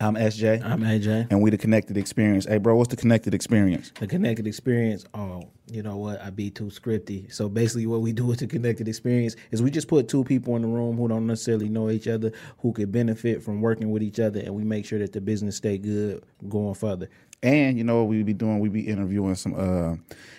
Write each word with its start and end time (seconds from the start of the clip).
I'm 0.00 0.14
SJ, 0.14 0.64
I'm 0.64 0.82
AJ. 0.82 1.26
and 1.28 1.42
we 1.42 1.50
the 1.50 1.58
Connected 1.58 1.96
Experience. 1.96 2.46
Hey, 2.46 2.58
bro, 2.58 2.76
what's 2.76 2.88
the 2.88 2.96
Connected 2.96 3.34
Experience? 3.34 3.92
The 3.98 4.06
connected 4.06 4.46
experience. 4.46 5.04
Oh, 5.12 5.50
you 5.66 5.82
know 5.82 5.96
what? 5.96 6.22
I 6.22 6.30
be 6.30 6.50
too 6.50 6.66
scripty. 6.66 7.32
So 7.32 7.48
basically, 7.48 7.88
what 7.88 8.00
we 8.00 8.12
do 8.12 8.24
with 8.24 8.38
the 8.38 8.46
connected 8.46 8.86
experience 8.86 9.34
is 9.50 9.60
we 9.60 9.72
just 9.72 9.88
put 9.88 10.08
two 10.08 10.22
people 10.22 10.54
in 10.54 10.62
the 10.62 10.68
room 10.68 10.96
who 10.96 11.08
don't 11.08 11.26
necessarily 11.26 11.68
know 11.68 11.90
each 11.90 12.06
other, 12.06 12.30
who 12.58 12.72
could 12.72 12.92
benefit 12.92 13.42
from 13.42 13.60
working 13.60 13.90
with 13.90 14.04
each 14.04 14.20
other, 14.20 14.38
and 14.38 14.54
we 14.54 14.62
make 14.62 14.86
sure 14.86 15.00
that 15.00 15.12
the 15.12 15.20
business 15.20 15.56
stay 15.56 15.78
good 15.78 16.22
going 16.48 16.74
further. 16.74 17.08
And 17.42 17.78
you 17.78 17.84
know 17.84 17.98
what 17.98 18.08
we 18.08 18.22
be 18.24 18.34
doing? 18.34 18.58
We 18.58 18.68
be 18.68 18.86
interviewing 18.88 19.36
some. 19.36 19.54
uh 19.54 19.96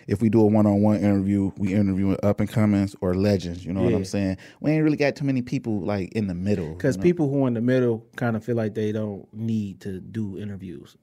If 0.08 0.22
we 0.22 0.30
do 0.30 0.42
a 0.42 0.46
one-on-one 0.46 0.98
interview, 0.98 1.52
we 1.58 1.74
interviewing 1.74 2.18
up 2.24 2.40
and 2.40 2.50
comings 2.50 2.96
or 3.00 3.14
legends. 3.14 3.64
You 3.66 3.74
know 3.74 3.84
what 3.84 3.94
I'm 3.94 4.06
saying? 4.06 4.38
We 4.60 4.72
ain't 4.72 4.84
really 4.84 4.98
got 4.98 5.16
too 5.16 5.24
many 5.24 5.42
people 5.42 5.80
like 5.82 6.12
in 6.14 6.28
the 6.28 6.34
middle. 6.34 6.74
Because 6.74 6.96
you 6.96 7.00
know? 7.00 7.04
people 7.04 7.30
who 7.30 7.46
are 7.46 7.48
in 7.48 7.54
the 7.54 7.62
middle 7.62 8.06
kind 8.18 8.36
of 8.36 8.44
feel 8.44 8.56
like 8.56 8.74
they 8.76 8.92
don't 8.92 9.28
need 9.34 9.80
to 9.82 10.00
do 10.02 10.38
interviews. 10.38 10.98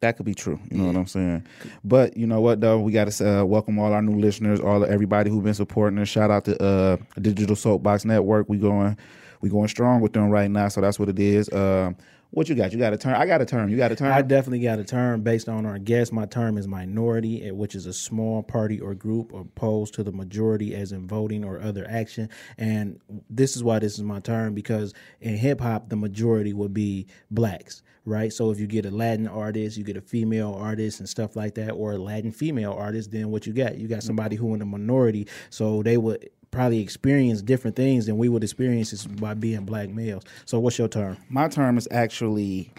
that 0.00 0.16
could 0.16 0.26
be 0.26 0.34
true. 0.34 0.58
You 0.70 0.78
know 0.78 0.86
what 0.86 0.96
I'm 0.96 1.06
saying? 1.06 1.46
But 1.82 2.16
you 2.16 2.26
know 2.26 2.40
what 2.40 2.60
though? 2.60 2.78
We 2.78 2.92
got 2.92 3.10
to 3.10 3.40
uh, 3.40 3.44
welcome 3.44 3.78
all 3.78 3.92
our 3.92 4.02
new 4.02 4.18
listeners, 4.18 4.60
all 4.60 4.84
everybody 4.84 5.30
who's 5.30 5.42
been 5.42 5.54
supporting 5.54 5.98
us. 5.98 6.08
Shout 6.08 6.30
out 6.30 6.44
to 6.44 6.62
uh, 6.62 6.96
Digital 7.20 7.56
Soapbox 7.56 8.04
Network. 8.04 8.48
We 8.48 8.58
going, 8.58 8.96
we 9.40 9.48
going 9.48 9.68
strong 9.68 10.00
with 10.00 10.12
them 10.12 10.28
right 10.30 10.50
now. 10.50 10.68
So 10.68 10.80
that's 10.82 10.98
what 10.98 11.08
it 11.08 11.18
is. 11.18 11.48
Uh, 11.48 11.92
what 12.34 12.48
you 12.48 12.56
got? 12.56 12.72
You 12.72 12.78
got 12.78 12.92
a 12.92 12.96
term? 12.96 13.14
I 13.16 13.26
got 13.26 13.40
a 13.40 13.46
term. 13.46 13.68
You 13.68 13.76
got 13.76 13.92
a 13.92 13.96
term? 13.96 14.12
I 14.12 14.20
definitely 14.20 14.58
got 14.58 14.80
a 14.80 14.84
term 14.84 15.22
based 15.22 15.48
on 15.48 15.64
our 15.64 15.78
guest. 15.78 16.12
My 16.12 16.26
term 16.26 16.58
is 16.58 16.66
minority, 16.66 17.50
which 17.52 17.76
is 17.76 17.86
a 17.86 17.92
small 17.92 18.42
party 18.42 18.80
or 18.80 18.94
group 18.94 19.32
opposed 19.32 19.94
to 19.94 20.02
the 20.02 20.10
majority, 20.10 20.74
as 20.74 20.90
in 20.90 21.06
voting 21.06 21.44
or 21.44 21.60
other 21.60 21.86
action. 21.88 22.28
And 22.58 23.00
this 23.30 23.54
is 23.54 23.62
why 23.62 23.78
this 23.78 23.94
is 23.94 24.02
my 24.02 24.18
term 24.18 24.52
because 24.52 24.92
in 25.20 25.36
hip 25.36 25.60
hop, 25.60 25.88
the 25.90 25.96
majority 25.96 26.52
would 26.52 26.74
be 26.74 27.06
blacks. 27.30 27.82
Right, 28.06 28.30
so 28.30 28.50
if 28.50 28.60
you 28.60 28.66
get 28.66 28.84
a 28.84 28.90
Latin 28.90 29.26
artist, 29.26 29.78
you 29.78 29.84
get 29.84 29.96
a 29.96 30.02
female 30.02 30.52
artist 30.52 31.00
and 31.00 31.08
stuff 31.08 31.36
like 31.36 31.54
that, 31.54 31.70
or 31.70 31.92
a 31.92 31.96
Latin 31.96 32.32
female 32.32 32.74
artist, 32.74 33.12
then 33.12 33.30
what 33.30 33.46
you 33.46 33.54
got? 33.54 33.78
You 33.78 33.88
got 33.88 34.02
somebody 34.02 34.36
who 34.36 34.52
in 34.52 34.58
the 34.58 34.66
minority, 34.66 35.26
so 35.48 35.82
they 35.82 35.96
would 35.96 36.28
probably 36.54 36.80
experience 36.80 37.42
different 37.42 37.76
things 37.76 38.06
than 38.06 38.16
we 38.16 38.28
would 38.28 38.44
experience 38.44 39.06
by 39.06 39.34
being 39.34 39.64
black 39.64 39.90
males. 39.90 40.22
So, 40.44 40.60
what's 40.60 40.78
your 40.78 40.88
term? 40.88 41.16
My 41.28 41.48
term 41.48 41.76
is 41.76 41.88
actually 41.90 42.70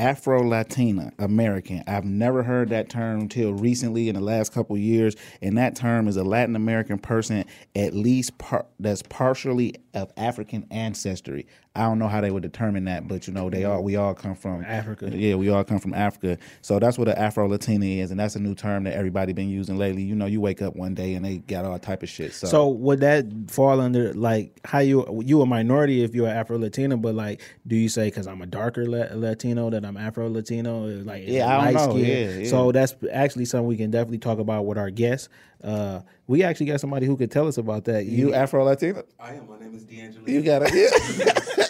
Afro 0.00 0.42
Latina 0.42 1.12
American. 1.18 1.84
I've 1.86 2.06
never 2.06 2.42
heard 2.42 2.70
that 2.70 2.88
term 2.88 3.20
until 3.20 3.52
recently 3.52 4.08
in 4.08 4.14
the 4.14 4.22
last 4.22 4.50
couple 4.50 4.78
years, 4.78 5.14
and 5.42 5.58
that 5.58 5.76
term 5.76 6.08
is 6.08 6.16
a 6.16 6.24
Latin 6.24 6.56
American 6.56 6.98
person 6.98 7.44
at 7.76 7.92
least 7.92 8.38
par- 8.38 8.64
that's 8.78 9.02
partially 9.02 9.74
of 9.92 10.10
African 10.16 10.66
ancestry. 10.70 11.46
I 11.76 11.82
don't 11.82 11.98
know 12.00 12.08
how 12.08 12.20
they 12.20 12.32
would 12.32 12.42
determine 12.42 12.86
that, 12.86 13.06
but 13.06 13.28
you 13.28 13.32
know 13.32 13.48
they 13.48 13.64
all 13.64 13.82
we 13.82 13.94
all 13.94 14.12
come 14.14 14.34
from 14.34 14.64
Africa. 14.64 15.08
Yeah, 15.12 15.36
we 15.36 15.50
all 15.50 15.62
come 15.62 15.78
from 15.78 15.94
Africa, 15.94 16.36
so 16.62 16.78
that's 16.80 16.98
what 16.98 17.08
an 17.08 17.16
Afro 17.16 17.46
Latina 17.46 17.84
is, 17.84 18.10
and 18.10 18.18
that's 18.18 18.34
a 18.34 18.40
new 18.40 18.56
term 18.56 18.84
that 18.84 18.94
everybody 18.94 19.32
been 19.32 19.48
using 19.48 19.78
lately. 19.78 20.02
You 20.02 20.16
know, 20.16 20.26
you 20.26 20.40
wake 20.40 20.62
up 20.62 20.74
one 20.74 20.94
day 20.94 21.14
and 21.14 21.24
they 21.24 21.38
got 21.38 21.64
all 21.64 21.78
type 21.78 22.02
of 22.02 22.08
shit. 22.08 22.32
So, 22.32 22.46
So 22.48 22.68
would 22.68 23.00
that 23.00 23.26
fall 23.48 23.80
under 23.80 24.12
like 24.14 24.58
how 24.64 24.80
you 24.80 25.22
you 25.24 25.42
a 25.42 25.46
minority 25.46 26.02
if 26.02 26.12
you're 26.12 26.26
Afro 26.28 26.58
Latina, 26.58 26.96
but 26.96 27.14
like 27.14 27.40
do 27.66 27.76
you 27.76 27.88
say 27.88 28.08
because 28.08 28.26
I'm 28.26 28.42
a 28.42 28.46
darker 28.46 28.86
La- 28.86 29.14
Latino 29.14 29.70
that 29.70 29.84
I'm 29.84 29.89
Afro 29.96 30.28
Latino? 30.28 30.86
Like 30.86 31.24
Yeah, 31.26 31.46
I 31.58 31.64
don't 31.72 31.74
know. 31.74 31.80
light-skinned? 31.94 32.06
Yeah, 32.06 32.38
yeah. 32.44 32.48
So 32.50 32.72
that's 32.72 32.94
actually 33.12 33.44
something 33.46 33.66
we 33.66 33.76
can 33.76 33.90
definitely 33.90 34.18
talk 34.18 34.38
about 34.38 34.66
with 34.66 34.78
our 34.78 34.90
guests. 34.90 35.28
Uh, 35.62 36.00
we 36.26 36.42
actually 36.42 36.66
got 36.66 36.80
somebody 36.80 37.06
who 37.06 37.16
could 37.16 37.30
tell 37.30 37.46
us 37.48 37.58
about 37.58 37.84
that. 37.84 38.06
you 38.06 38.34
Afro 38.34 38.64
Latina? 38.64 39.04
I 39.18 39.34
am. 39.34 39.48
My 39.48 39.58
name 39.58 39.74
is 39.74 39.84
D'Angelo. 39.84 40.26
You 40.26 40.42
got 40.42 40.62
it. 40.64 40.74
Yeah. 40.74 41.64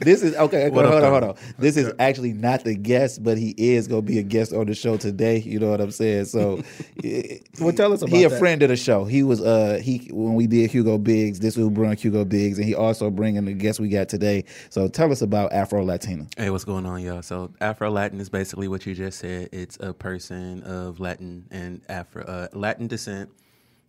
this 0.00 0.22
is 0.22 0.34
okay. 0.36 0.70
What 0.70 0.84
hold 0.86 0.98
up, 0.98 1.04
on, 1.04 1.22
hold 1.22 1.36
on. 1.38 1.44
This 1.58 1.76
is 1.76 1.92
actually 1.98 2.32
not 2.32 2.64
the 2.64 2.74
guest, 2.74 3.22
but 3.22 3.38
he 3.38 3.54
is 3.56 3.86
gonna 3.88 4.02
be 4.02 4.18
a 4.18 4.22
guest 4.22 4.52
on 4.52 4.66
the 4.66 4.74
show 4.74 4.96
today. 4.96 5.38
You 5.38 5.58
know 5.58 5.70
what 5.70 5.80
I'm 5.80 5.90
saying? 5.90 6.26
So, 6.26 6.62
Well, 7.60 7.72
tell 7.72 7.92
us 7.92 8.02
He 8.02 8.24
a 8.24 8.28
that. 8.28 8.38
friend 8.38 8.62
of 8.62 8.68
the 8.68 8.76
show. 8.76 9.04
He 9.04 9.22
was 9.22 9.40
uh 9.40 9.80
he 9.82 10.08
when 10.12 10.34
we 10.34 10.46
did 10.46 10.70
Hugo 10.70 10.98
Biggs. 10.98 11.40
This 11.40 11.56
was 11.56 11.68
bring 11.68 11.96
Hugo 11.96 12.24
Biggs, 12.24 12.58
and 12.58 12.66
he 12.66 12.74
also 12.74 13.10
bringing 13.10 13.44
the 13.44 13.52
guest 13.52 13.80
we 13.80 13.88
got 13.88 14.08
today. 14.08 14.44
So 14.70 14.88
tell 14.88 15.10
us 15.12 15.22
about 15.22 15.52
Afro 15.52 15.84
Latina. 15.84 16.26
Hey, 16.36 16.50
what's 16.50 16.64
going 16.64 16.86
on, 16.86 17.00
y'all? 17.02 17.22
So 17.22 17.52
Afro 17.60 17.90
Latin 17.90 18.20
is 18.20 18.28
basically 18.28 18.68
what 18.68 18.86
you 18.86 18.94
just 18.94 19.18
said. 19.18 19.48
It's 19.52 19.76
a 19.80 19.92
person 19.92 20.62
of 20.62 21.00
Latin 21.00 21.46
and 21.50 21.80
Afro 21.88 22.24
uh, 22.24 22.48
Latin 22.52 22.86
descent 22.86 23.30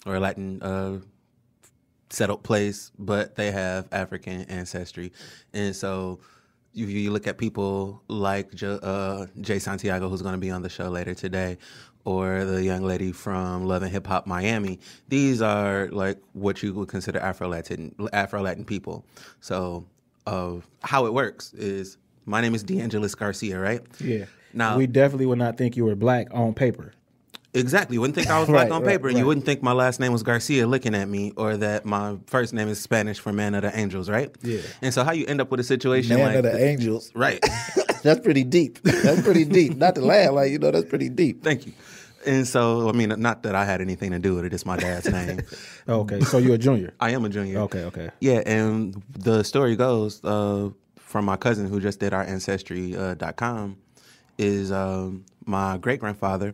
or 0.06 0.20
Latin 0.20 0.62
uh, 0.62 1.00
settled 2.10 2.44
place, 2.44 2.92
but 2.98 3.36
they 3.36 3.52
have 3.52 3.88
African 3.92 4.42
ancestry, 4.44 5.12
and 5.54 5.76
so. 5.76 6.20
You, 6.78 6.88
you 6.88 7.12
look 7.12 7.26
at 7.26 7.38
people 7.38 8.04
like 8.10 8.54
Jo- 8.54 8.80
uh, 8.84 9.28
J 9.40 9.60
Santiago, 9.60 10.10
who's 10.10 10.22
going 10.22 10.34
to 10.34 10.38
be 10.38 10.52
on 10.52 10.62
the 10.62 10.68
show 10.68 10.90
later 10.90 11.14
today, 11.14 11.58
or 12.06 12.46
the 12.46 12.64
young 12.64 12.84
lady 12.84 13.12
from 13.12 13.66
Love 13.66 13.82
and 13.82 13.92
Hip 13.92 14.06
Hop 14.08 14.28
Miami. 14.28 14.80
These 15.10 15.42
are 15.42 15.88
like 15.92 16.20
what 16.34 16.62
you 16.62 16.74
would 16.74 16.88
consider 16.88 17.20
Afro 17.20 17.48
Latin 17.48 17.96
Afro 18.14 18.42
Latin 18.42 18.64
people. 18.64 19.06
So, 19.42 19.86
uh, 20.28 20.56
how 20.84 21.06
it 21.08 21.14
works 21.14 21.54
is 21.54 21.98
my 22.26 22.42
name 22.42 22.56
is 22.56 22.64
DeAngelis 22.64 23.18
Garcia, 23.18 23.60
right? 23.60 23.82
Yeah. 24.00 24.26
Now, 24.54 24.78
we 24.78 24.88
definitely 24.88 25.26
would 25.26 25.38
not 25.38 25.58
think 25.58 25.76
you 25.76 25.86
were 25.86 25.96
black 25.96 26.28
on 26.32 26.54
paper. 26.54 26.94
Exactly. 27.56 27.96
You 27.96 28.02
wouldn't 28.02 28.16
think 28.16 28.28
I 28.30 28.40
was 28.40 28.48
black 28.50 28.64
Right, 28.70 28.72
on 28.72 28.84
right, 28.84 28.92
paper, 28.92 29.08
and 29.08 29.16
right. 29.16 29.22
you 29.22 29.26
wouldn't 29.26 29.46
think 29.46 29.64
my 29.64 29.72
last 29.72 30.00
name 30.00 30.12
was 30.12 30.24
Garcia 30.24 30.68
looking 30.68 30.94
at 30.96 31.08
me, 31.08 31.32
or 31.38 31.58
that 31.58 31.86
my 31.86 32.18
first 32.28 32.54
name 32.54 32.68
is 32.68 32.80
Spanish 32.82 33.20
for 33.20 33.32
Man 33.34 33.56
of 33.56 33.62
the 33.64 33.78
Angels, 33.78 34.10
right? 34.10 34.36
Yeah. 34.44 34.60
And 34.82 34.94
so, 34.94 35.04
how 35.04 35.12
you 35.14 35.26
end 35.26 35.42
up 35.42 35.50
with 35.52 35.60
a 35.60 35.64
situation 35.64 36.18
Man 36.18 36.26
like 36.28 36.36
of 36.38 36.44
the 36.44 36.52
th- 36.52 36.62
Angels. 36.62 37.12
right? 37.16 37.44
That's 38.04 38.20
pretty 38.20 38.44
deep. 38.44 38.80
That's 38.84 39.22
pretty 39.24 39.46
deep. 39.46 39.76
Not 39.78 39.96
to 39.96 40.02
laugh, 40.02 40.32
like 40.34 40.52
you 40.52 40.60
know, 40.60 40.70
that's 40.70 40.88
pretty 40.88 41.10
deep. 41.10 41.44
Thank 41.44 41.66
you. 41.66 41.74
And 42.28 42.48
so, 42.48 42.88
I 42.88 42.92
mean, 42.92 43.10
not 43.20 43.42
that 43.44 43.56
I 43.56 43.66
had 43.66 43.82
anything 43.82 44.12
to 44.12 44.20
do 44.20 44.36
with 44.36 44.46
it. 44.46 44.54
It's 44.54 44.66
my 44.66 44.78
dad's 44.78 45.10
name. 45.10 45.42
Okay, 45.90 46.20
so 46.22 46.38
you're 46.38 46.56
a 46.56 46.58
junior. 46.60 46.94
I 47.00 47.12
am 47.12 47.26
a 47.26 47.30
junior. 47.30 47.60
Okay, 47.62 47.84
okay. 47.86 48.10
Yeah, 48.20 48.42
and 48.46 49.02
the 49.10 49.44
story 49.44 49.76
goes 49.76 50.24
uh, 50.24 50.70
from 50.98 51.26
my 51.26 51.36
cousin 51.38 51.68
who 51.68 51.80
just 51.80 52.00
did 52.00 52.14
our 52.14 52.24
ancestry.com 52.24 53.18
uh, 53.22 53.32
com, 53.34 53.78
is 54.38 54.72
um, 54.72 55.26
my 55.46 55.78
great 55.78 56.00
grandfather 56.00 56.54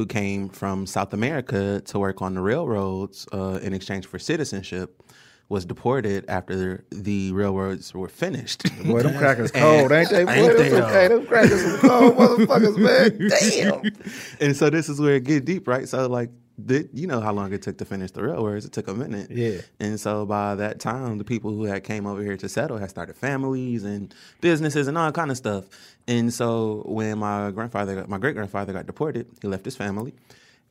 who 0.00 0.06
came 0.06 0.48
from 0.48 0.86
South 0.86 1.12
America 1.12 1.82
to 1.84 1.98
work 1.98 2.22
on 2.22 2.32
the 2.32 2.40
railroads 2.40 3.28
uh, 3.34 3.58
in 3.62 3.74
exchange 3.74 4.06
for 4.06 4.18
citizenship 4.18 5.02
was 5.50 5.66
deported 5.66 6.24
after 6.26 6.86
the 6.90 7.30
railroads 7.32 7.92
were 7.92 8.08
finished. 8.08 8.62
Boy, 8.86 9.02
them 9.02 9.18
crackers 9.18 9.50
cold, 9.50 9.92
ain't 9.92 10.08
they? 10.08 10.24
Boy, 10.24 10.32
Ain't 10.32 10.56
them, 10.56 10.70
they, 10.70 10.92
hey, 10.92 11.08
them 11.08 11.26
crackers 11.26 11.80
cold 11.80 12.14
motherfuckers, 12.16 12.78
man. 12.78 13.28
Damn. 13.28 13.92
and 14.40 14.56
so 14.56 14.70
this 14.70 14.88
is 14.88 14.98
where 14.98 15.16
it 15.16 15.24
get 15.24 15.44
deep, 15.44 15.68
right? 15.68 15.86
So 15.86 16.06
like, 16.08 16.30
the, 16.66 16.88
you 16.92 17.06
know 17.06 17.20
how 17.20 17.32
long 17.32 17.52
it 17.52 17.62
took 17.62 17.78
to 17.78 17.84
finish 17.84 18.10
the 18.10 18.22
railroads? 18.22 18.64
It 18.64 18.72
took 18.72 18.88
a 18.88 18.94
minute. 18.94 19.30
Yeah. 19.30 19.60
And 19.78 19.98
so 19.98 20.26
by 20.26 20.54
that 20.56 20.80
time, 20.80 21.18
the 21.18 21.24
people 21.24 21.50
who 21.50 21.64
had 21.64 21.84
came 21.84 22.06
over 22.06 22.22
here 22.22 22.36
to 22.36 22.48
settle 22.48 22.78
had 22.78 22.90
started 22.90 23.16
families 23.16 23.84
and 23.84 24.14
businesses 24.40 24.88
and 24.88 24.96
all 24.96 25.12
kind 25.12 25.30
of 25.30 25.36
stuff. 25.36 25.64
And 26.06 26.32
so 26.32 26.82
when 26.86 27.18
my 27.18 27.50
grandfather, 27.50 27.96
got, 27.96 28.08
my 28.08 28.18
great 28.18 28.34
grandfather 28.34 28.72
got 28.72 28.86
deported, 28.86 29.26
he 29.40 29.48
left 29.48 29.64
his 29.64 29.76
family, 29.76 30.14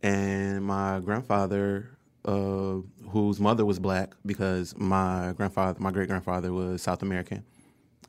and 0.02 0.64
my 0.64 1.00
grandfather. 1.00 1.90
Uh, 2.26 2.82
whose 3.12 3.40
mother 3.40 3.66
was 3.66 3.80
black 3.80 4.14
because 4.26 4.78
my 4.78 5.34
grandfather, 5.38 5.80
my 5.80 5.90
great 5.90 6.10
grandfather 6.10 6.52
was 6.52 6.82
South 6.82 7.02
American. 7.02 7.46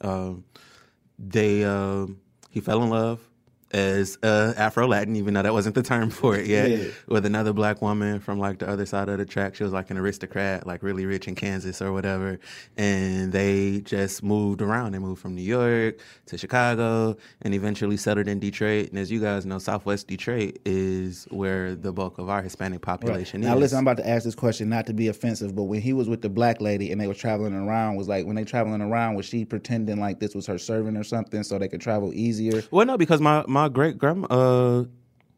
Um, 0.01 0.45
they 1.17 1.63
uh, 1.65 2.07
he 2.51 2.61
fell 2.61 2.83
in 2.83 2.91
love 2.91 3.21
as 3.73 4.19
uh, 4.23 4.53
Afro 4.57 4.87
Latin, 4.89 5.15
even 5.17 5.35
though 5.35 5.43
that 5.43 5.53
wasn't 5.53 5.75
the 5.75 5.83
term 5.83 6.11
for 6.11 6.37
it 6.37 6.47
yet, 6.47 6.71
Yeah. 6.71 6.85
with 7.07 7.25
another 7.27 7.53
black 7.53 7.81
woman 7.83 8.21
from 8.21 8.39
like 8.39 8.59
the 8.59 8.69
other 8.69 8.87
side 8.87 9.09
of 9.09 9.19
the 9.19 9.25
track. 9.25 9.55
She 9.55 9.63
was 9.63 9.73
like 9.73 9.91
an 9.91 9.99
aristocrat, 9.99 10.67
like 10.67 10.83
really 10.83 11.07
rich 11.07 11.29
in 11.29 11.35
Kansas 11.35 11.81
or 11.81 11.93
whatever. 11.93 12.39
And 12.77 13.33
they 13.33 13.81
just 13.83 14.23
moved 14.23 14.63
around. 14.63 14.93
They 14.93 14.99
moved 14.99 15.21
from 15.21 15.35
New 15.35 15.43
York 15.43 15.99
to 16.27 16.39
Chicago 16.39 17.17
and 17.43 17.55
eventually 17.55 17.97
settled 17.97 18.29
in 18.29 18.41
Detroit. 18.41 18.91
And 18.91 18.99
as 18.99 19.11
you 19.11 19.21
guys 19.21 19.47
know, 19.47 19.59
Southwest 19.59 20.09
Detroit 20.09 20.59
is 20.65 21.27
where 21.31 21.75
the 21.75 21.93
bulk 21.93 22.19
of 22.19 22.29
our 22.29 22.43
Hispanic 22.43 22.81
population 22.83 23.41
Now 23.41 23.49
is. 23.49 23.55
Now, 23.55 23.59
listen, 23.59 23.79
I'm 23.79 23.85
about 23.85 23.99
to 23.99 24.09
ask 24.09 24.25
this 24.25 24.35
question 24.35 24.69
not 24.69 24.87
to 24.87 24.95
be 24.95 25.09
offensive, 25.09 25.55
but 25.55 25.65
when 25.65 25.81
he 25.81 25.93
was 25.93 26.09
with 26.09 26.23
the 26.23 26.29
black 26.29 26.61
lady 26.61 26.91
and 26.93 27.01
they 27.01 27.07
were 27.07 27.15
traveling 27.15 27.55
around, 27.55 27.97
was 27.97 28.09
like 28.09 28.27
when 28.27 28.37
they 28.37 28.45
traveling 28.45 28.81
around, 28.81 29.15
was 29.15 29.27
she 29.27 29.45
pretending 29.45 30.01
like 30.01 30.19
this 30.21 30.35
was 30.35 30.47
her 30.47 30.59
servant 30.59 30.97
or 30.97 31.05
something 31.05 31.43
so 31.43 31.59
they 31.59 31.69
could 31.69 31.81
travel 31.81 32.13
easier? 32.15 32.63
Well, 32.71 32.87
no, 32.87 32.97
because 32.97 33.21
my 33.21 33.45
my 33.47 33.60
great 33.69 33.99
grandma, 33.99 34.27
uh, 34.29 34.85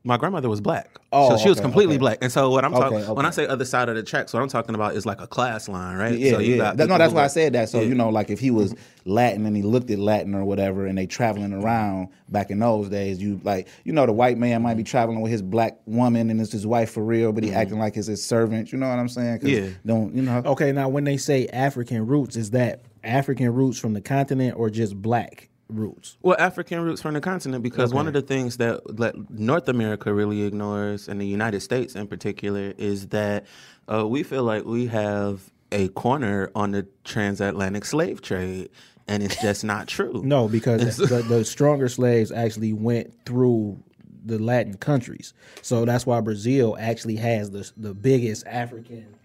my 0.04 0.16
grandmother 0.16 0.48
was 0.48 0.60
black. 0.60 0.98
Oh, 1.12 1.30
so 1.30 1.36
she 1.40 1.48
was 1.48 1.58
okay, 1.58 1.62
completely 1.64 1.94
okay. 1.94 2.00
black. 2.00 2.18
And 2.22 2.32
so 2.32 2.50
what 2.50 2.64
I'm 2.64 2.72
talking 2.72 2.98
Okay, 2.98 3.12
when 3.12 3.24
I 3.24 3.30
say 3.30 3.46
other 3.46 3.64
side 3.64 3.88
of 3.88 3.94
the 3.94 4.02
tracks, 4.02 4.32
what 4.34 4.42
I'm 4.42 4.48
talking 4.48 4.74
about 4.74 4.96
is 4.96 5.06
like 5.06 5.20
a 5.20 5.28
class 5.28 5.68
line, 5.68 5.96
right? 5.96 6.18
Yeah, 6.18 6.32
so 6.32 6.38
you 6.40 6.52
yeah. 6.52 6.56
got 6.56 6.76
That- 6.78 6.88
no, 6.88 6.98
that's 6.98 7.12
why 7.14 7.22
I 7.22 7.28
said 7.28 7.52
that. 7.52 7.68
So 7.68 7.80
Yeah. 7.80 7.86
you 7.88 7.94
know, 7.94 8.08
like 8.08 8.28
if 8.28 8.40
he 8.40 8.50
was 8.50 8.74
Latin 9.04 9.46
and 9.46 9.54
he 9.54 9.62
looked 9.62 9.90
at 9.92 10.00
Latin 10.00 10.34
or 10.34 10.44
whatever, 10.44 10.86
and 10.86 10.98
they 10.98 11.06
traveling 11.06 11.52
around 11.52 12.08
back 12.30 12.50
in 12.50 12.58
those 12.58 12.88
days, 12.88 13.22
you 13.22 13.40
like 13.44 13.68
you 13.84 13.92
know 13.92 14.04
the 14.06 14.12
white 14.12 14.38
man 14.38 14.60
might 14.62 14.76
be 14.76 14.82
traveling 14.82 15.20
with 15.20 15.30
his 15.30 15.42
black 15.42 15.78
woman 15.86 16.30
and 16.30 16.40
it's 16.40 16.50
his 16.50 16.66
wife 16.66 16.90
for 16.90 17.04
real, 17.04 17.30
but 17.32 17.44
he 17.44 17.52
acting 17.52 17.78
like 17.78 17.96
it's 17.96 18.08
his 18.08 18.24
servant. 18.24 18.72
You 18.72 18.78
know 18.78 18.88
what 18.88 18.98
I'm 18.98 19.08
saying? 19.08 19.38
'Cause 19.38 19.50
Yeah. 19.50 19.68
Don't 19.86 20.16
you 20.16 20.22
know? 20.22 20.42
Okay, 20.46 20.72
now 20.72 20.88
when 20.88 21.04
they 21.04 21.16
say 21.16 21.46
African 21.48 22.06
roots, 22.08 22.34
is 22.34 22.50
that 22.50 22.80
African 23.04 23.54
roots 23.54 23.78
from 23.78 23.92
the 23.92 24.00
continent 24.00 24.54
or 24.58 24.68
just 24.68 25.00
black 25.00 25.48
roots? 25.72 26.16
Well, 26.22 26.36
African 26.38 26.80
roots 26.80 27.02
from 27.02 27.14
the 27.14 27.20
continent, 27.20 27.62
because 27.62 27.92
one 27.92 28.06
of 28.06 28.12
the 28.12 28.22
things 28.22 28.56
that, 28.58 28.80
that 28.96 29.30
North 29.30 29.68
America 29.68 30.12
really 30.12 30.42
ignores, 30.42 31.08
and 31.08 31.20
the 31.20 31.26
United 31.26 31.60
States 31.60 31.94
in 31.94 32.06
particular, 32.06 32.74
is 32.78 33.08
that 33.08 33.46
uh, 33.92 34.06
we 34.06 34.22
feel 34.22 34.44
like 34.44 34.64
we 34.64 34.86
have 34.86 35.50
a 35.72 35.88
corner 35.88 36.50
on 36.54 36.72
the 36.72 36.86
transatlantic 37.04 37.84
slave 37.84 38.22
trade, 38.22 38.68
and 39.08 39.22
it's 39.22 39.40
just 39.40 39.64
not 39.64 39.88
true. 39.88 40.22
No, 40.24 40.48
because 40.48 40.96
the, 40.96 41.22
the 41.22 41.44
stronger 41.44 41.88
slaves 41.88 42.30
actually 42.30 42.72
went 42.72 43.12
through 43.24 43.82
the 44.24 44.38
Latin 44.38 44.74
countries, 44.74 45.34
so 45.62 45.84
that's 45.84 46.06
why 46.06 46.20
Brazil 46.20 46.76
actually 46.78 47.16
has 47.16 47.50
the 47.50 47.70
the 47.76 47.94
biggest 47.94 48.46
African. 48.46 49.16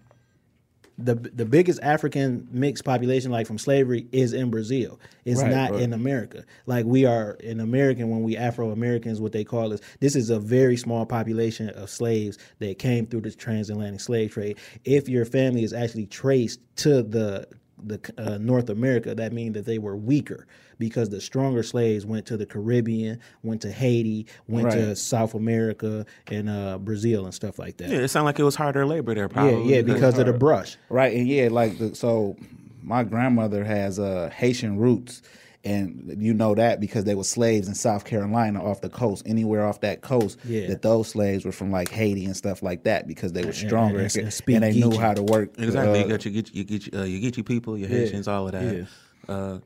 The, 1.00 1.14
the 1.14 1.44
biggest 1.44 1.80
African 1.80 2.48
mixed 2.50 2.84
population, 2.84 3.30
like 3.30 3.46
from 3.46 3.56
slavery, 3.58 4.08
is 4.10 4.32
in 4.32 4.50
Brazil. 4.50 4.98
It's 5.24 5.40
Right, 5.40 5.50
not 5.50 5.70
right. 5.70 5.80
in 5.82 5.92
America. 5.92 6.44
Like 6.66 6.86
we 6.86 7.04
are 7.04 7.32
in 7.34 7.60
American 7.60 8.10
when 8.10 8.22
we 8.24 8.36
Afro 8.36 8.70
Americans, 8.72 9.20
what 9.20 9.30
they 9.32 9.44
call 9.44 9.72
us. 9.72 9.80
This 10.00 10.16
is 10.16 10.30
a 10.30 10.40
very 10.40 10.76
small 10.76 11.06
population 11.06 11.68
of 11.70 11.88
slaves 11.88 12.36
that 12.58 12.78
came 12.80 13.06
through 13.06 13.20
the 13.20 13.30
transatlantic 13.30 14.00
slave 14.00 14.32
trade. 14.32 14.58
If 14.84 15.08
your 15.08 15.24
family 15.24 15.62
is 15.62 15.72
actually 15.72 16.06
traced 16.06 16.60
to 16.76 17.02
the 17.02 17.46
the 17.82 18.00
uh, 18.18 18.38
North 18.38 18.70
America, 18.70 19.14
that 19.14 19.32
means 19.32 19.54
that 19.54 19.64
they 19.66 19.78
were 19.78 19.96
weaker 19.96 20.46
because 20.78 21.08
the 21.08 21.20
stronger 21.20 21.62
slaves 21.62 22.06
went 22.06 22.26
to 22.26 22.36
the 22.36 22.46
Caribbean, 22.46 23.20
went 23.42 23.62
to 23.62 23.72
Haiti, 23.72 24.26
went 24.46 24.70
to 24.70 24.94
South 24.96 25.34
America 25.34 26.06
and 26.28 26.48
uh, 26.48 26.78
Brazil 26.78 27.24
and 27.24 27.34
stuff 27.34 27.58
like 27.58 27.76
that. 27.78 27.88
Yeah, 27.90 27.98
it 27.98 28.08
sounded 28.08 28.26
like 28.26 28.38
it 28.38 28.44
was 28.44 28.54
harder 28.54 28.86
labor 28.86 29.14
there, 29.14 29.24
yeah, 29.24 29.32
probably. 29.32 29.74
yeah, 29.74 29.82
because 29.82 30.18
of 30.18 30.26
the 30.26 30.32
brush. 30.32 30.76
Right, 30.88 31.14
and 31.14 31.28
yeah, 31.28 31.48
like 31.50 31.78
the, 31.78 31.94
so, 31.94 32.36
my 32.82 33.04
grandmother 33.04 33.64
has 33.64 33.98
uh, 33.98 34.30
Haitian 34.34 34.78
roots, 34.78 35.22
and 35.64 36.16
you 36.20 36.32
know 36.34 36.54
that 36.54 36.80
because 36.80 37.04
they 37.04 37.14
were 37.14 37.24
slaves 37.24 37.66
in 37.68 37.74
South 37.74 38.04
Carolina 38.04 38.64
off 38.64 38.80
the 38.80 38.88
coast, 38.88 39.24
anywhere 39.26 39.66
off 39.66 39.80
that 39.80 40.00
coast. 40.02 40.38
Yeah. 40.44 40.68
that 40.68 40.82
those 40.82 41.08
slaves 41.08 41.44
were 41.44 41.52
from 41.52 41.70
like 41.72 41.88
Haiti 41.90 42.24
and 42.24 42.36
stuff 42.36 42.62
like 42.62 42.84
that 42.84 43.06
because 43.08 43.32
they 43.32 43.44
were 43.44 43.52
stronger 43.52 43.98
and- 43.98 44.14
and, 44.14 44.24
and 44.24 44.32
speak 44.32 44.60
they 44.60 44.72
knew 44.72 44.90
Geechee. 44.90 44.98
how 45.00 45.14
to 45.14 45.22
work. 45.22 45.50
Exactly. 45.58 46.00
uh, 46.00 46.04
you 46.04 46.08
got 46.10 46.24
your 46.24 46.34
get 46.34 46.54
you 46.54 46.64
get 46.64 46.94
uh, 46.94 47.02
your 47.02 47.30
Geechee 47.30 47.44
people, 47.44 47.76
your 47.76 47.88
Haitians, 47.88 48.28
all 48.28 48.46
of 48.46 48.52
that. 48.52 48.86
Uh, 49.28 49.58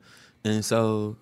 and 0.43 0.65
so 0.65 1.15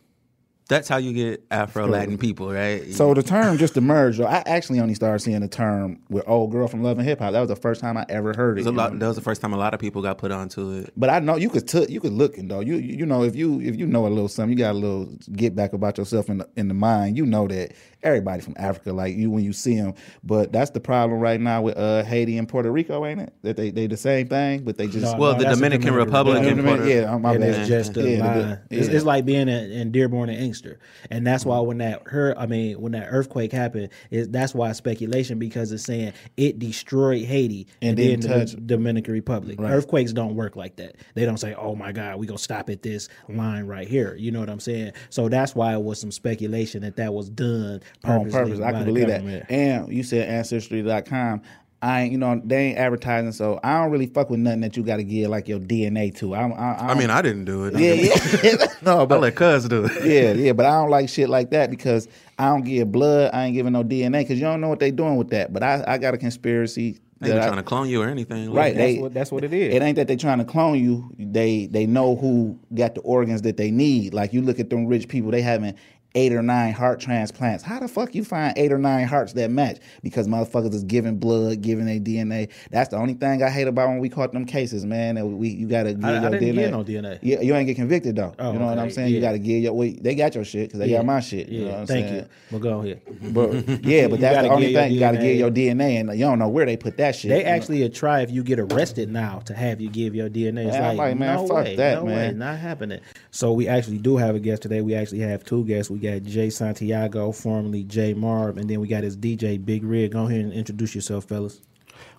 that's 0.71 0.87
how 0.87 0.95
you 0.95 1.11
get 1.11 1.43
Afro 1.51 1.85
Latin 1.85 2.17
people, 2.17 2.49
right? 2.49 2.93
So 2.93 3.13
the 3.13 3.21
term 3.21 3.57
just 3.57 3.75
emerged. 3.75 4.19
though. 4.19 4.25
I 4.25 4.41
actually 4.45 4.79
only 4.79 4.93
started 4.95 5.19
seeing 5.19 5.41
the 5.41 5.49
term 5.49 5.99
with 6.09 6.23
"old 6.27 6.51
girl 6.51 6.69
from 6.69 6.81
Love 6.81 6.97
and 6.97 7.05
Hip 7.05 7.19
Hop." 7.19 7.33
That 7.33 7.41
was 7.41 7.49
the 7.49 7.57
first 7.57 7.81
time 7.81 7.97
I 7.97 8.05
ever 8.07 8.33
heard 8.33 8.57
it. 8.57 8.61
It 8.61 8.65
was 8.65 8.67
a 8.67 8.71
lot, 8.71 8.97
that 8.97 9.05
was 9.05 9.17
the 9.17 9.21
first 9.21 9.41
time 9.41 9.51
a 9.51 9.57
lot 9.57 9.73
of 9.73 9.81
people 9.81 10.01
got 10.01 10.17
put 10.17 10.31
onto 10.31 10.71
it. 10.71 10.93
But 10.95 11.09
I 11.09 11.19
know 11.19 11.35
you 11.35 11.49
could 11.49 11.67
t- 11.67 11.87
you 11.89 11.99
could 11.99 12.13
look 12.13 12.37
and 12.37 12.49
though 12.49 12.61
you 12.61 12.75
you 12.75 12.99
you 12.99 13.05
know 13.05 13.23
if 13.23 13.35
you 13.35 13.59
if 13.59 13.75
you 13.75 13.85
know 13.85 14.07
a 14.07 14.09
little 14.09 14.29
something 14.29 14.57
you 14.57 14.63
got 14.63 14.71
a 14.71 14.79
little 14.79 15.09
get 15.33 15.55
back 15.55 15.73
about 15.73 15.97
yourself 15.97 16.29
in 16.29 16.37
the, 16.37 16.49
in 16.55 16.69
the 16.69 16.73
mind 16.73 17.17
you 17.17 17.25
know 17.25 17.47
that 17.49 17.73
everybody 18.03 18.41
from 18.41 18.53
Africa 18.57 18.91
like 18.93 19.15
you 19.15 19.29
when 19.29 19.43
you 19.43 19.53
see 19.53 19.75
them 19.75 19.93
but 20.23 20.51
that's 20.51 20.71
the 20.71 20.79
problem 20.79 21.19
right 21.19 21.39
now 21.39 21.61
with 21.61 21.77
uh 21.77 22.03
Haiti 22.03 22.37
and 22.37 22.47
Puerto 22.47 22.71
Rico 22.71 23.05
ain't 23.05 23.21
it 23.21 23.33
that 23.43 23.55
they 23.57 23.69
they 23.71 23.87
the 23.87 23.97
same 23.97 24.27
thing 24.27 24.63
but 24.63 24.77
they 24.77 24.87
just 24.87 25.13
No, 25.13 25.17
Well, 25.17 25.33
no, 25.33 25.39
the 25.39 25.43
Dominican 25.45 25.61
Dominican 25.81 25.93
Republic 25.93 26.41
Yeah, 26.43 26.47
and 26.49 26.57
Dominican- 26.57 26.85
Puerto 26.87 27.01
yeah, 27.11 27.17
my 27.17 27.31
and 27.33 27.39
bad. 27.41 27.49
it's 27.59 27.67
just 27.67 27.97
a 27.97 28.09
Yeah, 28.09 28.25
line. 28.25 28.59
It's, 28.69 28.87
yeah. 28.87 28.95
it's 28.95 29.05
like 29.05 29.25
being 29.25 29.47
in, 29.49 29.71
in 29.71 29.91
Dearborn 29.91 30.29
and 30.29 30.39
Inkster, 30.41 30.79
and 31.09 31.25
that's 31.25 31.45
why 31.45 31.59
when 31.59 31.77
that 31.79 32.01
her 32.07 32.37
I 32.37 32.45
mean, 32.47 32.81
when 32.81 32.93
that 32.93 33.07
earthquake 33.09 33.51
happened, 33.51 33.89
it, 34.09 34.31
that's 34.31 34.55
why 34.55 34.71
speculation 34.71 35.37
because 35.39 35.71
it's 35.71 35.83
saying 35.83 36.13
it 36.37 36.59
destroyed 36.59 37.23
Haiti 37.25 37.67
and, 37.81 37.97
And 37.97 37.97
then 37.97 38.19
the 38.21 38.27
touch- 38.45 38.65
Dominican 38.65 39.13
Republic. 39.13 39.59
Earthquakes 39.59 40.13
don't 40.13 40.35
work 40.35 40.55
like 40.55 40.77
that. 40.77 40.95
They 41.13 41.25
don't 41.25 41.37
say, 41.37 41.53
"Oh 41.53 41.75
my 41.75 41.91
God, 41.91 42.17
we 42.19 42.25
gonna 42.27 42.37
stop 42.39 42.69
at 42.69 42.81
this 42.81 43.09
line 43.29 43.65
right 43.65 43.87
here." 43.87 44.15
You 44.15 44.31
know 44.31 44.39
what 44.39 44.49
I'm 44.49 44.59
saying? 44.59 44.93
So 45.09 45.29
that's 45.29 45.53
why 45.55 45.73
it 45.73 45.81
was 45.81 45.99
some 45.99 46.11
speculation 46.11 46.81
that 46.81 46.95
that 46.97 47.13
was 47.13 47.29
done 47.29 47.81
on 48.03 48.29
purpose. 48.31 48.59
I 48.59 48.71
can 48.71 48.85
believe 48.85 49.07
that. 49.07 49.19
government. 49.21 49.45
And 49.49 49.91
you 49.93 50.03
said 50.03 50.27
ancestry.com. 50.29 51.41
I 51.83 52.01
ain't, 52.03 52.11
you 52.11 52.19
know, 52.19 52.39
they 52.45 52.67
ain't 52.67 52.77
advertising, 52.77 53.31
so 53.31 53.59
I 53.63 53.81
don't 53.81 53.89
really 53.91 54.05
fuck 54.05 54.29
with 54.29 54.39
nothing 54.39 54.61
that 54.61 54.77
you 54.77 54.83
got 54.83 54.97
to 54.97 55.03
give 55.03 55.31
like 55.31 55.47
your 55.47 55.57
DNA 55.59 56.15
to. 56.17 56.35
I, 56.35 56.47
I, 56.47 56.91
I 56.91 56.93
mean, 56.93 57.09
I 57.09 57.23
didn't 57.23 57.45
do 57.45 57.65
it. 57.65 57.73
yeah, 57.75 57.93
yeah, 58.43 58.67
no, 58.83 59.01
I 59.01 59.05
but 59.05 59.19
let 59.19 59.35
Cuz 59.35 59.67
do 59.67 59.85
it. 59.85 60.05
yeah, 60.05 60.31
yeah, 60.43 60.51
but 60.53 60.67
I 60.67 60.73
don't 60.79 60.91
like 60.91 61.09
shit 61.09 61.27
like 61.27 61.49
that 61.49 61.71
because 61.71 62.07
I 62.37 62.45
don't 62.49 62.61
give 62.63 62.91
blood. 62.91 63.31
I 63.33 63.45
ain't 63.45 63.55
giving 63.55 63.73
no 63.73 63.83
DNA 63.83 64.19
because 64.19 64.37
you 64.37 64.45
don't 64.45 64.61
know 64.61 64.69
what 64.69 64.79
they 64.79 64.91
doing 64.91 65.15
with 65.15 65.31
that. 65.31 65.51
But 65.53 65.63
I, 65.63 65.83
I 65.87 65.97
got 65.97 66.13
a 66.13 66.19
conspiracy. 66.19 66.99
They 67.19 67.31
ain't 67.33 67.41
trying 67.43 67.55
to 67.57 67.63
clone 67.63 67.89
you 67.89 68.01
or 68.03 68.07
anything. 68.07 68.49
like 68.49 68.55
Right. 68.57 68.75
That's 68.75 68.93
they- 68.95 68.99
what 69.01 69.13
that's 69.15 69.31
what 69.31 69.43
it 69.43 69.51
is. 69.51 69.73
It 69.73 69.81
ain't 69.81 69.95
that 69.95 70.07
they 70.07 70.15
trying 70.17 70.37
to 70.37 70.45
clone 70.45 70.77
you. 70.79 71.09
They 71.17 71.65
they 71.65 71.87
know 71.87 72.15
who 72.15 72.59
got 72.75 72.93
the 72.93 73.01
organs 73.01 73.41
that 73.41 73.57
they 73.57 73.71
need. 73.71 74.13
Like 74.13 74.33
you 74.33 74.43
look 74.43 74.59
at 74.59 74.69
them 74.69 74.85
rich 74.85 75.07
people, 75.07 75.31
they 75.31 75.41
having 75.41 75.73
eight 76.15 76.33
or 76.33 76.41
nine 76.41 76.73
heart 76.73 76.99
transplants. 76.99 77.63
How 77.63 77.79
the 77.79 77.87
fuck 77.87 78.13
you 78.13 78.23
find 78.25 78.53
eight 78.57 78.71
or 78.73 78.77
nine 78.77 79.07
hearts 79.07 79.33
that 79.33 79.49
match? 79.49 79.77
Because 80.03 80.27
motherfuckers 80.27 80.73
is 80.73 80.83
giving 80.83 81.17
blood, 81.17 81.61
giving 81.61 81.85
their 81.85 81.99
DNA. 81.99 82.49
That's 82.69 82.89
the 82.89 82.97
only 82.97 83.13
thing 83.13 83.41
I 83.41 83.49
hate 83.49 83.67
about 83.67 83.87
when 83.89 83.99
we 83.99 84.09
caught 84.09 84.33
them 84.33 84.45
cases, 84.45 84.85
man. 84.85 85.15
That 85.15 85.25
we 85.25 85.49
you 85.49 85.67
gotta 85.67 85.93
give 85.93 86.03
I- 86.03 86.17
I 86.17 86.21
your 86.21 86.31
didn't 86.31 86.55
DNA. 86.55 86.55
get 86.55 86.71
no 86.71 86.83
DNA. 86.83 87.19
Yeah, 87.21 87.41
you 87.41 87.55
ain't 87.55 87.67
get 87.67 87.75
convicted 87.75 88.15
though. 88.17 88.33
Oh, 88.39 88.51
you 88.51 88.59
know 88.59 88.65
what 88.65 88.77
I'm 88.77 88.85
okay, 88.85 88.93
saying? 88.93 89.13
You 89.13 89.21
gotta 89.21 89.39
give 89.39 89.63
your. 89.63 89.73
Wait, 89.73 90.03
they 90.03 90.15
got 90.15 90.35
your 90.35 90.43
shit 90.43 90.67
because 90.67 90.79
they 90.79 90.87
Yeah. 90.87 90.97
got 90.97 91.05
my 91.05 91.19
shit. 91.21 91.47
Yeah, 91.47 91.59
You 91.59 91.65
know 91.65 91.71
what 91.71 91.79
I'm 91.81 91.87
thank 91.87 92.07
saying? 92.07 92.19
you. 92.19 92.25
Well, 92.51 92.59
go 92.61 92.79
ahead. 92.81 93.01
But 93.33 93.85
yeah, 93.85 94.07
but 94.07 94.19
You 94.19 94.25
the 94.27 94.49
only 94.49 94.73
thing 94.73 94.91
you 94.91 94.99
gotta 94.99 95.17
give 95.17 95.37
your 95.37 95.49
DNA, 95.51 95.99
and 96.01 96.09
you 96.11 96.25
don't 96.25 96.39
know 96.39 96.49
where 96.49 96.65
they 96.65 96.75
put 96.75 96.97
that 96.97 97.15
shit. 97.15 97.29
They 97.29 97.39
you 97.39 97.43
know? 97.45 97.49
actually 97.51 97.89
try 97.89 98.21
if 98.21 98.31
you 98.31 98.43
get 98.43 98.59
arrested 98.59 99.09
now 99.11 99.39
to 99.45 99.53
have 99.53 99.79
you 99.79 99.89
give 99.89 100.13
your 100.15 100.29
DNA. 100.29 100.65
It's 100.67 100.73
Man, 100.73 100.81
like, 100.83 100.97
like, 100.97 101.17
man, 101.17 101.35
no 101.37 101.47
fuck 101.47 101.63
way, 101.65 101.75
that, 101.77 101.95
no 101.99 102.05
way, 102.05 102.33
not 102.33 102.57
happening. 102.57 102.99
So 103.31 103.53
we 103.53 103.67
actually 103.67 103.99
do 103.99 104.17
have 104.17 104.35
a 104.35 104.39
guest 104.39 104.61
today. 104.63 104.81
We 104.81 104.93
actually 104.95 105.19
have 105.19 105.45
two 105.45 105.63
guests. 105.65 105.89
We 105.89 105.99
got 106.01 106.23
J 106.23 106.49
Santiago, 106.49 107.31
formerly 107.31 107.83
Jay 107.83 108.13
Marv, 108.13 108.57
and 108.57 108.69
then 108.69 108.81
we 108.81 108.87
got 108.87 109.03
his 109.03 109.15
DJ 109.15 109.63
Big 109.63 109.83
Red. 109.83 110.11
Go 110.11 110.25
ahead 110.25 110.41
and 110.41 110.51
introduce 110.51 110.95
yourself, 110.95 111.25
fellas. 111.25 111.61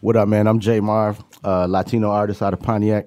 What 0.00 0.17
up, 0.17 0.29
man? 0.29 0.46
I'm 0.46 0.61
Jay 0.61 0.79
Marv, 0.79 1.23
uh, 1.44 1.67
Latino 1.67 2.11
artist 2.11 2.43
out 2.43 2.52
of 2.52 2.61
Pontiac. 2.61 3.06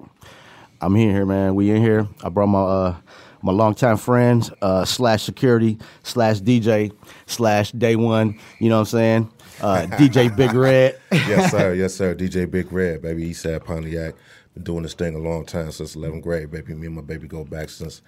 I'm 0.82 0.94
in 0.96 1.10
here, 1.10 1.24
man. 1.24 1.54
We 1.54 1.70
in 1.70 1.80
here. 1.80 2.06
I 2.22 2.28
brought 2.28 2.48
my 2.48 2.60
uh, 2.60 2.96
my 3.42 3.52
longtime 3.52 3.96
friends 3.96 4.50
uh, 4.60 4.84
slash 4.84 5.22
security 5.22 5.78
slash 6.02 6.40
DJ 6.40 6.92
slash 7.24 7.72
day 7.72 7.96
one. 7.96 8.38
You 8.60 8.68
know 8.68 8.76
what 8.76 8.80
I'm 8.80 8.98
saying? 8.98 9.32
Uh, 9.62 9.86
DJ 9.92 10.34
Big 10.36 10.52
Red. 10.52 10.98
yes, 11.10 11.50
sir. 11.50 11.72
Yes, 11.74 11.94
sir. 11.94 12.14
DJ 12.14 12.50
Big 12.50 12.70
Red, 12.70 13.00
baby. 13.00 13.30
Eastside 13.30 13.64
Pontiac. 13.64 14.14
Been 14.52 14.64
doing 14.64 14.82
this 14.82 14.94
thing 14.94 15.14
a 15.14 15.18
long 15.18 15.46
time 15.46 15.70
since 15.72 15.96
11th 15.96 16.22
grade, 16.22 16.50
baby. 16.50 16.74
Me 16.74 16.86
and 16.86 16.96
my 16.96 17.02
baby 17.02 17.26
go 17.26 17.44
back 17.44 17.70
since 17.70 18.02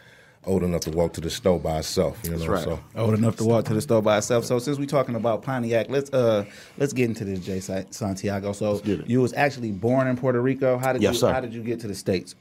old 0.49 0.63
enough 0.65 0.81
to 0.83 0.91
walk 0.91 1.13
to 1.13 1.21
the 1.21 1.31
store 1.31 1.61
by 1.61 1.77
herself. 1.77 2.19
You 2.25 2.31
know, 2.31 2.47
right. 2.47 2.65
so 2.65 2.81
old 2.97 3.15
enough 3.15 3.37
to 3.37 3.45
walk 3.45 3.67
to 3.67 3.75
the 3.75 3.81
store 3.81 4.03
by 4.03 4.19
itself. 4.19 4.45
So 4.45 4.59
since 4.59 4.79
we're 4.79 4.87
talking 4.87 5.15
about 5.15 5.43
Pontiac, 5.43 5.87
let's 5.89 6.13
uh 6.13 6.45
let's 6.79 6.93
get 6.93 7.05
into 7.05 7.25
this, 7.25 7.41
J 7.41 7.61
Santiago. 7.91 8.53
So 8.53 8.81
you 8.85 9.21
was 9.21 9.33
actually 9.35 9.73
born 9.73 10.07
in 10.09 10.17
Puerto 10.17 10.41
Rico. 10.41 10.79
How 10.79 10.93
did 10.93 11.03
Yes, 11.03 11.15
you 11.15 11.21
sir. 11.21 11.33
How 11.33 11.41
did 11.41 11.55
you 11.55 11.63
get 11.63 11.81
to 11.81 11.89
the 11.89 11.95
states? 11.95 12.35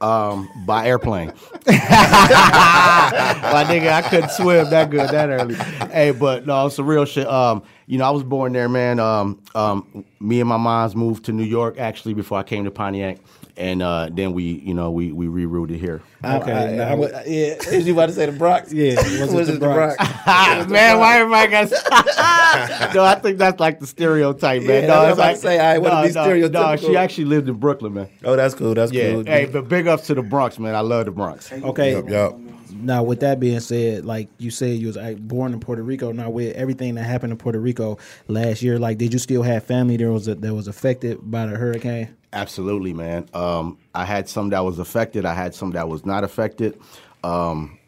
um, 0.00 0.48
by 0.66 0.86
airplane. 0.86 1.28
My 1.66 3.64
nigga, 3.66 3.92
I 3.92 4.02
couldn't 4.02 4.30
swim 4.30 4.70
that 4.70 4.90
good 4.90 5.08
that 5.10 5.28
early. 5.30 5.54
Hey, 5.90 6.10
but 6.10 6.46
no, 6.46 6.66
it's 6.66 6.78
a 6.78 6.84
real 6.84 7.04
shit. 7.04 7.26
Um, 7.26 7.62
you 7.86 7.98
know, 7.98 8.04
I 8.04 8.10
was 8.10 8.22
born 8.22 8.52
there, 8.52 8.68
man. 8.68 9.00
Um, 9.00 9.40
um, 9.54 10.04
me 10.20 10.40
and 10.40 10.48
my 10.48 10.56
moms 10.56 10.94
moved 10.94 11.24
to 11.26 11.32
New 11.32 11.44
York 11.44 11.78
actually 11.78 12.14
before 12.14 12.38
I 12.38 12.42
came 12.42 12.64
to 12.64 12.70
Pontiac, 12.70 13.18
and 13.56 13.82
uh, 13.82 14.08
then 14.12 14.32
we, 14.32 14.44
you 14.44 14.74
know, 14.74 14.90
we 14.90 15.12
we 15.12 15.26
rerouted 15.26 15.78
here. 15.78 16.02
Okay, 16.24 16.52
I, 16.52 16.68
I, 16.68 16.72
now- 16.76 16.88
I 16.88 16.94
would- 16.94 17.10
yeah. 17.26 17.54
Is 17.70 17.86
you 17.86 17.92
about 17.94 18.06
to 18.06 18.12
say 18.12 18.26
the 18.26 18.32
Bronx? 18.32 18.72
Yeah, 18.76 18.96
was 18.96 19.32
it 19.32 19.36
Was 19.36 19.46
the 19.48 19.54
it 19.54 19.60
Bronx? 19.60 19.96
man, 20.70 20.98
why 20.98 21.18
everybody 21.20 21.50
got? 21.50 21.70
no, 22.94 23.04
I 23.04 23.14
think 23.22 23.38
that's 23.38 23.60
like 23.60 23.80
the 23.80 23.86
stereotype, 23.86 24.62
man. 24.62 24.82
Yeah, 24.82 24.88
no, 24.88 24.94
I 24.94 25.00
was 25.02 25.10
it's 25.10 25.18
about 25.18 25.24
to 25.26 25.30
like 25.32 25.36
say, 25.38 25.58
I 25.60 25.78
wouldn't 25.78 25.94
no, 26.02 26.08
be 26.08 26.12
no, 26.12 26.24
No, 26.48 26.68
stereotypical. 26.76 26.86
she 26.86 26.96
actually 26.96 27.24
lived 27.26 27.48
in 27.48 27.54
Brooklyn, 27.56 27.94
man. 27.94 28.08
Oh, 28.24 28.36
that's 28.36 28.54
cool. 28.54 28.74
That's 28.74 28.92
Yeah, 28.92 29.12
cool. 29.12 29.24
hey, 29.24 29.46
but 29.46 29.68
big 29.68 29.86
ups 29.86 30.06
to 30.08 30.14
the 30.14 30.22
Bronx, 30.22 30.58
man. 30.58 30.74
I 30.74 30.80
love 30.80 31.04
the 31.06 31.10
Bronx. 31.12 31.52
Okay. 31.52 31.92
Yup, 31.92 32.08
yup. 32.08 32.38
Now, 32.84 33.02
with 33.02 33.20
that 33.20 33.40
being 33.40 33.60
said, 33.60 34.04
like 34.04 34.28
you 34.38 34.50
said, 34.50 34.78
you 34.78 34.88
was 34.88 34.98
born 35.18 35.52
in 35.52 35.60
Puerto 35.60 35.82
Rico. 35.82 36.12
Now, 36.12 36.30
with 36.30 36.54
everything 36.56 36.94
that 36.96 37.04
happened 37.04 37.32
in 37.32 37.38
Puerto 37.38 37.58
Rico 37.58 37.98
last 38.28 38.62
year, 38.62 38.78
like, 38.78 38.98
did 38.98 39.12
you 39.12 39.18
still 39.18 39.42
have 39.42 39.64
family 39.64 39.96
that 39.96 40.10
was 40.10 40.26
that 40.26 40.54
was 40.54 40.68
affected 40.68 41.18
by 41.22 41.46
the 41.46 41.56
hurricane? 41.56 42.14
Absolutely, 42.32 42.92
man. 42.92 43.28
Um, 43.34 43.78
I 43.94 44.04
had 44.04 44.28
some 44.28 44.50
that 44.50 44.64
was 44.64 44.78
affected. 44.78 45.24
I 45.24 45.34
had 45.34 45.54
some 45.54 45.70
that 45.72 45.88
was 45.88 46.04
not 46.04 46.24
affected. 46.24 46.78
Um, 47.24 47.78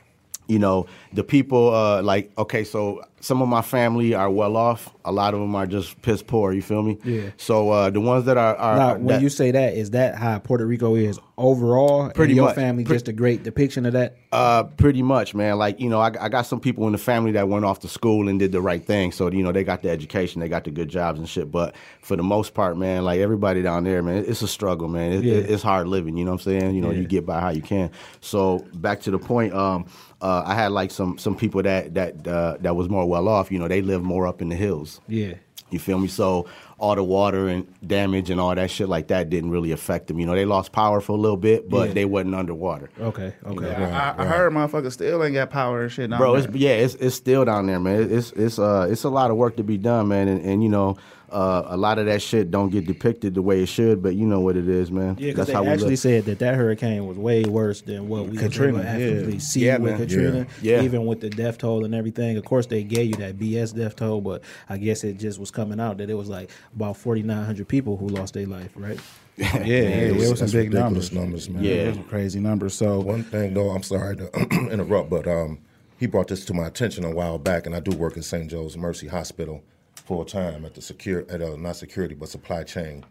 you 0.48 0.58
know, 0.58 0.86
the 1.12 1.22
people 1.22 1.74
uh, 1.74 2.02
like 2.02 2.30
okay, 2.38 2.64
so 2.64 3.02
some 3.20 3.42
of 3.42 3.48
my 3.48 3.62
family 3.62 4.14
are 4.14 4.30
well 4.30 4.56
off. 4.56 4.94
A 5.04 5.12
lot 5.12 5.34
of 5.34 5.40
them 5.40 5.54
are 5.54 5.66
just 5.66 6.00
piss 6.02 6.22
poor. 6.22 6.52
You 6.52 6.62
feel 6.62 6.82
me? 6.82 6.98
Yeah. 7.04 7.30
So 7.36 7.70
uh, 7.70 7.90
the 7.90 8.00
ones 8.00 8.24
that 8.26 8.36
are, 8.36 8.54
are 8.56 8.76
Now, 8.76 8.88
are- 8.90 8.94
when 8.98 9.06
that- 9.06 9.22
you 9.22 9.28
say 9.28 9.50
that, 9.50 9.74
is 9.74 9.90
that 9.90 10.14
how 10.14 10.38
Puerto 10.38 10.64
Rico 10.66 10.94
is 10.94 11.18
overall? 11.36 12.10
Pretty 12.10 12.34
your 12.34 12.46
much. 12.46 12.54
family 12.54 12.84
Pre- 12.84 12.94
just 12.94 13.08
a 13.08 13.12
great 13.12 13.42
depiction 13.42 13.86
of 13.86 13.92
that. 13.94 14.16
Uh, 14.32 14.64
pretty 14.64 15.02
much, 15.02 15.34
man. 15.34 15.58
Like 15.58 15.80
you 15.80 15.88
know, 15.88 16.00
I, 16.00 16.12
I 16.20 16.28
got 16.28 16.42
some 16.42 16.60
people 16.60 16.86
in 16.86 16.92
the 16.92 16.98
family 16.98 17.32
that 17.32 17.48
went 17.48 17.64
off 17.64 17.80
to 17.80 17.88
school 17.88 18.28
and 18.28 18.38
did 18.38 18.52
the 18.52 18.60
right 18.60 18.84
thing. 18.84 19.10
So 19.12 19.30
you 19.30 19.42
know, 19.42 19.52
they 19.52 19.64
got 19.64 19.82
the 19.82 19.90
education, 19.90 20.40
they 20.40 20.48
got 20.48 20.64
the 20.64 20.70
good 20.70 20.88
jobs 20.88 21.18
and 21.18 21.28
shit. 21.28 21.50
But 21.50 21.74
for 22.02 22.16
the 22.16 22.22
most 22.22 22.54
part, 22.54 22.76
man, 22.78 23.04
like 23.04 23.20
everybody 23.20 23.62
down 23.62 23.84
there, 23.84 24.02
man, 24.02 24.24
it's 24.26 24.42
a 24.42 24.48
struggle, 24.48 24.88
man. 24.88 25.12
It, 25.12 25.24
Yeah. 25.24 25.34
it- 25.34 25.50
it's 25.50 25.62
hard 25.62 25.88
living. 25.88 26.16
You 26.16 26.24
know 26.24 26.32
what 26.32 26.46
I'm 26.46 26.60
saying? 26.60 26.74
You 26.74 26.80
know, 26.82 26.90
Yeah. 26.90 27.00
you 27.00 27.06
get 27.06 27.26
by 27.26 27.40
how 27.40 27.50
you 27.50 27.62
can. 27.62 27.90
So 28.20 28.64
back 28.74 29.00
to 29.02 29.10
the 29.10 29.18
point. 29.18 29.52
Um, 29.54 29.86
uh, 30.20 30.42
I 30.44 30.54
had 30.54 30.72
like 30.72 30.90
some 30.90 31.18
some 31.18 31.37
people 31.37 31.62
that 31.62 31.94
that 31.94 32.26
uh, 32.26 32.56
that 32.60 32.75
was 32.76 32.88
more 32.88 33.06
well 33.06 33.28
off. 33.28 33.50
You 33.52 33.58
know, 33.58 33.68
they 33.68 33.82
live 33.82 34.02
more 34.02 34.26
up 34.26 34.42
in 34.42 34.48
the 34.48 34.56
hills. 34.56 35.00
Yeah. 35.08 35.34
You 35.70 35.78
feel 35.78 35.98
me? 35.98 36.08
So 36.08 36.46
all 36.78 36.94
the 36.94 37.04
water 37.04 37.46
and 37.46 37.66
damage 37.87 38.30
and 38.30 38.40
all 38.40 38.54
that 38.54 38.70
shit 38.70 38.88
like 38.88 39.08
that 39.08 39.28
didn't 39.28 39.50
really 39.50 39.70
affect 39.70 40.06
them. 40.06 40.18
You 40.18 40.25
know, 40.25 40.34
they 40.34 40.46
lost 40.46 40.72
power 40.72 41.02
for 41.02 41.12
a 41.12 41.20
little 41.20 41.37
bit, 41.37 41.68
but 41.68 41.88
Yeah. 41.88 41.94
they 41.94 42.04
wasn't 42.06 42.34
underwater. 42.37 42.88
Okay. 42.98 43.34
Okay. 43.44 43.75
I, 43.75 44.14
I 44.22 44.25
heard 44.25 44.50
motherfuckers 44.54 44.92
still 44.92 45.22
ain't 45.22 45.34
got 45.34 45.50
power 45.50 45.82
and 45.82 45.92
shit. 45.92 46.08
down 46.08 46.18
Bro, 46.18 46.37
there. 46.40 46.48
it's 46.48 46.56
yeah, 46.56 46.70
it's 46.70 46.94
it's 46.94 47.16
still 47.16 47.44
down 47.44 47.66
there, 47.66 47.78
man. 47.78 48.10
It's 48.10 48.32
it's 48.32 48.58
uh 48.58 48.88
it's 48.90 49.04
a 49.04 49.10
lot 49.10 49.30
of 49.30 49.37
work 49.37 49.56
to 49.56 49.62
be 49.62 49.76
done, 49.76 50.08
man, 50.08 50.26
and, 50.28 50.42
and 50.42 50.62
you 50.62 50.70
know, 50.70 50.96
uh, 51.30 51.64
a 51.66 51.76
lot 51.76 51.99
of 51.99 52.06
that 52.06 52.23
shit 52.23 52.50
don't 52.50 52.70
get 52.70 52.87
depicted 52.87 53.35
the 53.35 53.42
way 53.42 53.62
it 53.62 53.66
should, 53.66 54.02
but 54.02 54.14
you 54.14 54.26
know 54.26 54.40
what 54.40 54.56
it 54.56 54.68
is, 54.68 54.90
man. 54.90 55.16
Yeah, 55.18 55.30
because 55.30 55.49
they 55.49 55.52
how 55.52 55.64
actually 55.64 55.90
live. 55.90 55.99
said 55.99 56.25
that 56.25 56.38
that 56.38 56.54
hurricane 56.54 57.06
was 57.06 57.18
way 57.18 57.44
worse 57.44 57.82
than 57.82 58.08
what 58.08 58.26
we 58.28 58.37
Katrina, 58.37 58.78
Katrina, 58.78 58.88
actively 58.88 59.32
yeah. 59.35 59.38
see 59.38 59.66
Yeah, 59.66 59.76
with 59.78 59.99
man. 59.99 60.08
Katrina. 60.08 60.47
Yeah. 60.62 60.76
Yeah. 60.76 60.82
Even 60.82 61.06
with 61.06 61.20
the 61.20 61.30
death 61.30 61.58
toll 61.58 61.85
and 61.85 61.94
everything. 61.94 62.37
Of 62.37 62.44
course, 62.44 62.66
they 62.66 62.82
gave 62.82 63.06
you 63.08 63.14
that 63.16 63.38
BS 63.38 63.76
death 63.76 63.97
toll, 63.97 64.20
but 64.20 64.42
I 64.68 64.78
guess 64.78 65.04
it 65.04 65.18
just 65.18 65.38
was 65.38 65.50
coming 65.50 65.80
out 65.80 65.99
that 65.99 66.08
it 66.08 66.14
was 66.14 66.28
like 66.28 66.50
about 66.75 66.97
4,900 66.97 67.68
people 67.68 67.97
who 67.97 68.08
lost 68.08 68.35
their 68.35 68.47
life, 68.47 68.73
right? 68.75 68.99
yeah, 69.37 69.58
yeah, 69.64 69.78
it 69.78 70.16
was 70.16 70.38
some 70.38 70.50
big 70.50 70.73
numbers. 70.73 71.12
numbers, 71.12 71.49
man. 71.49 71.62
Yeah. 71.62 71.73
it 71.73 71.97
was 71.97 72.06
crazy 72.08 72.40
numbers. 72.40 72.75
So 72.75 73.00
One 73.00 73.23
thing 73.23 73.54
though, 73.54 73.70
I'm 73.70 73.82
sorry 73.82 74.16
to 74.16 74.30
interrupt, 74.73 75.11
but 75.11 75.28
um, 75.28 75.58
he 75.99 76.06
brought 76.06 76.28
this 76.28 76.44
to 76.47 76.54
my 76.54 76.66
attention 76.66 77.04
a 77.04 77.11
while 77.11 77.38
back, 77.38 77.66
and 77.66 77.75
I 77.75 77.80
do 77.80 77.97
work 77.97 78.16
at 78.16 78.25
St. 78.25 78.50
Joe's 78.50 78.76
Mercy 78.76 79.08
Hospital 79.08 79.62
full 80.08 80.24
time 80.24 80.64
at 80.64 80.74
the 80.74 80.80
secure 80.80 81.26
at 81.28 81.42
uh, 81.42 81.54
not 81.56 81.76
security 81.76 82.14
but 82.14 82.30
supply 82.30 82.64
chain. 82.64 83.04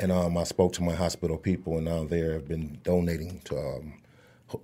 And 0.00 0.10
um, 0.10 0.36
I 0.36 0.42
spoke 0.42 0.72
to 0.72 0.82
my 0.82 0.92
hospital 0.92 1.38
people, 1.38 1.76
and 1.76 1.84
now 1.84 2.02
they 2.02 2.18
have 2.18 2.48
been 2.48 2.80
donating 2.82 3.40
to 3.44 3.56
um, 3.56 3.94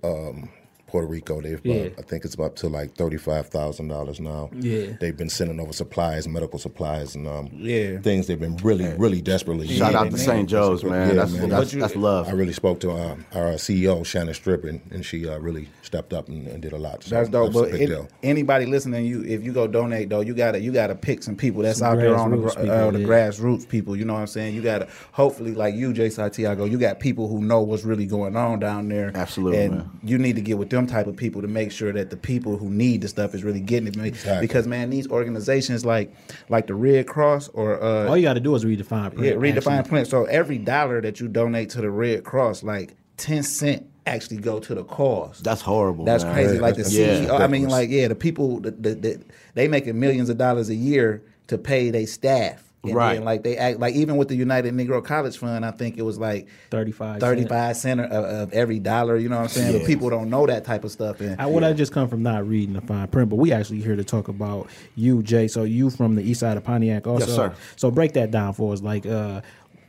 um, 0.03 0.49
Puerto 0.91 1.07
Rico. 1.07 1.39
They've, 1.41 1.59
Yeah. 1.63 1.75
uh, 1.83 1.89
I 1.99 2.01
think 2.01 2.25
it's 2.25 2.37
up 2.37 2.55
to 2.57 2.67
like 2.67 2.95
thirty-five 2.95 3.47
thousand 3.47 3.87
dollars 3.87 4.19
now. 4.19 4.49
Yeah. 4.59 4.87
they've 4.99 5.15
been 5.15 5.29
sending 5.29 5.59
over 5.61 5.71
supplies, 5.71 6.27
medical 6.27 6.59
supplies, 6.59 7.15
and 7.15 7.27
um, 7.27 7.49
Yeah. 7.53 7.99
things 8.01 8.27
they've 8.27 8.39
been 8.39 8.57
really, 8.57 8.93
really 8.97 9.21
desperately. 9.21 9.67
Shout 9.67 9.93
Yeah, 9.93 9.99
out 9.99 10.03
they 10.05 10.09
to 10.11 10.17
St. 10.17 10.49
Joe's, 10.49 10.83
man. 10.83 11.07
Yeah, 11.09 11.13
that's 11.15 11.31
man. 11.31 11.49
that's, 11.49 11.73
What 11.73 11.79
that's 11.81 11.95
love. 11.95 12.27
I 12.27 12.31
really 12.31 12.51
spoke 12.53 12.81
to 12.81 12.91
uh, 12.91 13.15
our 13.33 13.53
CEO 13.53 14.03
Shannon 14.05 14.33
Striebich, 14.33 14.81
and 14.91 15.05
she 15.05 15.27
uh, 15.27 15.37
really 15.39 15.69
stepped 15.81 16.11
up 16.13 16.27
and, 16.27 16.45
and 16.47 16.61
did 16.61 16.73
a 16.73 16.77
lot. 16.77 17.03
So 17.03 17.15
That's 17.15 17.29
dope. 17.29 17.53
That's 17.53 17.57
a 17.57 17.61
But 17.61 17.71
big 17.71 17.81
it- 17.83 17.87
deal. 17.87 18.07
anybody 18.21 18.65
listening, 18.65 19.05
you 19.05 19.23
if 19.23 19.43
you 19.43 19.53
go 19.53 19.67
donate 19.67 20.09
though, 20.09 20.21
you 20.21 20.33
gotta 20.33 20.59
you 20.59 20.71
gotta 20.73 20.95
pick 20.95 21.23
some 21.23 21.35
people 21.37 21.61
that's 21.61 21.79
Some 21.79 21.93
out 21.93 21.97
there 21.99 22.15
on 22.17 22.31
the, 22.31 22.37
grassroots 22.37 22.55
people, 22.57 22.71
uh, 22.71 22.91
the 22.91 22.99
yeah. 22.99 23.07
grassroots 23.07 23.67
people. 23.69 23.95
You 23.95 24.03
know 24.05 24.13
what 24.13 24.19
I'm 24.19 24.27
saying? 24.27 24.55
You 24.55 24.61
gotta 24.61 24.87
hopefully 25.13 25.53
like 25.53 25.75
you, 25.75 25.93
J 25.93 26.09
Santiago, 26.09 26.65
you 26.65 26.77
got 26.77 26.99
people 26.99 27.27
who 27.29 27.41
know 27.41 27.61
what's 27.61 27.83
really 27.85 28.05
going 28.05 28.35
on 28.35 28.59
down 28.59 28.89
there. 28.89 29.11
Absolutely, 29.15 29.59
and 29.63 29.75
man. 29.75 29.89
you 30.03 30.17
need 30.17 30.35
to 30.35 30.41
get 30.41 30.57
with 30.57 30.69
them 30.69 30.80
type 30.87 31.07
of 31.07 31.15
people 31.15 31.41
to 31.41 31.47
make 31.47 31.71
sure 31.71 31.91
that 31.93 32.09
the 32.09 32.17
people 32.17 32.57
who 32.57 32.69
need 32.69 33.01
the 33.01 33.07
stuff 33.07 33.33
is 33.33 33.43
really 33.43 33.59
getting 33.59 33.87
it. 33.87 33.97
Exactly. 33.97 34.47
Because 34.47 34.67
man, 34.67 34.89
these 34.89 35.09
organizations 35.09 35.85
like 35.85 36.13
like 36.49 36.67
the 36.67 36.75
Red 36.75 37.07
Cross 37.07 37.49
or 37.49 37.81
uh, 37.81 38.07
All 38.07 38.17
you 38.17 38.23
got 38.23 38.33
to 38.33 38.39
do 38.39 38.55
is 38.55 38.65
read 38.65 38.79
the 38.79 38.83
fine 38.83 39.11
print. 39.11 39.25
yeah, 39.25 39.35
actually. 39.79 39.89
print. 39.89 40.07
So 40.07 40.25
every 40.25 40.57
dollar 40.57 41.01
that 41.01 41.19
you 41.19 41.27
donate 41.27 41.69
to 41.71 41.81
the 41.81 41.91
Red 41.91 42.23
Cross, 42.23 42.63
like 42.63 42.95
ten 43.17 43.43
cent 43.43 43.87
actually 44.05 44.37
go 44.37 44.59
to 44.59 44.75
the 44.75 44.83
cause. 44.83 45.39
That's 45.39 45.61
horrible. 45.61 46.05
That's 46.05 46.23
man. 46.23 46.33
crazy. 46.33 46.59
Like 46.59 46.75
the 46.75 46.83
CEO. 46.83 47.39
I 47.39 47.47
mean, 47.47 47.69
like 47.69 47.89
yeah, 47.89 48.07
the 48.07 48.15
people 48.15 48.59
that 48.61 48.81
the, 48.81 48.95
the, 48.95 49.23
they 49.53 49.67
making 49.67 49.99
millions 49.99 50.29
of 50.29 50.37
dollars 50.37 50.69
a 50.69 50.75
year 50.75 51.23
to 51.47 51.57
pay 51.57 51.91
their 51.91 52.07
staff. 52.07 52.70
And 52.83 52.95
Right. 52.95 53.15
then, 53.15 53.23
like 53.25 53.43
they 53.43 53.57
act 53.57 53.79
like 53.79 53.93
even 53.93 54.17
with 54.17 54.27
the 54.27 54.35
United 54.35 54.73
Negro 54.73 55.03
College 55.03 55.37
Fund, 55.37 55.63
I 55.63 55.69
think 55.71 55.97
it 55.97 56.01
was 56.01 56.17
like 56.17 56.47
35 56.71 57.21
cent. 57.21 57.21
35 57.21 57.77
cent 57.77 57.99
of, 58.01 58.11
of 58.11 58.53
every 58.53 58.79
dollar. 58.79 59.17
You 59.17 59.29
know 59.29 59.35
what 59.37 59.43
I'm 59.43 59.49
saying? 59.49 59.77
But 59.77 59.85
people 59.85 60.09
don't 60.09 60.29
know 60.31 60.47
that 60.47 60.65
type 60.65 60.83
of 60.83 60.91
stuff. 60.91 61.21
And 61.21 61.39
I 61.39 61.45
would 61.45 61.63
I 61.63 61.73
just 61.73 61.91
come 61.91 62.07
from 62.07 62.23
not 62.23 62.47
reading 62.47 62.73
the 62.73 62.81
fine 62.81 63.07
print, 63.07 63.29
but 63.29 63.35
we 63.35 63.51
actually 63.51 63.81
here 63.81 63.95
to 63.95 64.03
talk 64.03 64.29
about 64.29 64.67
you, 64.95 65.21
Jay. 65.21 65.47
So 65.47 65.63
you 65.63 65.91
from 65.91 66.15
the 66.15 66.23
east 66.23 66.39
side 66.39 66.57
of 66.57 66.63
Pontiac, 66.63 67.05
also. 67.05 67.25
Yes, 67.25 67.35
sir. 67.35 67.55
So 67.75 67.91
break 67.91 68.13
that 68.13 68.31
down 68.31 68.53
for 68.53 68.73
us. 68.73 68.81
Like, 68.81 69.05
uh, 69.05 69.41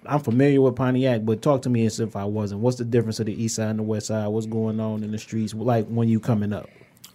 I'm 0.04 0.20
familiar 0.20 0.60
with 0.60 0.76
Pontiac, 0.76 1.24
but 1.24 1.40
talk 1.40 1.62
to 1.62 1.70
me 1.70 1.86
as 1.86 1.98
if 1.98 2.14
I 2.14 2.24
wasn't. 2.24 2.60
What's 2.60 2.76
the 2.76 2.84
difference 2.84 3.20
of 3.20 3.26
the 3.26 3.42
east 3.42 3.56
side 3.56 3.70
and 3.70 3.78
the 3.78 3.84
west 3.84 4.08
side? 4.08 4.26
What's 4.26 4.46
going 4.46 4.80
on 4.80 5.02
in 5.02 5.12
the 5.12 5.18
streets? 5.18 5.54
Like 5.54 5.86
when 5.86 6.08
you 6.08 6.20
coming 6.20 6.52
up? 6.52 6.68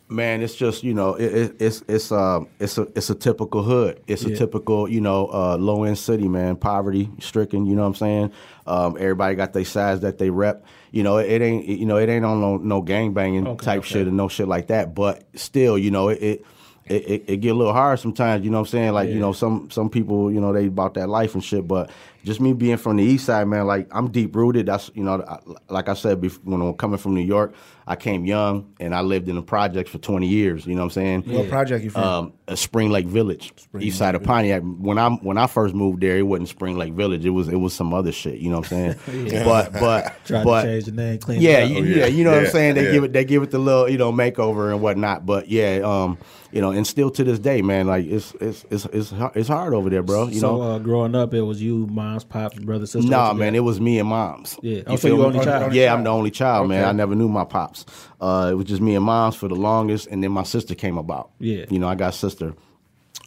Man, 0.10 0.42
it's 0.42 0.56
just 0.56 0.84
you 0.86 0.94
know, 0.94 1.16
it, 1.16 1.34
it, 1.34 1.56
it's 1.62 1.84
it's 1.90 2.14
uh 2.14 2.40
it's 2.60 2.78
a 2.78 2.84
it's 2.96 3.10
a 3.10 3.16
typical 3.16 3.62
hood. 3.62 4.00
It's 4.08 4.24
Yeah. 4.24 4.36
a 4.36 4.38
typical 4.38 4.88
you 4.90 5.02
know 5.02 5.28
uh, 5.34 5.58
low 5.58 5.84
end 5.84 5.98
city, 5.98 6.30
man. 6.30 6.56
Poverty 6.56 7.10
stricken. 7.20 7.66
You 7.66 7.76
know 7.76 7.82
what 7.82 7.90
I'm 7.90 7.96
saying? 7.96 8.32
Um, 8.66 8.96
everybody 8.98 9.36
got 9.36 9.52
their 9.52 9.66
sides 9.66 10.02
that 10.02 10.18
they 10.18 10.30
rep. 10.30 10.64
You 10.92 11.04
know, 11.04 11.18
it, 11.18 11.42
ain't 11.42 11.66
you 11.66 11.86
know 11.86 11.98
it 11.98 12.08
ain't 12.08 12.24
on 12.24 12.40
no, 12.40 12.56
no 12.56 12.82
gang 12.82 13.14
banging 13.14 13.46
Okay, 13.46 13.66
type 13.66 13.80
okay. 13.80 13.88
shit 13.90 14.08
and 14.08 14.16
no 14.16 14.30
shit 14.30 14.48
like 14.48 14.68
that. 14.68 14.96
But 14.96 15.24
still, 15.36 15.78
you 15.78 15.92
know, 15.92 16.08
it. 16.10 16.22
it 16.22 16.46
it, 16.90 17.10
it, 17.10 17.24
it 17.28 17.38
get 17.42 17.50
a 17.50 17.54
little 17.54 17.74
hard 17.74 18.00
sometimes, 18.00 18.46
you 18.46 18.50
know 18.50 18.60
what 18.60 18.70
I'm 18.70 18.72
saying? 18.72 18.94
Like, 18.94 19.10
you 19.10 19.20
know, 19.20 19.34
some 19.34 19.70
some 19.70 19.90
people, 19.90 20.32
you 20.32 20.40
know, 20.40 20.54
they 20.54 20.68
about 20.68 20.94
that 20.94 21.10
life 21.10 21.34
and 21.34 21.44
shit. 21.44 21.68
But 21.68 21.90
just 22.28 22.40
me 22.40 22.54
being 22.54 22.78
from 22.78 22.98
the 22.98 23.04
east 23.04 23.26
side, 23.26 23.48
man, 23.48 23.66
like 23.66 23.88
I'm 23.92 24.12
deep 24.12 24.36
rooted. 24.36 24.68
That's 24.68 24.92
you 24.94 25.04
know, 25.04 25.24
I, 25.28 25.40
like 25.74 25.90
I 25.90 25.94
said, 25.96 26.22
bef- 26.22 26.44
when 26.44 26.62
I'm 26.62 26.74
coming 26.76 27.00
from 27.00 27.16
New 27.16 27.22
York, 27.22 27.56
I 27.88 27.96
came 27.96 28.26
young 28.26 28.74
and 28.80 28.94
I 28.94 29.02
lived 29.02 29.30
in 29.30 29.36
the 29.36 29.42
projects 29.42 29.90
for 29.90 29.98
20 29.98 30.28
years. 30.28 30.66
You 30.68 30.76
know 30.76 30.82
what 30.82 30.86
I'm 30.98 31.24
saying? 31.24 31.24
what 31.34 31.48
project 31.50 31.84
you 31.86 31.90
from? 31.90 32.04
um, 32.04 32.34
Spring 32.56 32.90
Lake 32.92 33.08
Village, 33.08 33.54
east 33.80 33.98
side 33.98 34.14
of 34.16 34.24
Pontiac. 34.24 34.62
When 34.62 34.98
I 35.00 35.10
when 35.10 35.38
I 35.38 35.48
first 35.48 35.74
moved 35.74 36.02
there, 36.02 36.18
it 36.18 36.24
wasn't 36.24 36.50
Spring 36.50 36.78
Lake 36.78 36.94
Village. 36.94 37.26
It 37.26 37.30
was 37.32 37.48
it 37.48 37.56
was 37.56 37.74
some 37.74 37.94
other 37.94 38.12
shit. 38.12 38.40
You 38.40 38.50
know 38.52 38.60
what 38.60 38.72
I'm 38.72 38.96
saying? 39.06 39.44
But 39.46 39.74
but 39.74 40.14
Trying 40.26 40.44
but 40.46 40.62
to 40.64 40.68
change 40.68 40.86
the 40.86 40.92
name, 40.92 41.18
clean 41.20 41.42
yeah, 41.42 41.60
it 41.60 41.64
up. 41.64 41.70
you, 41.72 41.78
Oh, 41.78 41.82
yeah, 41.84 41.96
yeah. 41.98 42.06
you 42.08 42.24
know 42.24 42.32
what 42.32 42.44
I'm 42.44 42.48
saying. 42.52 42.76
They 42.76 42.86
yeah. 42.86 42.92
give 42.92 43.04
it 43.06 43.14
they 43.14 43.24
give 43.26 43.42
it 43.44 43.52
the 43.52 43.60
little 43.60 43.90
you 43.90 43.98
know 43.98 44.12
makeover 44.12 44.72
and 44.72 44.82
whatnot. 44.82 45.26
But 45.26 45.48
yeah, 45.50 45.80
um, 45.84 46.18
you 46.52 46.62
know, 46.62 46.72
and 46.72 46.86
still 46.88 47.10
to 47.12 47.24
this 47.24 47.40
day, 47.40 47.62
man, 47.62 47.88
like 47.88 48.06
it's 48.06 48.34
it's 48.42 48.66
it's 48.70 48.86
it's, 48.86 49.14
it's 49.36 49.48
hard 49.48 49.74
over 49.74 49.90
there, 49.90 50.04
bro. 50.04 50.28
You 50.28 50.40
so 50.40 50.58
know. 50.58 50.62
uh, 50.64 50.80
growing 50.80 51.16
up, 51.16 51.34
it 51.34 51.42
was 51.42 51.62
you, 51.62 51.88
moms, 52.18 52.24
pops, 52.26 52.60
brothers, 52.60 52.92
sisters. 52.92 53.10
Nah, 53.10 53.34
man, 53.34 53.56
it 53.56 53.60
was 53.64 53.80
me 53.80 54.00
and 54.00 54.10
moms. 54.10 54.58
Yeah. 54.62 54.78
You 54.78 54.84
Oh, 54.88 54.96
so 54.96 55.08
you 55.08 55.18
me? 55.18 55.24
only 55.24 55.40
child? 55.46 55.74
Yeah, 55.74 55.94
I'm 55.94 56.04
the 56.04 56.10
only 56.10 56.32
child, 56.32 56.70
man. 56.70 56.84
I 56.86 56.92
never 56.92 57.16
knew 57.16 57.30
my 57.30 57.46
pops. 57.46 57.86
Uh, 58.20 58.50
it 58.52 58.56
was 58.56 58.66
just 58.66 58.82
me 58.82 58.96
and 58.96 59.06
moms 59.06 59.36
for 59.36 59.48
the 59.48 59.56
longest, 59.56 60.08
and 60.08 60.24
then 60.24 60.32
my 60.32 60.44
sister 60.44 60.76
came 60.76 60.98
about. 60.98 61.32
Yeah. 61.40 61.66
You 61.70 61.80
know, 61.80 61.88
I 61.88 61.96
got 61.96 62.10
a 62.14 62.18
sister. 62.18 62.54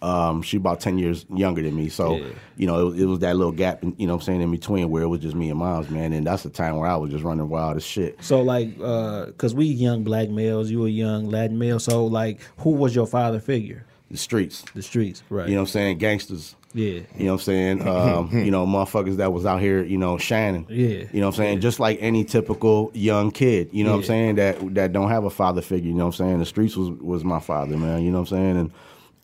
Um, 0.03 0.41
she 0.41 0.57
about 0.57 0.81
ten 0.81 0.97
years 0.97 1.27
younger 1.29 1.61
than 1.61 1.77
me, 1.77 1.91
so 1.91 2.17
Yeah. 2.17 2.25
you 2.57 2.67
know 2.67 2.89
it, 2.89 3.01
it 3.01 3.05
was 3.05 3.19
that 3.19 3.37
little 3.37 3.53
gap, 3.53 3.83
in, 3.83 3.95
you 3.99 4.07
know, 4.07 4.15
what 4.15 4.23
I'm 4.23 4.25
saying 4.25 4.41
in 4.41 4.51
between 4.51 4.89
where 4.89 5.03
it 5.03 5.09
was 5.09 5.21
just 5.21 5.35
me 5.37 5.51
and 5.51 5.59
moms, 5.59 5.91
man, 5.91 6.15
and 6.15 6.27
that's 6.27 6.43
the 6.43 6.49
time 6.49 6.77
where 6.77 6.89
I 6.89 6.97
was 6.97 7.11
just 7.11 7.23
running 7.23 7.51
wild 7.51 7.77
as 7.77 7.85
shit. 7.85 8.17
So 8.25 8.41
like, 8.41 8.71
uh, 8.83 9.27
cause 9.37 9.55
we 9.55 9.67
young 9.67 10.03
black 10.03 10.31
males, 10.31 10.71
you 10.71 10.87
a 10.87 10.89
young 10.89 11.29
Latin 11.29 11.59
male. 11.59 11.79
So 11.79 12.07
like, 12.07 12.41
who 12.61 12.71
was 12.71 12.95
your 12.95 13.07
father 13.07 13.41
figure? 13.41 13.85
The 14.11 14.17
streets, 14.17 14.65
The 14.75 14.83
streets, 14.83 15.23
right? 15.31 15.49
you 15.49 15.55
know, 15.55 15.61
what 15.61 15.69
I'm 15.69 15.73
saying 15.73 15.99
gangsters. 15.99 16.57
Yeah. 16.75 17.01
You 17.17 17.27
know 17.27 17.33
what 17.33 17.33
I'm 17.33 17.39
saying? 17.45 17.87
Um, 17.89 18.31
you 18.45 18.51
know, 18.51 18.67
motherfuckers 18.67 19.17
that 19.17 19.33
was 19.33 19.45
out 19.47 19.61
here, 19.61 19.83
you 19.83 19.99
know, 19.99 20.19
shining. 20.19 20.67
Yeah. 20.69 21.05
You 21.13 21.21
know 21.21 21.27
what 21.29 21.35
I'm 21.35 21.39
saying? 21.39 21.61
Just 21.61 21.81
like 21.81 21.99
any 22.01 22.25
typical 22.25 22.91
young 22.95 23.31
kid, 23.31 23.71
you 23.73 23.85
know 23.85 23.91
what 23.93 23.99
I'm 23.99 24.05
saying, 24.05 24.35
that 24.37 24.75
that 24.75 24.93
don't 24.93 25.09
have 25.11 25.25
a 25.25 25.31
father 25.31 25.63
figure, 25.63 25.89
you 25.89 25.95
know 25.95 26.07
what 26.07 26.21
I'm 26.21 26.27
saying? 26.27 26.39
The 26.39 26.47
streets 26.47 26.77
was 26.77 26.91
was 26.91 27.25
my 27.25 27.41
father, 27.41 27.77
man, 27.77 28.03
you 28.03 28.11
know 28.11 28.21
what 28.21 28.33
I'm 28.33 28.37
saying? 28.39 28.57
And 28.57 28.71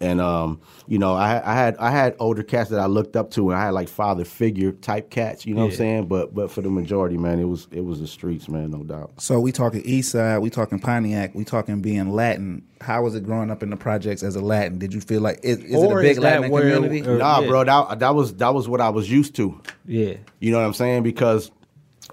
and 0.00 0.20
um, 0.20 0.60
you 0.86 0.98
know, 0.98 1.14
I 1.14 1.40
I 1.44 1.54
had 1.54 1.76
I 1.78 1.90
had 1.90 2.16
older 2.18 2.42
cats 2.42 2.70
that 2.70 2.78
I 2.78 2.86
looked 2.86 3.16
up 3.16 3.30
to 3.32 3.50
and 3.50 3.58
I 3.58 3.64
had 3.64 3.70
like 3.70 3.88
father 3.88 4.24
figure 4.24 4.72
type 4.72 5.10
cats, 5.10 5.46
you 5.46 5.54
know 5.54 5.62
what 5.62 5.70
I'm 5.72 5.76
saying? 5.76 6.06
But 6.06 6.34
but 6.34 6.50
for 6.50 6.60
the 6.60 6.68
majority, 6.68 7.16
man, 7.16 7.40
it 7.40 7.44
was 7.44 7.66
it 7.70 7.84
was 7.84 8.00
the 8.00 8.06
streets, 8.06 8.48
man, 8.48 8.70
no 8.70 8.82
doubt. 8.82 9.12
So 9.18 9.40
we 9.40 9.52
talking 9.52 9.82
East 9.84 10.12
Side, 10.12 10.38
we 10.38 10.50
talking 10.50 10.78
Pontiac, 10.78 11.34
we 11.34 11.44
talking 11.44 11.80
being 11.80 12.10
Latin. 12.10 12.62
How 12.82 13.02
was 13.02 13.14
it 13.14 13.24
growing 13.24 13.50
up 13.50 13.62
in 13.62 13.70
the 13.70 13.76
projects 13.76 14.22
as 14.22 14.36
a 14.36 14.40
Latin? 14.40 14.78
Did 14.78 14.92
you 14.92 15.00
feel 15.00 15.22
like 15.22 15.40
is, 15.42 15.58
is 15.58 15.82
it 15.82 15.90
a 15.90 15.94
big 15.94 16.10
is 16.10 16.16
that 16.18 16.40
Latin 16.40 16.50
where- 16.50 16.74
community? 16.74 17.08
or- 17.08 17.16
nah, 17.16 17.40
yeah. 17.40 17.48
bro, 17.48 17.64
that 17.64 17.98
that 18.00 18.14
was 18.14 18.34
that 18.34 18.52
was 18.52 18.68
what 18.68 18.82
I 18.82 18.90
was 18.90 19.10
used 19.10 19.34
to. 19.36 19.58
Yeah. 19.86 20.14
You 20.40 20.52
know 20.52 20.58
what 20.58 20.66
I'm 20.66 20.74
saying? 20.74 21.04
Because 21.04 21.50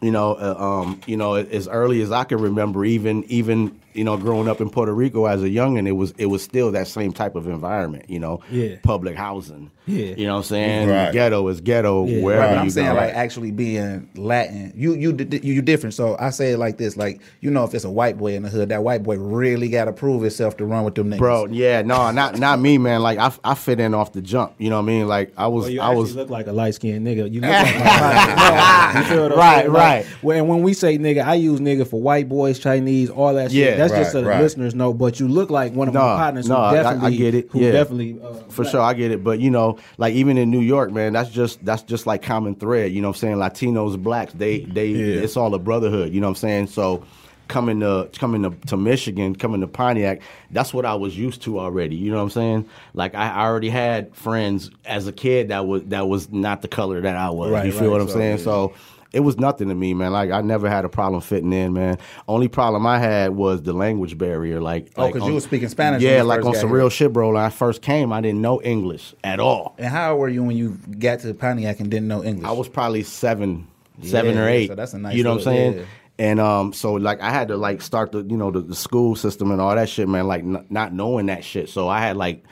you 0.02 0.12
know, 0.12 0.34
uh, 0.34 0.56
um, 0.58 1.02
you 1.06 1.18
know, 1.18 1.36
as 1.36 1.68
early 1.68 2.02
as 2.02 2.12
I 2.12 2.24
can 2.24 2.40
remember, 2.40 2.86
even 2.86 3.26
even 3.26 3.80
you 3.94 4.04
know, 4.04 4.18
growing 4.18 4.48
up 4.48 4.60
in 4.62 4.70
Puerto 4.70 4.94
Rico 4.94 5.26
as 5.26 5.42
a 5.44 5.50
youngin, 5.50 5.88
it 5.88 5.92
was 5.94 6.14
it 6.18 6.28
was 6.28 6.42
still 6.44 6.72
that 6.72 6.88
same 6.88 7.12
type 7.14 7.36
of 7.36 7.48
environment, 7.48 8.06
you 8.10 8.20
know, 8.20 8.40
Yeah. 8.52 8.76
public 8.84 9.16
housing, 9.16 9.72
Yeah. 9.86 10.14
you 10.18 10.26
know 10.26 10.34
what 10.34 10.38
I'm 10.40 10.44
saying? 10.44 10.90
Right. 10.90 11.12
Ghetto 11.14 11.48
is 11.48 11.62
ghetto 11.62 12.06
Yeah. 12.06 12.22
wherever 12.24 12.44
Right, 12.46 12.54
you 12.56 12.60
I'm 12.62 12.70
saying 12.70 12.88
go. 12.90 12.96
like 12.96 13.14
actually 13.14 13.52
being 13.52 14.10
Latin. 14.16 14.74
You 14.76 14.94
you 14.96 15.14
di- 15.14 15.40
you 15.48 15.62
different. 15.62 15.94
So 15.94 16.16
I 16.20 16.30
say 16.32 16.52
it 16.52 16.58
like 16.58 16.78
this: 16.78 16.98
like 16.98 17.20
you 17.42 17.52
know, 17.52 17.64
if 17.64 17.74
it's 17.74 17.86
a 17.86 17.90
white 17.92 18.18
boy 18.18 18.34
in 18.36 18.44
the 18.44 18.50
hood, 18.50 18.70
that 18.70 18.84
white 18.84 19.04
boy 19.04 19.18
really 19.18 19.70
got 19.70 19.86
to 19.86 19.94
prove 19.94 20.22
himself 20.22 20.58
to 20.58 20.66
run 20.66 20.84
with 20.86 20.96
them 20.96 21.12
niggas. 21.12 21.18
Bro, 21.20 21.48
yeah, 21.52 21.82
no, 21.82 22.12
not 22.12 22.40
not 22.40 22.60
me, 22.60 22.78
man. 22.78 23.02
Like 23.02 23.20
I, 23.20 23.32
I 23.44 23.54
fit 23.56 23.80
in 23.80 23.94
off 23.94 24.12
the 24.14 24.22
jump. 24.22 24.54
You 24.58 24.70
know 24.70 24.78
what 24.78 24.84
I 24.84 24.86
mean? 24.86 25.08
Like 25.08 25.34
I 25.38 25.48
was, 25.48 25.66
Well, 25.66 25.72
you 25.74 25.82
I 25.82 25.90
was. 25.94 26.16
look 26.16 26.30
like 26.30 26.48
a 26.48 26.52
light 26.54 26.76
skinned 26.76 27.06
nigga. 27.06 27.32
You 27.32 27.42
look 27.42 27.50
like 27.52 27.76
my 27.76 27.82
partner. 27.82 28.94
No, 28.94 29.00
you 29.00 29.06
feel 29.08 29.24
what 29.24 29.32
I'm 29.34 29.38
Right, 29.38 29.58
saying? 29.62 29.74
Like, 29.74 29.82
right. 29.84 30.06
when 30.22 30.48
when 30.48 30.62
we 30.64 30.74
say 30.74 30.98
nigga, 30.98 31.24
I 31.26 31.36
use 31.36 31.60
nigga 31.60 31.86
for 31.88 32.02
white 32.02 32.30
boys, 32.30 32.60
Chinese, 32.60 33.10
all 33.10 33.34
that 33.34 33.52
shit. 33.52 33.60
Yeah, 33.60 33.76
That's 33.90 33.94
just 34.02 34.08
right, 34.08 34.12
so 34.12 34.22
the 34.22 34.30
right. 34.30 34.42
listeners 34.42 34.76
know. 34.76 34.94
But 34.94 35.20
you 35.20 35.28
look 35.28 35.50
like 35.50 35.74
one 35.74 35.88
of 35.88 35.94
No, 35.94 36.00
my 36.02 36.16
partners 36.18 36.48
no, 36.48 36.56
who 36.56 36.62
I- 36.62 36.70
I 36.70 36.74
definitely 36.84 37.18
get 37.18 37.36
it. 37.36 37.48
Who 37.52 37.60
Yeah. 37.62 37.72
definitely 37.72 38.20
uh, 38.24 38.34
For 38.50 38.66
sure, 38.66 38.82
I 38.82 38.94
get 38.94 39.12
it, 39.12 39.24
but 39.24 39.40
you 39.40 39.50
know, 39.52 39.78
like 39.98 40.14
even 40.14 40.38
in 40.38 40.50
New 40.52 40.62
York, 40.62 40.92
man, 40.92 41.14
that's 41.14 41.30
just 41.30 41.64
that's 41.66 41.84
just 41.84 42.06
like 42.08 42.22
common 42.22 42.56
thread. 42.56 42.92
You 42.92 43.02
know 43.02 43.10
what 43.10 43.24
I'm 43.24 43.38
saying? 43.38 43.38
Latinos, 43.38 44.02
blacks, 44.02 44.34
they 44.34 44.60
they 44.62 44.92
it's 44.92 45.38
all 45.38 45.54
a 45.54 45.60
brotherhood. 45.60 46.14
You 46.14 46.22
know 46.22 46.28
what 46.28 46.32
I'm 46.32 46.36
saying? 46.36 46.68
So 46.68 47.04
coming 47.50 47.82
to 47.82 48.10
coming 48.18 48.42
to, 48.44 48.52
to 48.68 48.78
Michigan, 48.78 49.36
coming 49.36 49.62
to 49.62 49.68
Pontiac, 49.68 50.22
that's 50.52 50.74
what 50.74 50.86
I 50.86 50.96
was 50.96 51.18
used 51.18 51.42
to 51.44 51.60
already. 51.60 51.96
You 51.96 52.10
know 52.12 52.18
what 52.18 52.24
I'm 52.24 52.30
saying? 52.30 52.70
Like 52.94 53.16
I, 53.16 53.30
I 53.30 53.46
already 53.46 53.70
had 53.70 54.16
friends 54.16 54.72
as 54.86 55.08
a 55.08 55.12
kid 55.12 55.50
that 55.50 55.68
was 55.68 55.84
that 55.86 56.08
was 56.08 56.32
not 56.32 56.62
the 56.62 56.68
color 56.70 57.02
that 57.02 57.18
I 57.18 57.30
was. 57.32 57.52
Right, 57.52 57.66
you 57.66 57.72
feel 57.72 57.82
right, 57.82 57.90
what 57.92 58.02
I'm 58.02 58.08
so, 58.08 58.14
saying? 58.16 58.38
yeah. 58.38 58.44
So 58.44 58.74
it 59.14 59.20
was 59.22 59.38
nothing 59.38 59.70
to 59.70 59.76
me, 59.76 59.94
man. 59.94 60.12
Like 60.12 60.32
I 60.32 60.42
never 60.42 60.68
had 60.68 60.84
a 60.86 60.90
problem 60.90 61.22
fitting 61.22 61.54
in, 61.54 61.72
man. 61.74 62.00
Only 62.28 62.48
problem 62.48 62.86
I 62.88 62.98
had 63.00 63.32
was 63.36 63.62
the 63.62 63.72
language 63.74 64.18
barrier. 64.18 64.60
Like, 64.60 64.92
Oh, 64.98 65.08
because 65.08 65.22
on- 65.22 65.28
you 65.30 65.34
were 65.36 65.40
speaking 65.40 65.70
Spanish 65.70 66.02
Yeah, 66.02 66.24
like 66.24 66.44
on 66.44 66.56
some 66.56 66.70
here. 66.70 66.78
real 66.78 66.90
shit, 66.90 67.14
bro. 67.14 67.28
When 67.32 67.38
I 67.42 67.50
first 67.50 67.82
came, 67.82 68.12
I 68.12 68.22
didn't 68.22 68.42
know 68.42 68.62
English 68.62 69.14
at 69.24 69.40
all. 69.40 69.76
And 69.78 69.88
how 69.88 70.12
old 70.12 70.20
were 70.22 70.30
you 70.30 70.44
when 70.44 70.58
you 70.58 70.78
got 71.00 71.20
to 71.20 71.34
Pontiac 71.34 71.80
and 71.80 71.90
didn't 71.92 72.08
know 72.08 72.24
English? 72.24 72.48
I 72.48 72.52
was 72.52 72.68
probably 72.68 73.04
seven, 73.04 73.68
seven 74.02 74.36
Yeah, 74.36 74.42
or 74.42 74.48
eight. 74.50 74.68
so 74.70 74.76
that's 74.76 74.94
a 74.94 74.98
nice 75.00 75.16
You 75.16 75.24
know 75.24 75.32
what 75.32 75.38
I'm 75.40 75.44
saying? 75.44 75.74
yeah. 75.78 75.84
And 76.20 76.40
um, 76.40 76.74
so 76.74 76.94
like 76.94 77.22
I 77.22 77.32
had 77.32 77.48
to 77.48 77.58
like 77.58 77.82
start 77.82 78.12
the 78.12 78.20
you 78.24 78.38
know 78.38 78.52
the, 78.52 78.62
the 78.62 78.76
school 78.76 79.16
system 79.16 79.50
and 79.52 79.60
all 79.60 79.74
that 79.76 79.90
shit, 79.90 80.08
man. 80.08 80.28
Like 80.28 80.42
n- 80.44 80.66
not 80.70 80.94
knowing 80.94 81.26
that 81.28 81.44
shit, 81.44 81.70
so 81.70 81.88
I 81.90 82.02
had 82.02 82.18
like 82.18 82.44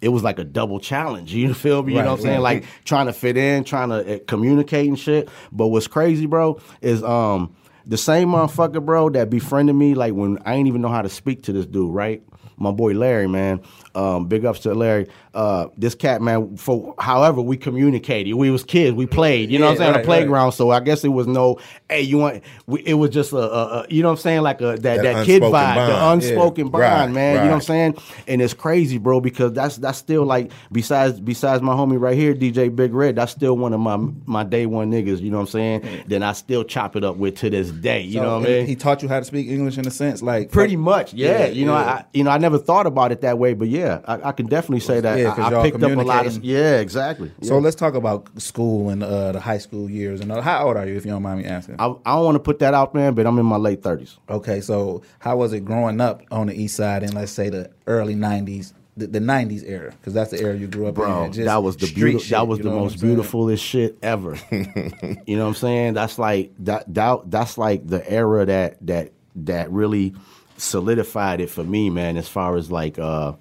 it 0.00 0.08
was 0.08 0.22
like 0.22 0.38
a 0.38 0.44
double 0.44 0.80
challenge. 0.80 1.34
You 1.40 1.54
feel 1.54 1.82
me? 1.82 1.92
You 1.92 1.98
Right, 1.98 2.04
know 2.04 2.10
what 2.12 2.20
I'm 2.20 2.22
saying? 2.22 2.40
right. 2.42 2.62
Like 2.62 2.64
trying 2.84 3.06
to 3.06 3.12
fit 3.12 3.36
in, 3.36 3.64
trying 3.64 3.88
to 3.90 4.16
uh, 4.16 4.18
communicate 4.26 4.88
and 4.88 4.98
shit. 4.98 5.28
But 5.52 5.68
what's 5.68 5.86
crazy, 5.86 6.26
bro, 6.26 6.60
is 6.80 7.02
um 7.02 7.54
the 7.86 7.96
same 7.96 8.28
motherfucker, 8.28 8.84
bro, 8.84 9.10
that 9.10 9.30
befriended 9.30 9.74
me 9.74 9.94
like 9.94 10.12
when 10.14 10.38
I 10.44 10.54
ain't 10.54 10.68
even 10.68 10.80
know 10.82 10.88
how 10.90 11.02
to 11.02 11.08
speak 11.08 11.44
to 11.44 11.52
this 11.52 11.66
dude, 11.66 11.92
right? 11.94 12.22
My 12.60 12.70
boy 12.70 12.92
Larry, 12.92 13.26
man. 13.26 13.60
Um, 13.94 14.26
big 14.26 14.44
ups 14.44 14.60
to 14.60 14.74
Larry. 14.74 15.08
Uh, 15.34 15.66
this 15.76 15.94
cat, 15.96 16.22
man. 16.22 16.56
For 16.56 16.94
however 16.98 17.40
we 17.40 17.56
communicated, 17.56 18.34
we 18.34 18.50
was 18.50 18.62
kids, 18.62 18.94
we 18.96 19.06
played. 19.06 19.50
You 19.50 19.58
know 19.58 19.64
what 19.66 19.70
I'm 19.72 19.76
saying? 19.78 19.88
On 19.88 19.94
right, 19.96 20.02
the 20.02 20.06
playground. 20.06 20.52
So 20.52 20.70
I 20.70 20.78
guess 20.80 21.02
it 21.02 21.08
was 21.08 21.26
no, 21.26 21.58
hey, 21.88 22.02
you 22.02 22.18
want? 22.18 22.42
We, 22.66 22.82
it 22.86 22.94
was 22.94 23.10
just 23.10 23.32
a, 23.32 23.36
a, 23.38 23.40
a, 23.80 23.86
you 23.88 24.02
know 24.02 24.08
what 24.08 24.18
I'm 24.18 24.20
saying? 24.22 24.42
Like 24.42 24.60
a 24.60 24.76
that, 24.76 24.82
that, 24.82 25.02
That 25.02 25.26
kid 25.26 25.42
vibe, 25.42 25.86
the 25.86 26.08
unspoken 26.10 26.66
Yeah. 26.66 26.70
bond, 26.70 26.82
Right, 26.82 27.10
man. 27.10 27.34
You 27.36 27.40
know 27.42 27.46
what 27.48 27.54
I'm 27.54 27.60
saying? 27.62 27.96
And 28.28 28.42
it's 28.42 28.54
crazy, 28.54 28.98
bro, 28.98 29.20
because 29.20 29.52
that's 29.52 29.76
that's 29.78 29.98
still 29.98 30.24
like 30.24 30.52
besides 30.70 31.18
besides 31.18 31.62
my 31.62 31.72
homie 31.74 31.98
right 32.00 32.16
here, 32.16 32.34
DJ 32.34 32.74
Big 32.74 32.92
Red. 32.94 33.16
That's 33.16 33.32
still 33.32 33.56
one 33.56 33.72
of 33.72 33.80
my 33.80 33.96
my 34.26 34.44
day 34.44 34.66
one 34.66 34.90
niggas. 34.92 35.20
You 35.20 35.30
know 35.30 35.38
what 35.38 35.54
I'm 35.54 35.82
saying? 35.82 36.04
Then 36.06 36.22
I 36.22 36.32
still 36.32 36.62
chop 36.64 36.94
it 36.96 37.04
up 37.04 37.16
with 37.16 37.36
to 37.38 37.50
this 37.50 37.70
day. 37.70 38.02
You 38.02 38.14
So, 38.14 38.22
know 38.22 38.38
what 38.40 38.48
I 38.48 38.52
mean? 38.52 38.66
He 38.66 38.76
taught 38.76 39.02
you 39.02 39.08
how 39.08 39.18
to 39.18 39.24
speak 39.24 39.48
English 39.48 39.78
in 39.78 39.86
a 39.86 39.90
sense, 39.90 40.22
like 40.22 40.50
Pretty 40.52 40.76
much, 40.76 41.14
yeah. 41.14 41.40
Yeah, 41.40 41.46
you 41.46 41.64
know. 41.64 41.74
I 41.74 42.04
you 42.12 42.24
know 42.24 42.30
I 42.30 42.38
never 42.38 42.49
thought 42.58 42.86
about 42.86 43.12
it 43.12 43.20
that 43.22 43.38
way, 43.38 43.54
but 43.54 43.68
yeah, 43.68 44.00
I, 44.04 44.28
I 44.28 44.32
can 44.32 44.46
definitely 44.46 44.80
say 44.80 45.00
that 45.00 45.18
Yeah, 45.18 45.34
I, 45.36 45.58
I 45.60 45.62
picked 45.62 45.82
up 45.82 45.90
a 45.90 46.02
lot 46.02 46.26
of 46.26 46.44
yeah, 46.44 46.78
exactly. 46.80 47.30
So 47.42 47.58
let's 47.58 47.76
talk 47.76 47.94
about 47.94 48.28
school 48.40 48.90
and 48.90 49.02
uh, 49.02 49.32
the 49.32 49.40
high 49.40 49.58
school 49.58 49.88
years. 49.88 50.20
And 50.20 50.32
uh, 50.32 50.40
how 50.40 50.66
old 50.66 50.76
are 50.76 50.86
you, 50.86 50.96
if 50.96 51.04
you 51.04 51.10
don't 51.12 51.22
mind 51.22 51.40
me 51.42 51.46
asking? 51.46 51.76
I, 51.78 51.86
I 51.86 52.14
don't 52.16 52.24
want 52.24 52.34
to 52.36 52.40
put 52.40 52.58
that 52.60 52.74
out, 52.74 52.94
man, 52.94 53.14
but 53.14 53.26
I'm 53.26 53.38
in 53.38 53.46
my 53.46 53.56
late 53.56 53.82
thirties. 53.82 54.16
Okay, 54.28 54.60
so 54.60 55.02
how 55.18 55.36
was 55.36 55.52
it 55.52 55.64
growing 55.64 56.00
up 56.00 56.22
on 56.30 56.46
the 56.48 56.54
east 56.54 56.76
side 56.76 57.02
in 57.02 57.12
let's 57.12 57.32
say 57.32 57.48
the 57.48 57.70
early 57.86 58.14
'90s, 58.14 58.72
the, 58.96 59.06
the 59.06 59.18
'90s 59.20 59.62
era? 59.68 59.92
Because 59.92 60.14
that's 60.14 60.30
the 60.30 60.40
era 60.40 60.56
you 60.56 60.66
grew 60.66 60.86
up 60.88 60.94
Bro, 60.94 61.24
in. 61.24 61.32
Just 61.32 61.46
that 61.46 61.62
was 61.62 61.76
the 61.76 61.86
street 61.86 61.96
beautiful. 61.96 62.20
shit, 62.20 62.30
That 62.30 62.48
was 62.48 62.58
you 62.58 62.64
the 62.64 62.70
know 62.70 62.80
most 62.80 63.00
beautifulest 63.00 63.64
shit 63.64 63.98
ever. 64.02 64.36
you 64.50 65.36
know 65.36 65.42
what 65.44 65.48
I'm 65.48 65.54
saying? 65.54 65.94
That's 65.94 66.18
like 66.18 66.52
that. 66.60 66.92
That 66.94 67.30
that's 67.30 67.56
like 67.58 67.86
the 67.86 68.08
era 68.10 68.46
that 68.46 68.78
that 68.86 69.12
that 69.36 69.70
really 69.70 70.14
solidified 70.60 71.40
it 71.40 71.50
for 71.50 71.64
me, 71.64 71.90
man. 71.90 72.16
As 72.16 72.28
far 72.28 72.56
as 72.56 72.70
like 72.70 72.98
uh, 72.98 73.34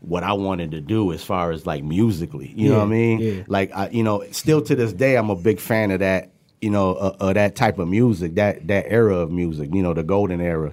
what 0.00 0.22
I 0.22 0.32
wanted 0.34 0.72
to 0.72 0.80
do, 0.80 1.12
as 1.12 1.22
far 1.22 1.50
as 1.50 1.66
like 1.66 1.84
musically, 1.84 2.52
you 2.56 2.68
know 2.68 2.78
what 2.78 2.84
I 2.84 2.88
mean? 2.88 3.18
yeah. 3.20 3.42
Like 3.46 3.74
I, 3.74 3.88
you 3.90 4.02
know, 4.02 4.24
still 4.30 4.62
to 4.62 4.74
this 4.74 4.92
day, 4.92 5.16
I'm 5.16 5.30
a 5.30 5.36
big 5.36 5.60
fan 5.60 5.90
of 5.90 6.00
that. 6.00 6.32
You 6.60 6.70
know, 6.70 6.94
uh, 6.94 7.16
uh, 7.20 7.32
that 7.34 7.54
type 7.54 7.78
of 7.78 7.86
music, 7.86 8.36
that 8.36 8.66
that 8.68 8.86
era 8.88 9.16
of 9.16 9.30
music. 9.30 9.74
You 9.74 9.82
know, 9.82 9.94
the 9.94 10.02
golden 10.02 10.40
era. 10.40 10.72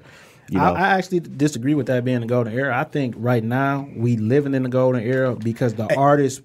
You 0.49 0.57
know, 0.57 0.73
I, 0.73 0.79
I 0.79 0.97
actually 0.97 1.21
disagree 1.21 1.73
with 1.73 1.87
that 1.87 2.03
being 2.05 2.21
the 2.21 2.27
golden 2.27 2.53
era. 2.53 2.77
I 2.77 2.83
think 2.83 3.15
right 3.17 3.43
now 3.43 3.89
we 3.95 4.17
living 4.17 4.53
in 4.53 4.63
the 4.63 4.69
golden 4.69 5.01
era 5.03 5.35
because 5.35 5.73
the 5.75 5.93
artist 5.95 6.41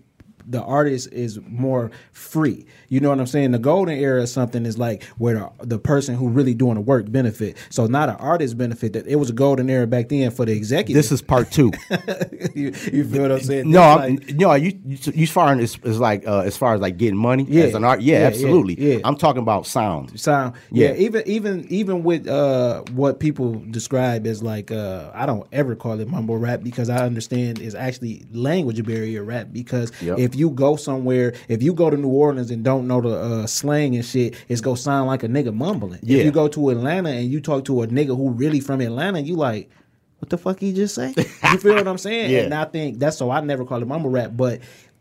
the 0.48 0.62
artist 0.62 1.12
is 1.12 1.38
more 1.46 1.90
free. 2.12 2.66
You 2.88 3.00
know 3.00 3.10
what 3.10 3.20
I'm 3.20 3.26
saying? 3.26 3.50
The 3.52 3.58
golden 3.58 3.98
era 3.98 4.22
is 4.22 4.32
something 4.32 4.64
is 4.66 4.78
like 4.78 5.02
where 5.18 5.34
the, 5.60 5.66
the 5.66 5.78
person 5.78 6.14
who 6.14 6.28
really 6.28 6.54
doing 6.54 6.74
the 6.76 6.80
work 6.80 7.10
benefit. 7.10 7.56
So 7.70 7.86
not 7.86 8.08
an 8.08 8.16
artist 8.16 8.56
benefit. 8.56 8.94
That 8.94 9.06
it 9.06 9.16
was 9.16 9.30
a 9.30 9.34
golden 9.34 9.68
era 9.68 9.86
back 9.86 10.08
then 10.08 10.30
for 10.30 10.44
the 10.46 10.52
executive. 10.52 10.94
this 10.96 11.12
is 11.12 11.20
part 11.22 11.50
two. 11.50 11.70
you, 12.54 12.72
you 12.92 13.04
feel 13.04 13.22
what 13.22 13.32
I'm 13.32 13.40
saying? 13.40 13.70
No, 13.70 13.82
I'm, 13.82 14.16
like- 14.16 14.34
no, 14.34 14.54
you 14.54 14.78
you, 15.14 15.26
far 15.26 15.52
as, 15.54 15.78
like 15.84 16.26
uh, 16.26 16.40
as 16.40 16.56
far 16.56 16.74
as 16.74 16.80
like 16.80 16.96
getting 16.96 17.16
money 17.18 17.44
Yeah. 17.48 17.64
as 17.64 17.74
an 17.74 17.84
art, 17.84 18.00
yeah, 18.00 18.14
Yeah, 18.14 18.20
yeah, 18.20 18.26
absolutely. 18.28 18.92
yeah. 18.94 18.98
I'm 19.04 19.16
talking 19.16 19.42
about 19.42 19.66
sound. 19.66 20.18
sound 20.18 20.54
yeah. 20.70 20.88
Yeah. 20.92 20.94
even 20.96 21.22
even 21.26 21.66
even 21.68 22.02
with 22.04 22.26
uh 22.26 22.82
what 22.92 23.20
people 23.20 23.62
describe 23.70 24.26
as 24.26 24.42
like 24.42 24.70
uh 24.70 25.10
i 25.14 25.26
don't 25.26 25.46
ever 25.52 25.74
call 25.74 26.00
it 26.00 26.08
mumble 26.08 26.36
rap 26.38 26.62
because 26.62 26.88
i 26.88 27.04
understand 27.04 27.58
is 27.60 27.74
actually 27.74 28.24
language 28.32 28.84
barrier 28.84 29.24
rap 29.24 29.48
because 29.52 29.92
Yep. 30.00 30.18
if 30.18 30.34
you 30.34 30.50
go 30.50 30.76
somewhere 30.76 31.34
if 31.48 31.62
you 31.62 31.72
go 31.74 31.90
to 31.90 31.96
new 31.96 32.08
orleans 32.08 32.50
and 32.50 32.64
don't 32.64 32.77
know 32.86 33.00
the 33.00 33.08
uh 33.10 33.46
slang 33.46 33.94
and 33.96 34.04
shit 34.04 34.34
it's 34.48 34.60
gonna 34.60 34.76
sound 34.76 35.06
like 35.06 35.22
a 35.22 35.28
nigga 35.28 35.52
mumbling 35.54 36.00
Yeah. 36.02 36.18
if 36.18 36.24
you 36.24 36.30
go 36.30 36.46
to 36.48 36.70
atlanta 36.70 37.10
and 37.10 37.30
you 37.30 37.40
talk 37.40 37.64
to 37.66 37.82
a 37.82 37.86
nigga 37.88 38.16
who 38.16 38.30
really 38.30 38.60
from 38.60 38.80
atlanta 38.80 39.20
you 39.20 39.34
like 39.34 39.70
what 40.20 40.30
the 40.30 40.38
fuck 40.38 40.60
he 40.60 40.72
just 40.72 40.94
say 40.94 41.14
you 41.16 41.58
feel 41.58 41.74
what 41.74 41.88
i'm 41.88 41.98
saying 41.98 42.30
Yeah. 42.32 42.40
and 42.40 42.54
i 42.54 42.64
think 42.64 42.98
that's 42.98 43.16
so 43.16 43.30
i 43.30 43.40
never 43.40 43.64
call 43.64 43.82
it 43.82 43.86
mumble 43.88 44.10
rap 44.10 44.32
but 44.34 44.60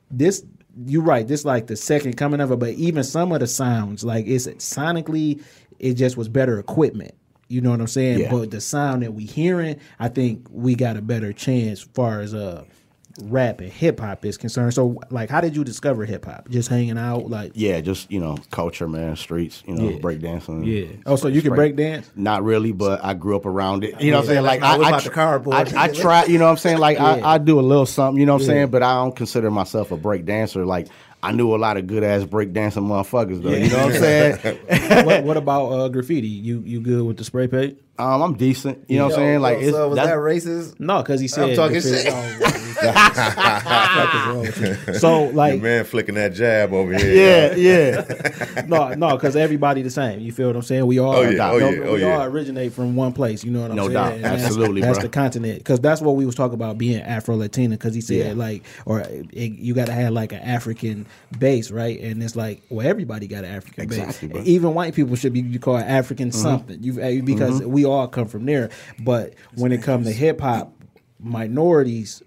this 0.10 0.44
you're 0.86 1.02
right. 1.02 1.28
This 1.28 1.44
like 1.44 1.66
the 1.66 1.76
second 1.76 2.18
coming 2.18 2.40
of 2.40 2.52
it, 2.52 2.60
but 2.60 2.70
even 2.76 3.04
some 3.04 3.32
of 3.32 3.40
the 3.40 3.48
sounds, 3.48 4.04
like 4.04 4.28
it's 4.28 4.46
sonically, 4.46 5.44
it 5.80 5.96
just 5.96 6.18
was 6.18 6.30
better 6.30 6.60
equipment. 6.60 7.16
You 7.48 7.62
know 7.62 7.72
what 7.72 7.82
I'm 7.82 7.88
saying? 7.88 8.20
Yeah. 8.20 8.30
But 8.32 8.52
the 8.52 8.62
sound 8.62 9.02
that 9.02 9.16
we 9.16 9.26
hearing, 9.26 9.80
I 10.00 10.10
think 10.10 10.46
we 10.52 10.76
got 10.76 10.96
a 10.96 11.02
better 11.02 11.34
chance 11.34 11.80
as 11.80 11.88
far 11.96 12.20
as 12.22 12.36
uh 12.36 12.64
rap 13.24 13.62
and 13.62 13.72
hip 13.72 14.00
hop 14.00 14.24
is 14.26 14.38
concerned. 14.38 14.74
So 14.74 15.02
like 15.10 15.30
how 15.30 15.42
did 15.42 15.56
you 15.56 15.64
discover 15.64 16.06
hip 16.06 16.26
hop? 16.26 16.50
Just 16.50 16.70
hanging 16.70 16.98
out 16.98 17.30
like 17.30 17.52
Yeah, 17.56 17.82
just 17.82 18.12
you 18.12 18.20
know, 18.20 18.38
culture, 18.52 18.88
man, 18.88 19.16
streets, 19.16 19.64
you 19.68 19.74
know, 19.76 19.90
Yeah. 19.90 19.98
breakdancing. 19.98 20.66
Yeah. 20.66 20.96
Oh, 21.06 21.16
so 21.16 21.28
you 21.28 21.42
can 21.42 21.54
break 21.56 21.76
dance? 21.76 22.10
Not 22.16 22.44
really, 22.44 22.72
but 22.72 23.04
I 23.04 23.14
grew 23.14 23.36
up 23.36 23.46
around 23.46 23.84
it. 23.84 24.00
You 24.02 24.12
know 24.12 24.18
what 24.18 24.24
I'm 24.24 24.28
saying? 24.28 24.44
Like 24.44 24.62
I 24.62 24.68
I, 24.68 24.72
I, 24.76 24.88
about 25.00 25.44
the. 25.44 25.50
I, 25.52 25.84
I 25.84 25.88
try. 25.90 26.26
You 26.26 26.38
know 26.38 26.46
what 26.46 26.52
I'm 26.52 26.58
saying? 26.58 26.78
Like 26.78 26.98
Yeah. 27.00 27.06
I, 27.24 27.34
I 27.34 27.38
do 27.38 27.60
a 27.60 27.62
little 27.62 27.86
something. 27.86 28.20
You 28.20 28.26
know 28.26 28.34
what 28.34 28.44
I'm 28.44 28.48
Yeah. 28.50 28.54
saying? 28.54 28.68
But 28.70 28.84
I 28.84 28.94
don't 28.96 29.16
consider 29.16 29.50
myself 29.52 29.92
a 29.92 29.98
break 29.98 30.26
dancer. 30.26 30.66
Like 30.66 30.88
I 31.28 31.32
knew 31.34 31.54
a 31.54 31.58
lot 31.58 31.78
of 31.78 31.88
good 31.88 32.04
ass 32.04 32.24
break 32.24 32.54
dancing 32.54 32.84
motherfuckers 32.84 33.42
though. 33.44 33.50
You 33.52 33.70
know 33.70 33.86
what 33.88 33.96
I'm 33.96 34.00
saying? 34.02 34.58
what, 35.06 35.24
what 35.24 35.38
about 35.38 35.66
uh 35.72 35.88
graffiti? 35.90 36.28
You 36.28 36.62
you 36.66 36.80
good 36.80 37.06
with 37.06 37.18
the 37.18 37.24
spray 37.24 37.48
paint? 37.48 37.80
Um, 38.00 38.22
I'm 38.22 38.34
decent. 38.36 38.86
You 38.88 39.00
know 39.00 39.06
what 39.06 39.14
I'm 39.14 39.20
saying? 39.20 39.40
Like 39.42 39.58
it's 39.58 39.72
so 39.72 39.90
was 39.90 39.96
that 39.98 40.16
racist? 40.16 40.80
No, 40.80 41.00
because 41.02 41.20
he 41.20 41.28
said 41.28 41.50
I'm 41.50 41.56
talking 41.56 41.82
shit. 41.82 42.06
Oh, 42.08 42.36
what 42.40 42.54
the 42.54 42.92
fuck 42.94 44.16
is 44.16 44.28
wrong 44.28 44.40
with 44.42 44.62
you? 44.88 44.94
So 45.00 45.24
Your 45.26 45.34
like 45.34 45.62
man 45.62 45.84
flicking 45.84 46.14
that 46.16 46.34
jab 46.34 46.74
over 46.74 46.94
here. 46.98 47.56
yeah, 47.56 47.56
yeah. 47.56 48.66
no, 48.68 48.94
no, 48.94 49.16
because 49.16 49.36
everybody 49.36 49.82
the 49.82 49.90
same. 49.90 50.20
You 50.20 50.32
feel 50.32 50.48
what 50.48 50.56
I'm 50.56 50.62
saying? 50.62 50.86
We 50.86 51.00
all, 51.00 51.16
Oh, 51.16 51.22
yeah. 51.24 51.52
Oh, 51.52 51.58
no, 51.60 51.70
yeah. 51.70 51.80
we 51.80 51.86
Oh, 51.86 51.92
all 51.92 51.98
yeah. 52.00 52.24
originate 52.26 52.72
from 52.74 52.96
one 52.96 53.14
place. 53.14 53.44
You 53.44 53.50
know 53.52 53.62
what 53.64 53.72
I'm 53.72 53.78
saying? 53.78 53.94
No 53.94 54.00
saying? 54.00 54.10
doubt. 54.10 54.14
And 54.14 54.24
that's- 54.26 54.46
Absolutely, 54.46 54.82
That's 54.82 55.00
bro. 55.00 55.04
the 55.04 55.10
continent, 55.10 55.58
because 55.60 55.80
that's 55.80 56.02
what 56.02 56.16
we 56.16 56.26
was 56.26 56.36
talking 56.36 56.54
about 56.54 56.78
being 56.78 57.02
Afro 57.02 57.36
Latina. 57.36 57.76
Because 57.78 57.96
he 57.96 58.02
said 58.02 58.28
Yeah. 58.28 58.34
like, 58.34 58.64
or 58.86 59.02
it, 59.02 59.54
you 59.54 59.74
got 59.74 59.88
to 59.88 59.94
have 59.94 60.14
like 60.14 60.32
an 60.34 60.40
African 60.40 61.08
base, 61.38 61.72
right? 61.72 62.00
And 62.00 62.22
it's 62.24 62.36
like, 62.36 62.62
well, 62.70 62.88
everybody 62.88 63.28
got 63.28 63.44
an 63.44 63.56
African 63.56 63.84
Exactly, 63.84 64.28
base. 64.28 64.36
bro. 64.38 64.44
Even 64.46 64.74
white 64.74 64.94
people 64.96 65.16
should 65.16 65.34
be 65.34 65.42
you 65.42 65.60
call 65.60 65.78
it 65.78 65.84
African 65.84 66.32
something. 66.32 66.82
You 66.84 67.02
uh, 67.02 67.22
because 67.24 67.62
we 67.62 67.86
all 67.86 68.08
come 68.08 68.28
from 68.28 68.46
there. 68.46 68.70
But 69.00 69.34
when 69.56 69.72
it 69.72 69.84
comes 69.84 70.08
to 70.08 70.14
hip 70.14 70.42
hop, 70.42 70.74
minorities 71.20 72.22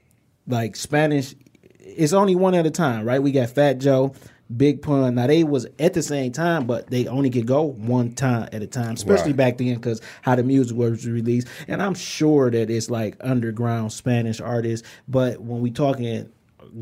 like 0.46 0.76
Spanish, 0.76 1.34
it's 1.78 2.12
only 2.12 2.34
one 2.34 2.54
at 2.54 2.66
a 2.66 2.70
time, 2.70 3.04
right? 3.04 3.22
We 3.22 3.32
got 3.32 3.50
Fat 3.50 3.78
Joe. 3.78 4.14
Big 4.56 4.82
Pun. 4.82 5.14
Now 5.14 5.28
they 5.28 5.44
was 5.44 5.64
at 5.78 5.94
the 5.94 6.02
same 6.02 6.32
time, 6.32 6.66
but 6.66 6.90
they 6.90 7.06
only 7.06 7.30
could 7.30 7.46
go 7.46 7.62
one 7.62 8.10
time 8.14 8.48
at 8.52 8.62
a 8.62 8.66
time, 8.66 8.94
especially 8.94 9.30
Right. 9.30 9.36
back 9.36 9.58
then 9.58 9.76
because 9.76 10.00
how 10.22 10.34
the 10.34 10.42
music 10.42 10.76
was 10.76 11.06
released. 11.06 11.46
And 11.68 11.80
I'm 11.80 11.94
sure 11.94 12.50
that 12.50 12.68
it's 12.68 12.90
like 12.90 13.14
underground 13.20 13.92
Spanish 13.92 14.40
artists, 14.40 14.84
but 15.06 15.40
when 15.40 15.60
we 15.60 15.70
talking 15.70 16.28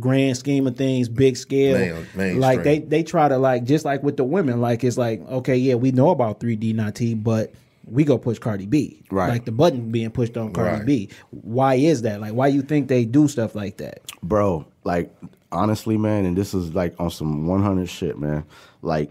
grand 0.01 0.37
scheme 0.37 0.67
of 0.67 0.77
things, 0.77 1.09
big 1.09 1.37
scale, 1.37 2.05
like 2.17 2.62
they 2.62 2.79
they 2.81 3.03
try 3.03 3.29
to 3.29 3.38
like 3.38 3.64
just 3.64 3.85
like 3.85 4.03
with 4.03 4.17
the 4.17 4.25
women, 4.25 4.61
like 4.61 4.85
it's 4.85 4.99
like 4.99 5.21
okay, 5.29 5.57
yeah, 5.57 5.75
we 5.75 5.91
know 5.93 6.11
about 6.11 6.41
3D 6.41 6.75
Na'Tee, 6.75 7.23
but 7.23 7.53
we 7.91 8.05
go 8.05 8.19
push 8.19 8.38
Cardi 8.38 8.67
B, 8.67 9.03
Right. 9.11 9.29
Like 9.31 9.45
the 9.47 9.53
button 9.53 9.91
being 9.91 10.11
pushed 10.11 10.37
on 10.37 10.53
Cardi 10.53 10.77
Right. 10.79 10.87
B. 10.87 11.09
Why 11.31 11.75
is 11.77 12.03
that? 12.03 12.21
Like, 12.21 12.35
why 12.35 12.49
you 12.49 12.61
think 12.61 12.88
they 12.88 13.05
do 13.07 13.29
stuff 13.29 13.55
like 13.55 13.79
that? 13.79 14.01
bro 14.23 14.67
like 14.85 15.14
honestly 15.53 15.97
man 15.97 16.25
and 16.25 16.37
this 16.37 16.53
is 16.53 16.75
like 16.75 16.93
on 16.99 17.09
some 17.09 17.47
100 17.47 17.88
shit 17.88 18.19
man 18.19 18.45
like 18.83 19.11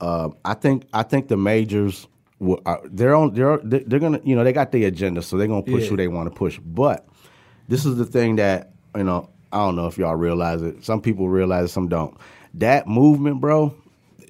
uh, 0.00 0.28
i 0.44 0.54
think 0.54 0.84
i 0.92 1.04
think 1.04 1.28
the 1.28 1.36
majors 1.36 2.08
will, 2.40 2.60
are, 2.66 2.80
they're 2.86 3.14
on 3.14 3.32
they're 3.32 3.58
they're 3.62 3.80
they're 3.86 4.00
gonna 4.00 4.20
you 4.24 4.34
know 4.34 4.42
they 4.42 4.52
got 4.52 4.72
the 4.72 4.84
agenda 4.86 5.22
so 5.22 5.36
they're 5.38 5.46
gonna 5.46 5.62
push 5.62 5.84
Yeah. 5.84 5.90
who 5.90 5.96
they 5.96 6.08
want 6.08 6.28
to 6.28 6.34
push 6.36 6.58
but 6.64 7.06
this 7.68 7.86
is 7.86 7.96
the 7.96 8.04
thing 8.04 8.36
that 8.36 8.72
you 8.96 9.04
know 9.04 9.30
i 9.52 9.58
don't 9.58 9.76
know 9.76 9.86
if 9.86 9.98
y'all 9.98 10.16
realize 10.16 10.62
it 10.62 10.84
some 10.84 11.00
people 11.00 11.28
realize 11.28 11.66
it 11.66 11.68
some 11.72 11.88
don't 11.88 12.16
that 12.54 12.86
movement 12.86 13.40
bro 13.40 13.74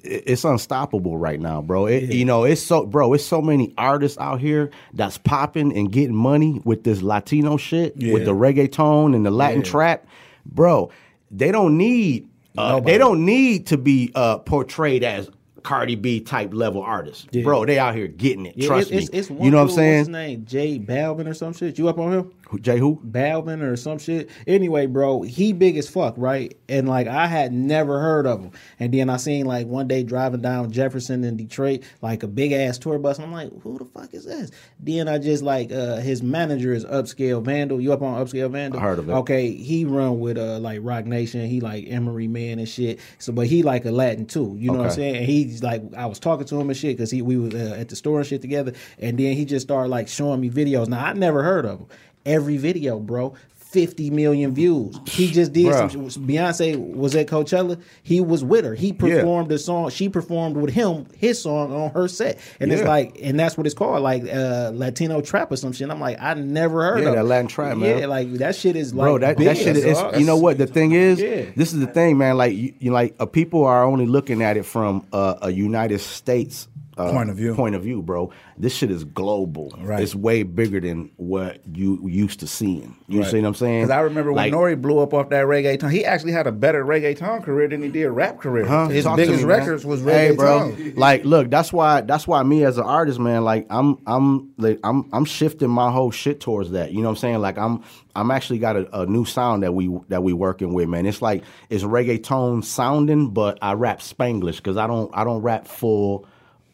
it's 0.03 0.43
unstoppable 0.43 1.17
right 1.17 1.39
now, 1.39 1.61
bro. 1.61 1.85
It, 1.85 2.11
You 2.11 2.25
know, 2.25 2.43
it's 2.43 2.61
so, 2.61 2.85
bro. 2.85 3.13
It's 3.13 3.25
so 3.25 3.41
many 3.41 3.73
artists 3.77 4.17
out 4.17 4.39
here 4.39 4.71
that's 4.93 5.17
popping 5.17 5.75
and 5.77 5.91
getting 5.91 6.15
money 6.15 6.61
with 6.63 6.83
this 6.83 7.01
Latino 7.01 7.57
shit, 7.57 7.95
with 7.97 8.25
the 8.25 8.33
reggaeton 8.33 9.15
and 9.15 9.25
the 9.25 9.31
Latin 9.31 9.63
trap, 9.63 10.05
bro. 10.45 10.91
They 11.29 11.51
don't 11.51 11.77
need, 11.77 12.29
uh, 12.57 12.79
they 12.79 12.97
don't 12.97 13.25
need 13.25 13.67
to 13.67 13.77
be 13.77 14.11
uh, 14.15 14.39
portrayed 14.39 15.03
as 15.03 15.29
Cardi 15.63 15.95
B 15.95 16.19
type 16.19 16.53
level 16.53 16.81
artists, 16.81 17.25
bro. 17.43 17.65
They 17.65 17.77
out 17.79 17.95
here 17.95 18.07
getting 18.07 18.45
it. 18.45 18.57
Yeah, 18.57 18.67
Trust 18.67 18.91
it's, 18.91 19.11
me. 19.11 19.19
It's, 19.19 19.29
it's 19.29 19.41
you 19.41 19.51
know 19.51 19.57
what 19.57 19.69
I'm 19.69 19.75
saying? 19.75 19.97
What's 19.99 20.07
his 20.07 20.09
name? 20.09 20.45
J 20.45 20.79
Balvin 20.79 21.27
or 21.27 21.33
some 21.33 21.53
shit. 21.53 21.77
You 21.77 21.87
up 21.87 21.99
on 21.99 22.11
him? 22.11 22.33
Jay 22.59 22.79
who? 22.79 22.99
Balvin 23.05 23.61
or 23.61 23.75
some 23.75 23.99
shit. 23.99 24.29
Anyway, 24.47 24.85
bro, 24.85 25.21
he 25.21 25.53
big 25.53 25.77
as 25.77 25.89
fuck, 25.89 26.13
right? 26.17 26.57
And 26.67 26.87
like 26.87 27.07
I 27.07 27.27
had 27.27 27.53
never 27.53 27.99
heard 27.99 28.25
of 28.25 28.41
him. 28.41 28.51
And 28.79 28.93
then 28.93 29.09
I 29.09 29.17
seen 29.17 29.45
like 29.45 29.67
one 29.67 29.87
day 29.87 30.03
driving 30.03 30.41
down 30.41 30.71
Jefferson 30.71 31.23
in 31.23 31.37
Detroit, 31.37 31.83
like 32.01 32.23
a 32.23 32.27
big 32.27 32.51
ass 32.51 32.77
tour 32.77 32.99
bus. 32.99 33.17
And 33.17 33.27
I'm 33.27 33.33
like, 33.33 33.51
who 33.61 33.77
the 33.77 33.85
fuck 33.85 34.13
is 34.13 34.25
this? 34.25 34.51
Then 34.79 35.07
I 35.07 35.17
just 35.17 35.43
like 35.43 35.71
uh 35.71 35.97
his 35.97 36.21
manager 36.23 36.73
is 36.73 36.85
Upscale 36.85 37.43
Vandal. 37.43 37.79
You 37.79 37.93
up 37.93 38.01
on 38.01 38.23
Upscale 38.23 38.51
Vandal? 38.51 38.79
I 38.79 38.83
heard 38.83 38.99
of 38.99 39.09
it. 39.09 39.13
Okay, 39.13 39.51
he 39.51 39.85
run 39.85 40.19
with 40.19 40.37
uh 40.37 40.59
like 40.59 40.79
Roc 40.81 41.05
Nation. 41.05 41.47
He 41.47 41.61
like 41.61 41.85
Emery 41.87 42.27
Man 42.27 42.59
and 42.59 42.67
shit. 42.67 42.99
So, 43.19 43.31
but 43.31 43.47
he 43.47 43.63
like 43.63 43.85
a 43.85 43.91
Latin 43.91 44.25
too. 44.25 44.55
You 44.57 44.71
know 44.71 44.79
what 44.79 44.87
I'm 44.87 44.91
saying? 44.91 45.15
And 45.17 45.25
he's 45.25 45.63
like, 45.63 45.81
I 45.95 46.05
was 46.05 46.19
talking 46.19 46.45
to 46.47 46.59
him 46.59 46.69
and 46.69 46.77
shit 46.77 46.97
because 46.97 47.11
he 47.11 47.21
we 47.21 47.37
was 47.37 47.53
uh, 47.53 47.75
at 47.79 47.89
the 47.89 47.95
store 47.95 48.19
and 48.19 48.27
shit 48.27 48.41
together. 48.41 48.73
And 48.99 49.17
then 49.17 49.35
he 49.35 49.45
just 49.45 49.65
started 49.65 49.89
like 49.89 50.07
showing 50.07 50.41
me 50.41 50.49
videos. 50.49 50.87
Now 50.87 51.05
I 51.05 51.13
never 51.13 51.43
heard 51.43 51.65
of 51.65 51.79
him. 51.79 51.87
Every 52.25 52.57
video, 52.57 52.99
bro. 52.99 53.35
50 53.71 54.09
million 54.09 54.53
views. 54.53 54.99
He 55.07 55.31
just 55.31 55.53
did 55.53 55.67
Bruh. 55.67 56.11
some 56.11 56.27
Beyonce 56.27 56.77
was 56.93 57.15
at 57.15 57.27
Coachella. 57.27 57.81
He 58.03 58.19
was 58.19 58.43
with 58.43 58.65
her. 58.65 58.75
He 58.75 58.91
performed 58.91 59.49
a 59.53 59.57
song. 59.57 59.89
She 59.91 60.09
performed 60.09 60.57
with 60.57 60.73
him 60.73 61.07
his 61.15 61.41
song 61.41 61.73
on 61.73 61.89
her 61.91 62.09
set. 62.09 62.37
And 62.59 62.69
it's 62.73 62.83
like 62.83 63.17
and 63.23 63.39
that's 63.39 63.57
what 63.57 63.65
it's 63.65 63.73
called 63.73 64.01
like 64.03 64.23
uh 64.23 64.71
Latino 64.73 65.21
trap 65.21 65.53
or 65.53 65.55
some 65.55 65.71
shit. 65.71 65.83
And 65.83 65.91
I'm 65.93 66.01
like 66.01 66.17
I 66.19 66.33
never 66.33 66.83
heard 66.83 67.03
Yeah, 67.03 67.09
of 67.11 67.15
that. 67.15 67.23
Latin 67.23 67.47
trap, 67.47 67.77
man. 67.77 67.99
Yeah, 67.99 68.05
like 68.07 68.33
that 68.33 68.57
shit 68.57 68.75
is 68.75 68.93
like 68.93 69.05
bro. 69.05 69.17
That, 69.19 69.37
big. 69.37 69.47
that 69.47 69.57
shit 69.57 69.77
is. 69.77 70.19
You 70.19 70.25
know 70.25 70.37
what 70.37 70.57
the 70.57 70.67
thing 70.67 70.91
is? 70.91 71.21
Yeah. 71.21 71.45
This 71.55 71.71
is 71.71 71.79
the 71.79 71.87
thing, 71.87 72.17
man. 72.17 72.35
Like 72.35 72.53
you, 72.53 72.73
you 72.79 72.91
like 72.91 73.15
uh, 73.21 73.25
people 73.25 73.63
are 73.63 73.85
only 73.85 74.05
looking 74.05 74.41
at 74.41 74.57
it 74.57 74.65
from 74.65 75.07
uh, 75.13 75.35
a 75.43 75.49
United 75.49 75.99
States. 75.99 76.67
Uh, 77.07 77.11
Point 77.11 77.29
of 77.29 77.35
view. 77.37 77.55
Point 77.55 77.75
of 77.75 77.83
view, 77.83 78.01
bro. 78.01 78.31
This 78.57 78.73
shit 78.75 78.91
is 78.91 79.03
global. 79.03 79.73
Right. 79.79 80.01
It's 80.03 80.13
way 80.15 80.43
bigger 80.43 80.79
than 80.79 81.11
what 81.17 81.61
you 81.75 82.07
used 82.07 82.39
to 82.41 82.47
seeing. 82.47 82.95
You 83.07 83.21
Right. 83.21 83.31
see 83.31 83.39
what 83.41 83.47
I'm 83.47 83.53
saying? 83.55 83.81
Because 83.83 83.95
I 83.97 84.01
remember 84.01 84.31
when 84.33 84.45
N.O.R.E. 84.47 84.75
blew 84.75 84.99
up 84.99 85.13
off 85.13 85.29
that 85.29 85.45
reggaeton, 85.45 85.91
he 85.91 86.05
actually 86.05 86.31
had 86.33 86.47
a 86.47 86.51
better 86.51 86.85
reggaeton 86.85 87.43
career 87.43 87.67
than 87.67 87.81
he 87.81 87.89
did 87.89 88.07
rap 88.09 88.39
career. 88.39 88.65
Huh? 88.65 88.87
His 88.89 89.05
Talk 89.05 89.17
biggest 89.17 89.41
me, 89.41 89.45
man. 89.47 89.59
records 89.59 89.85
was 89.85 90.01
Hey, 90.03 90.31
reggaeton. 90.31 90.37
bro. 90.37 90.75
Like, 90.95 91.25
look, 91.25 91.49
that's 91.49 91.73
why. 91.73 92.01
That's 92.01 92.27
why 92.27 92.43
me 92.43 92.63
as 92.63 92.77
an 92.77 92.83
artist, 92.85 93.19
man. 93.19 93.43
Like, 93.43 93.65
I'm, 93.69 93.97
I'm, 94.05 94.51
like, 94.57 94.79
I'm, 94.83 95.09
I'm 95.13 95.25
shifting 95.25 95.69
my 95.69 95.91
whole 95.91 96.11
shit 96.11 96.39
towards 96.39 96.71
that. 96.71 96.91
You 96.91 96.97
know 97.01 97.05
what 97.05 97.09
I'm 97.11 97.17
saying? 97.17 97.39
Like, 97.39 97.57
I'm, 97.57 97.83
I'm 98.15 98.31
actually 98.31 98.59
got 98.59 98.75
a, 98.75 99.01
a 99.01 99.05
new 99.05 99.23
sound 99.25 99.63
that 99.63 99.73
we 99.73 99.89
that 100.09 100.21
we 100.21 100.33
working 100.33 100.73
with, 100.73 100.89
man. 100.89 101.05
It's 101.05 101.21
like 101.21 101.43
it's 101.69 101.83
reggaeton 101.83 102.63
sounding, 102.63 103.29
but 103.29 103.57
I 103.61 103.73
rap 103.73 103.99
Spanglish 103.99 104.57
because 104.57 104.75
I 104.77 104.85
don't, 104.87 105.09
I 105.13 105.23
don't 105.23 105.41
rap 105.41 105.67
full. 105.67 106.25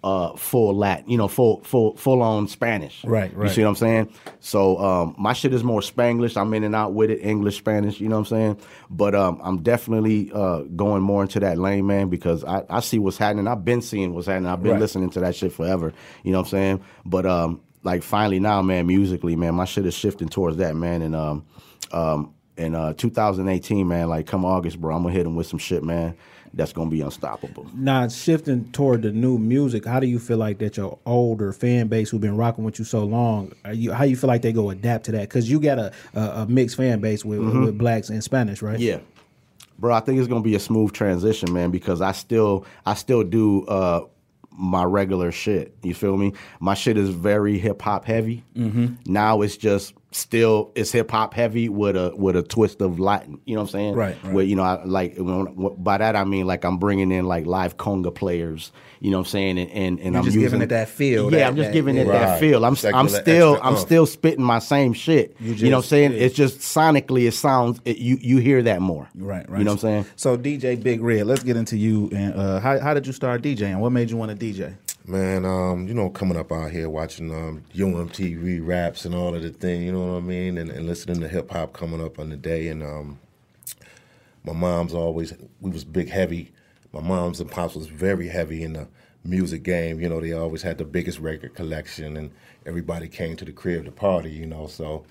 Uh, 0.08 0.36
full 0.38 0.74
Latin, 0.74 1.10
you 1.10 1.18
know, 1.18 1.28
full, 1.28 1.62
full, 1.64 1.98
full 1.98 2.22
on 2.22 2.48
Spanish. 2.48 3.04
Right, 3.04 3.36
right. 3.36 3.48
You 3.50 3.54
see 3.54 3.62
what 3.64 3.70
I'm 3.70 3.76
saying? 3.76 4.14
So 4.40 4.78
um, 4.78 5.16
my 5.18 5.34
shit 5.34 5.54
is 5.54 5.64
more 5.66 5.82
Spanglish. 5.82 6.38
I'm 6.38 6.54
in 6.54 6.64
and 6.64 6.74
out 6.74 6.94
with 6.94 7.10
it, 7.12 7.20
English, 7.22 7.58
Spanish. 7.58 8.00
You 8.00 8.08
know 8.08 8.16
what 8.16 8.32
I'm 8.32 8.38
saying? 8.38 8.58
But 8.90 9.16
um, 9.16 9.42
I'm 9.44 9.64
definitely 9.64 10.32
uh, 10.34 10.60
going 10.62 11.02
more 11.02 11.24
into 11.24 11.42
that 11.42 11.58
lane, 11.58 11.86
man, 11.88 12.08
because 12.08 12.46
I, 12.46 12.64
I 12.70 12.80
see 12.80 13.00
what's 13.00 13.18
happening. 13.18 13.48
I've 13.48 13.66
been 13.66 13.82
seeing 13.82 14.14
what's 14.14 14.28
happening. 14.28 14.50
I've 14.50 14.64
been 14.64 14.74
Right. 14.74 14.82
listening 14.82 15.10
to 15.12 15.20
that 15.20 15.36
shit 15.36 15.52
forever. 15.52 15.92
You 16.24 16.32
know 16.32 16.38
what 16.40 16.46
I'm 16.48 16.52
saying? 16.52 16.82
But 17.04 17.26
um, 17.26 17.60
like 17.84 18.02
finally 18.02 18.40
now, 18.40 18.62
man, 18.62 18.88
musically, 18.88 19.36
man, 19.36 19.56
my 19.56 19.66
shit 19.66 19.86
is 19.86 19.94
shifting 19.94 20.30
towards 20.30 20.56
that, 20.58 20.74
man. 20.76 21.02
And 21.02 21.16
um, 21.18 21.46
um, 21.92 22.34
in 22.56 22.76
uh, 22.76 22.94
2018, 22.94 23.86
man, 23.88 24.08
like 24.08 24.26
come 24.26 24.46
August, 24.46 24.80
bro, 24.80 24.96
I'm 24.96 25.04
gonna 25.04 25.14
hit 25.14 25.26
him 25.26 25.36
with 25.36 25.48
some 25.48 25.60
shit, 25.60 25.84
man. 25.84 26.16
That's 26.54 26.74
gonna 26.74 26.90
be 26.90 27.02
unstoppable. 27.02 27.68
Now 27.74 28.08
shifting 28.08 28.72
toward 28.72 29.02
the 29.02 29.12
new 29.12 29.38
music, 29.38 29.86
how 29.86 30.00
do 30.00 30.08
you 30.08 30.20
feel 30.20 30.38
like 30.38 30.60
that 30.60 30.78
your 30.78 30.98
older 31.06 31.52
fan 31.54 31.88
base 31.88 32.10
who've 32.10 32.22
been 32.22 32.38
rocking 32.38 32.64
with 32.64 32.80
you 32.80 32.86
so 32.86 33.04
long, 33.04 33.54
are 33.66 33.74
you 33.74 33.92
how 33.92 34.04
you 34.04 34.16
feel 34.16 34.28
like 34.28 34.42
they 34.42 34.54
go 34.54 34.70
adapt 34.70 35.06
to 35.06 35.12
that? 35.14 35.22
Because 35.22 35.50
you 35.50 35.60
got 35.60 35.80
a, 35.80 35.92
a 36.14 36.22
a 36.22 36.48
mixed 36.48 36.78
fan 36.78 37.00
base 37.00 37.24
with 37.26 37.40
with 37.40 37.78
blacks 37.78 38.10
and 38.10 38.24
Spanish, 38.24 38.62
right? 38.62 38.80
Yeah. 38.80 39.00
Bro, 39.80 39.94
I 39.94 40.00
think 40.00 40.20
it's 40.20 40.28
gonna 40.28 40.42
be 40.42 40.56
a 40.56 40.60
smooth 40.60 40.94
transition, 40.94 41.54
man, 41.54 41.72
because 41.72 42.02
I 42.02 42.12
still 42.12 42.66
I 42.86 42.96
still 42.96 43.24
do 43.24 43.66
uh 43.66 44.06
my 44.58 44.84
regular 44.84 45.32
shit. 45.32 45.76
You 45.84 45.94
feel 45.94 46.18
me? 46.18 46.34
My 46.60 46.74
shit 46.74 46.98
is 46.98 47.10
very 47.10 47.60
hip 47.60 47.82
hop 47.82 48.06
heavy. 48.06 48.44
Mm-hmm. 48.56 48.96
Now 49.06 49.42
it's 49.42 49.56
just 49.56 49.94
still 50.12 50.72
it's 50.76 50.92
hip 50.92 51.12
hop 51.12 51.34
heavy 51.34 51.70
with 51.70 51.96
a 51.96 52.14
with 52.16 52.36
a 52.36 52.44
twist 52.44 52.82
of 52.82 53.00
Latin. 53.00 53.40
You 53.46 53.56
know 53.56 53.62
what 53.62 53.70
I'm 53.70 53.72
saying? 53.72 53.96
Right, 53.96 54.18
right. 54.24 54.34
Where 54.34 54.44
you 54.46 54.56
know, 54.56 54.64
I, 54.64 54.84
like 54.84 55.16
when, 55.18 55.76
by 55.78 55.98
that 55.98 56.16
I 56.16 56.24
mean 56.24 56.48
like 56.48 56.64
I'm 56.64 56.78
bringing 56.78 57.12
in 57.12 57.26
like 57.26 57.46
live 57.46 57.78
conga 57.78 58.14
players. 58.14 58.72
You 59.00 59.12
know 59.12 59.18
what 59.18 59.28
I'm 59.28 59.32
saying? 59.32 59.60
And 59.60 59.70
and, 59.72 60.00
and 60.00 60.18
I'm 60.18 60.24
just 60.24 60.36
using, 60.36 60.42
giving 60.50 60.62
it 60.62 60.70
that 60.70 60.90
feel, 60.90 61.26
Yeah, 61.32 61.40
that- 61.40 61.48
I'm 61.48 61.56
just 61.56 61.68
that- 61.68 61.74
giving 61.74 61.98
it 61.98 62.08
yeah. 62.08 62.14
that 62.14 62.40
feel. 62.40 62.66
I'm 62.66 62.76
Secular 62.76 63.00
I'm 63.00 63.10
still 63.10 63.54
extra 63.54 63.70
I'm 63.70 63.78
still 63.78 64.06
spitting 64.06 64.44
my 64.44 64.60
same 64.60 64.94
shit. 64.94 65.36
You, 65.40 65.70
know 65.70 65.78
what 65.78 65.84
I'm 65.86 65.88
saying? 65.90 66.12
yeah. 66.14 66.20
It's 66.20 66.36
just 66.36 66.60
sonically 66.60 67.28
it 67.28 67.34
sounds 67.34 67.80
it, 67.86 67.98
you 67.98 68.18
you 68.22 68.38
hear 68.38 68.64
that 68.64 68.82
more. 68.82 69.10
Right, 69.14 69.48
right. 69.50 69.60
You 69.60 69.66
know 69.66 69.72
what 69.72 69.84
I'm 69.84 70.04
saying? 70.04 70.06
So 70.16 70.38
DJ 70.38 70.82
Big 70.82 71.02
Red, 71.02 71.28
let's 71.28 71.44
get 71.44 71.58
into 71.58 71.78
you 71.78 72.10
and 72.14 72.34
uh, 72.34 72.60
how 72.60 72.80
how 72.80 72.94
did 72.94 73.06
you 73.06 73.14
start 73.14 73.42
DJing? 73.42 73.78
What 73.80 73.92
made 73.92 74.10
you 74.10 74.18
want 74.18 74.38
to 74.38 74.46
DJ? 74.46 74.76
Man, 75.10 75.46
um, 75.46 75.88
you 75.88 75.94
know, 75.94 76.10
coming 76.10 76.38
up 76.38 76.52
out 76.52 76.72
here 76.72 76.90
watching 76.90 77.34
um, 77.34 77.64
Yo 77.72 77.88
MTV 77.88 78.60
Raps 78.62 79.06
and 79.06 79.16
all 79.16 79.34
of 79.34 79.42
the 79.42 79.52
thing, 79.52 79.84
you 79.84 79.94
know 79.94 80.16
what 80.16 80.18
I 80.18 80.20
mean, 80.20 80.58
and, 80.58 80.70
and 80.70 80.86
listening 80.86 81.22
to 81.22 81.30
hip 81.30 81.50
hop 81.50 81.72
coming 81.72 82.04
up 82.04 82.20
on 82.20 82.30
the 82.30 82.36
day, 82.36 82.68
and 82.68 82.84
um, 82.84 83.18
my 84.44 84.52
mom's 84.52 84.94
always 84.94 85.34
we 85.62 85.72
was 85.72 85.86
big 85.86 86.10
heavy. 86.10 86.52
My 86.92 87.00
mom's 87.00 87.40
and 87.40 87.50
pops 87.50 87.76
was 87.76 87.88
very 87.88 88.28
heavy 88.28 88.64
in 88.64 88.74
the 88.74 88.90
music 89.24 89.64
game. 89.64 90.02
You 90.02 90.10
know, 90.10 90.20
they 90.20 90.34
always 90.34 90.64
had 90.64 90.78
the 90.78 90.84
biggest 90.84 91.20
record 91.20 91.56
collection, 91.56 92.18
and 92.18 92.30
everybody 92.66 93.08
came 93.08 93.38
to 93.38 93.46
the 93.46 93.54
crib 93.54 93.86
to 93.86 93.92
party. 93.92 94.32
You 94.32 94.46
know, 94.46 94.68
so 94.68 95.06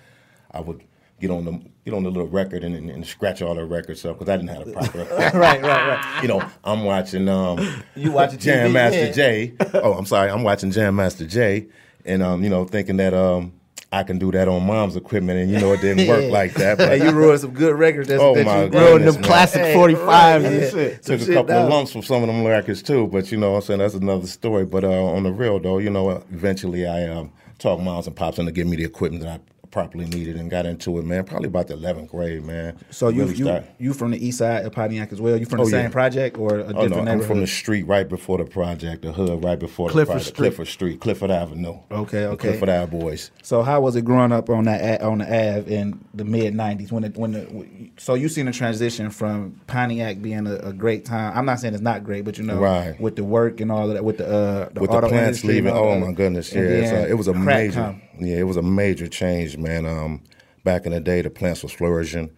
I 0.50 0.60
would 0.60 0.82
get 1.20 1.30
on 1.30 1.44
the 1.44 1.60
get 1.84 1.94
on 1.94 2.02
the 2.02 2.10
little 2.10 2.28
record 2.28 2.62
and, 2.64 2.74
and, 2.74 2.90
and 2.90 3.06
scratch 3.06 3.40
all 3.42 3.54
the 3.54 3.64
records 3.64 4.04
up 4.04 4.18
because 4.18 4.30
I 4.32 4.36
didn't 4.36 4.50
have 4.50 4.68
a 4.68 4.72
proper. 4.72 4.98
right, 5.14 5.34
right, 5.34 5.62
right. 5.62 6.18
you 6.22 6.28
know, 6.28 6.46
I'm 6.64 6.84
watching 6.84 7.28
um 7.28 7.58
You 7.94 8.12
watching 8.12 8.38
Jam 8.38 8.70
TV, 8.70 8.72
Master 8.72 9.06
yeah. 9.06 9.12
Jay. 9.12 9.54
Oh, 9.74 9.94
I'm 9.94 10.06
sorry, 10.06 10.30
I'm 10.30 10.42
watching 10.42 10.70
Jam 10.70 10.96
Master 10.96 11.26
Jay, 11.26 11.66
and 12.04 12.22
um, 12.22 12.42
you 12.42 12.50
know, 12.50 12.64
thinking 12.64 12.96
that 12.98 13.14
um 13.14 13.52
I 13.92 14.02
can 14.02 14.18
do 14.18 14.32
that 14.32 14.48
on 14.48 14.66
mom's 14.66 14.96
equipment, 14.96 15.38
and 15.38 15.50
you 15.50 15.60
know, 15.60 15.72
it 15.72 15.80
didn't 15.80 16.08
work 16.08 16.24
like 16.30 16.54
that. 16.54 16.76
But 16.76 16.88
Hey, 16.88 17.04
you 17.04 17.12
ruined 17.12 17.40
some 17.40 17.52
good 17.52 17.78
records. 17.78 18.08
That's, 18.08 18.20
Oh, 18.20 18.34
that 18.34 18.44
my 18.44 18.64
you 18.64 18.68
goodness, 18.70 18.88
Ruined 18.90 19.06
them 19.06 19.14
man. 19.14 19.22
classic 19.24 19.62
Hey, 19.62 19.74
45s 19.74 20.06
right, 20.06 20.36
and 20.42 20.54
yeah. 20.62 20.70
shit. 20.70 21.04
Some 21.04 21.18
took 21.18 21.28
a 21.28 21.32
couple 21.34 21.48
down. 21.48 21.62
of 21.66 21.70
lumps 21.70 21.92
from 21.92 22.02
some 22.02 22.22
of 22.22 22.26
them 22.26 22.44
records 22.44 22.82
too. 22.82 23.06
But 23.06 23.30
you 23.30 23.38
know, 23.38 23.52
what 23.52 23.56
I'm 23.58 23.62
saying 23.62 23.78
that's 23.78 23.94
another 23.94 24.26
story. 24.26 24.66
But 24.66 24.82
uh, 24.84 24.90
on 24.90 25.22
the 25.22 25.30
real 25.32 25.60
though, 25.60 25.78
you 25.78 25.88
know, 25.90 26.10
eventually 26.10 26.84
I 26.86 27.06
um, 27.06 27.32
talked 27.58 27.80
moms 27.80 28.08
and 28.08 28.16
pops 28.16 28.38
into 28.38 28.50
giving 28.52 28.70
me 28.70 28.76
the 28.76 28.84
equipment 28.84 29.22
that 29.22 29.40
I 29.40 29.40
properly 29.76 30.06
needed 30.06 30.36
and 30.36 30.50
got 30.50 30.64
into 30.64 30.98
it, 30.98 31.04
man. 31.04 31.22
Probably 31.24 31.48
about 31.48 31.66
the 31.66 31.74
eleventh 31.74 32.10
grade, 32.10 32.42
man. 32.42 32.78
So 32.88 33.10
you 33.10 33.24
Really 33.24 33.34
you, 33.34 33.44
start- 33.44 33.64
you 33.78 33.92
from 33.92 34.10
the 34.12 34.26
east 34.26 34.38
side 34.38 34.64
of 34.64 34.72
Pontiac 34.72 35.12
as 35.12 35.20
well? 35.20 35.36
You 35.36 35.44
from 35.44 35.58
the 35.58 35.64
Oh, 35.64 35.68
same 35.68 35.82
yeah. 35.82 35.88
project 35.90 36.38
or 36.38 36.60
a 36.60 36.62
Oh 36.64 36.66
different 36.88 37.04
no, 37.04 37.12
I'm 37.12 37.20
from 37.20 37.40
the 37.40 37.46
street 37.46 37.82
right 37.86 38.08
before 38.08 38.38
the 38.38 38.46
project, 38.46 39.02
the 39.02 39.12
hood 39.12 39.44
right 39.44 39.58
before 39.58 39.90
Clifford 39.90 40.06
the 40.08 40.12
project. 40.12 40.28
Street. 40.28 40.36
Clifford 40.48 40.68
Street, 40.68 41.00
Clifford 41.00 41.30
Avenue. 41.30 41.76
Okay, 41.90 42.24
okay. 42.24 42.48
Clifford 42.48 42.70
Ave 42.70 42.98
boys. 42.98 43.30
So 43.42 43.60
how 43.62 43.82
was 43.82 43.96
it 43.96 44.06
growing 44.06 44.32
up 44.32 44.48
on 44.48 44.64
that 44.64 45.02
on 45.02 45.18
the 45.18 45.26
Ave 45.26 45.70
in 45.74 46.02
the 46.14 46.24
mid 46.24 46.54
'90s 46.54 46.90
when 46.90 47.04
it 47.04 47.14
when 47.18 47.32
the 47.32 47.90
so 47.98 48.14
you 48.14 48.30
seen 48.30 48.46
the 48.46 48.52
transition 48.52 49.10
from 49.10 49.60
Pontiac 49.66 50.22
being 50.22 50.46
a, 50.46 50.54
a 50.56 50.72
great 50.72 51.04
time? 51.04 51.36
I'm 51.36 51.44
not 51.44 51.60
saying 51.60 51.74
it's 51.74 51.82
not 51.82 52.02
great, 52.02 52.24
but 52.24 52.38
you 52.38 52.44
know, 52.44 52.56
Right. 52.58 52.98
with 52.98 53.16
the 53.16 53.24
work 53.24 53.60
and 53.60 53.70
all 53.70 53.88
of 53.88 53.92
that, 53.94 54.04
with 54.04 54.16
the 54.16 54.26
uh, 54.26 54.68
the 54.72 54.80
with 54.80 54.90
the 54.90 55.00
plants 55.02 55.44
leaving. 55.44 55.70
Oh 55.74 55.98
my 56.00 56.12
goodness, 56.12 56.50
yeah, 56.54 56.60
And 56.62 56.70
it's 56.72 56.90
then 56.90 57.04
a, 57.04 57.08
it 57.08 57.14
was 57.18 57.28
amazing. 57.28 57.44
crack 57.44 57.56
major, 57.66 57.80
come. 57.80 58.02
Yeah, 58.18 58.36
it 58.36 58.44
was 58.44 58.56
a 58.56 58.62
major 58.62 59.08
change, 59.08 59.56
man. 59.56 59.86
Um, 59.86 60.22
back 60.64 60.86
in 60.86 60.92
the 60.92 61.00
day, 61.00 61.22
the 61.22 61.30
plants 61.30 61.62
was 61.62 61.72
flourishing. 61.72 62.30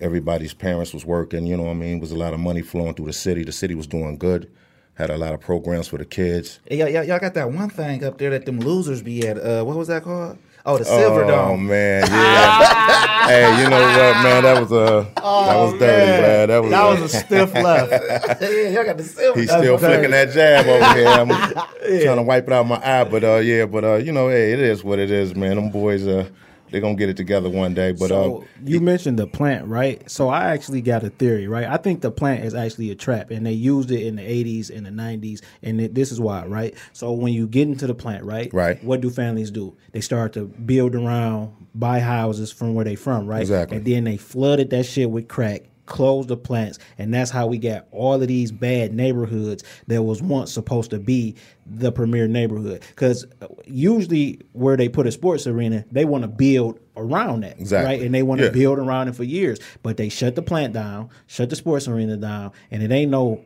Everybody's 0.00 0.54
parents 0.54 0.92
was 0.92 1.04
working. 1.04 1.46
You 1.46 1.56
know 1.56 1.64
what 1.64 1.70
I 1.70 1.74
mean? 1.74 2.00
Was 2.00 2.12
a 2.12 2.16
lot 2.16 2.34
of 2.34 2.40
money 2.40 2.62
flowing 2.62 2.94
through 2.94 3.06
the 3.06 3.12
city. 3.12 3.44
The 3.44 3.52
city 3.52 3.74
was 3.74 3.86
doing 3.86 4.18
good. 4.18 4.50
Had 4.94 5.10
a 5.10 5.16
lot 5.16 5.34
of 5.34 5.40
programs 5.40 5.88
for 5.88 5.98
the 5.98 6.04
kids. 6.04 6.60
Y'all, 6.70 6.88
y'all, 6.88 7.04
y'all 7.04 7.18
got 7.18 7.34
that 7.34 7.50
one 7.50 7.68
thing 7.68 8.04
up 8.04 8.18
there 8.18 8.30
that 8.30 8.46
them 8.46 8.60
losers 8.60 9.02
be 9.02 9.26
at. 9.26 9.38
Uh, 9.38 9.64
what 9.64 9.76
was 9.76 9.88
that 9.88 10.04
called? 10.04 10.38
Oh, 10.66 10.78
the 10.78 10.84
Silver 10.86 11.24
oh 11.24 11.28
Dome. 11.28 11.66
man, 11.66 12.06
yeah. 12.10 13.26
hey, 13.28 13.62
you 13.62 13.68
know 13.68 13.80
what, 13.82 14.22
man? 14.22 14.42
That 14.44 14.60
was 14.62 14.72
uh, 14.72 15.02
that 15.14 15.56
was 15.56 15.72
dirty, 15.78 16.22
man. 16.22 16.48
That 16.48 16.58
was 16.62 16.70
That 16.70 16.82
uh, 16.84 16.90
was 17.02 17.02
a 17.02 17.08
stiff 17.18 17.54
left. 17.54 18.40
yeah, 18.42 18.68
y'all 18.70 18.84
got 18.84 18.96
the 18.96 19.04
Silver 19.04 19.40
He's 19.40 19.50
still 19.50 19.76
flicking 19.76 20.10
that 20.12 20.30
jab 20.30 20.66
over 20.66 20.94
here. 20.94 21.06
I'm 21.08 21.28
trying 22.02 22.16
to 22.16 22.22
wipe 22.22 22.46
it 22.46 22.52
out 22.54 22.66
my 22.66 22.76
eye, 22.82 23.04
but 23.04 23.22
uh, 23.24 23.36
yeah, 23.36 23.66
but 23.66 23.84
uh, 23.84 23.94
you 23.96 24.12
know, 24.12 24.30
hey, 24.30 24.52
it 24.54 24.58
is 24.60 24.82
what 24.82 24.98
it 24.98 25.10
is, 25.10 25.34
man. 25.34 25.56
Them 25.56 25.68
boys, 25.70 26.06
uh, 26.06 26.26
they're 26.74 26.80
gonna 26.80 26.96
get 26.96 27.08
it 27.08 27.16
together 27.16 27.48
one 27.48 27.72
day. 27.72 27.92
But 27.92 28.08
So 28.08 28.42
uh, 28.42 28.46
you 28.64 28.80
mentioned 28.80 29.16
the 29.16 29.28
plant, 29.28 29.68
right? 29.68 30.10
So 30.10 30.28
I 30.28 30.50
actually 30.50 30.82
got 30.82 31.04
a 31.04 31.10
theory, 31.10 31.46
right? 31.46 31.68
I 31.68 31.76
think 31.76 32.00
the 32.00 32.10
plant 32.10 32.44
is 32.44 32.52
actually 32.52 32.90
a 32.90 32.96
trap, 32.96 33.30
and 33.30 33.46
they 33.46 33.52
used 33.52 33.92
it 33.92 34.04
in 34.04 34.16
the 34.16 34.22
'80s 34.22 34.76
and 34.76 34.84
the 34.84 34.90
'90s, 34.90 35.40
and 35.62 35.80
it, 35.80 35.94
this 35.94 36.10
is 36.10 36.18
why, 36.20 36.44
right? 36.46 36.74
So 36.92 37.12
when 37.12 37.32
you 37.32 37.46
get 37.46 37.68
into 37.68 37.86
the 37.86 37.94
plant, 37.94 38.24
right? 38.24 38.52
Right. 38.52 38.82
What 38.82 39.02
do 39.02 39.08
families 39.08 39.52
do? 39.52 39.76
They 39.92 40.00
start 40.00 40.32
to 40.32 40.46
build 40.46 40.96
around, 40.96 41.68
buy 41.76 42.00
houses 42.00 42.50
from 42.50 42.74
where 42.74 42.84
they 42.84 42.96
from, 42.96 43.28
right? 43.28 43.42
Exactly. 43.42 43.76
And 43.76 43.86
then 43.86 44.02
they 44.02 44.16
flooded 44.16 44.70
that 44.70 44.84
shit 44.84 45.08
with 45.08 45.28
crack. 45.28 45.62
Closed 45.86 46.28
the 46.28 46.36
plants, 46.36 46.78
and 46.96 47.12
that's 47.12 47.30
how 47.30 47.46
we 47.46 47.58
got 47.58 47.86
all 47.90 48.14
of 48.14 48.26
these 48.26 48.50
bad 48.50 48.94
neighborhoods 48.94 49.62
that 49.86 50.02
was 50.02 50.22
once 50.22 50.50
supposed 50.52 50.90
to 50.92 50.98
be 50.98 51.34
the 51.66 51.92
premier 51.92 52.26
neighborhood. 52.26 52.82
Because 52.88 53.26
usually, 53.66 54.40
where 54.52 54.76
they 54.78 54.88
put 54.88 55.06
a 55.06 55.12
sports 55.12 55.46
arena, 55.46 55.84
they 55.92 56.04
want 56.06 56.22
to 56.22 56.28
build 56.28 56.78
around 56.96 57.42
that, 57.42 57.58
Exactly. 57.60 57.96
right? 57.96 58.02
And 58.06 58.14
they 58.14 58.22
want 58.22 58.38
to 58.40 58.46
Yeah. 58.46 58.52
build 58.52 58.78
around 58.78 59.08
it 59.08 59.14
for 59.14 59.24
years. 59.24 59.58
But 59.82 59.96
they 59.98 60.08
shut 60.08 60.36
the 60.36 60.42
plant 60.42 60.72
down, 60.72 61.10
shut 61.26 61.50
the 61.50 61.56
sports 61.56 61.86
arena 61.86 62.16
down, 62.16 62.52
and 62.70 62.82
it 62.82 62.90
ain't 62.90 63.10
no 63.10 63.40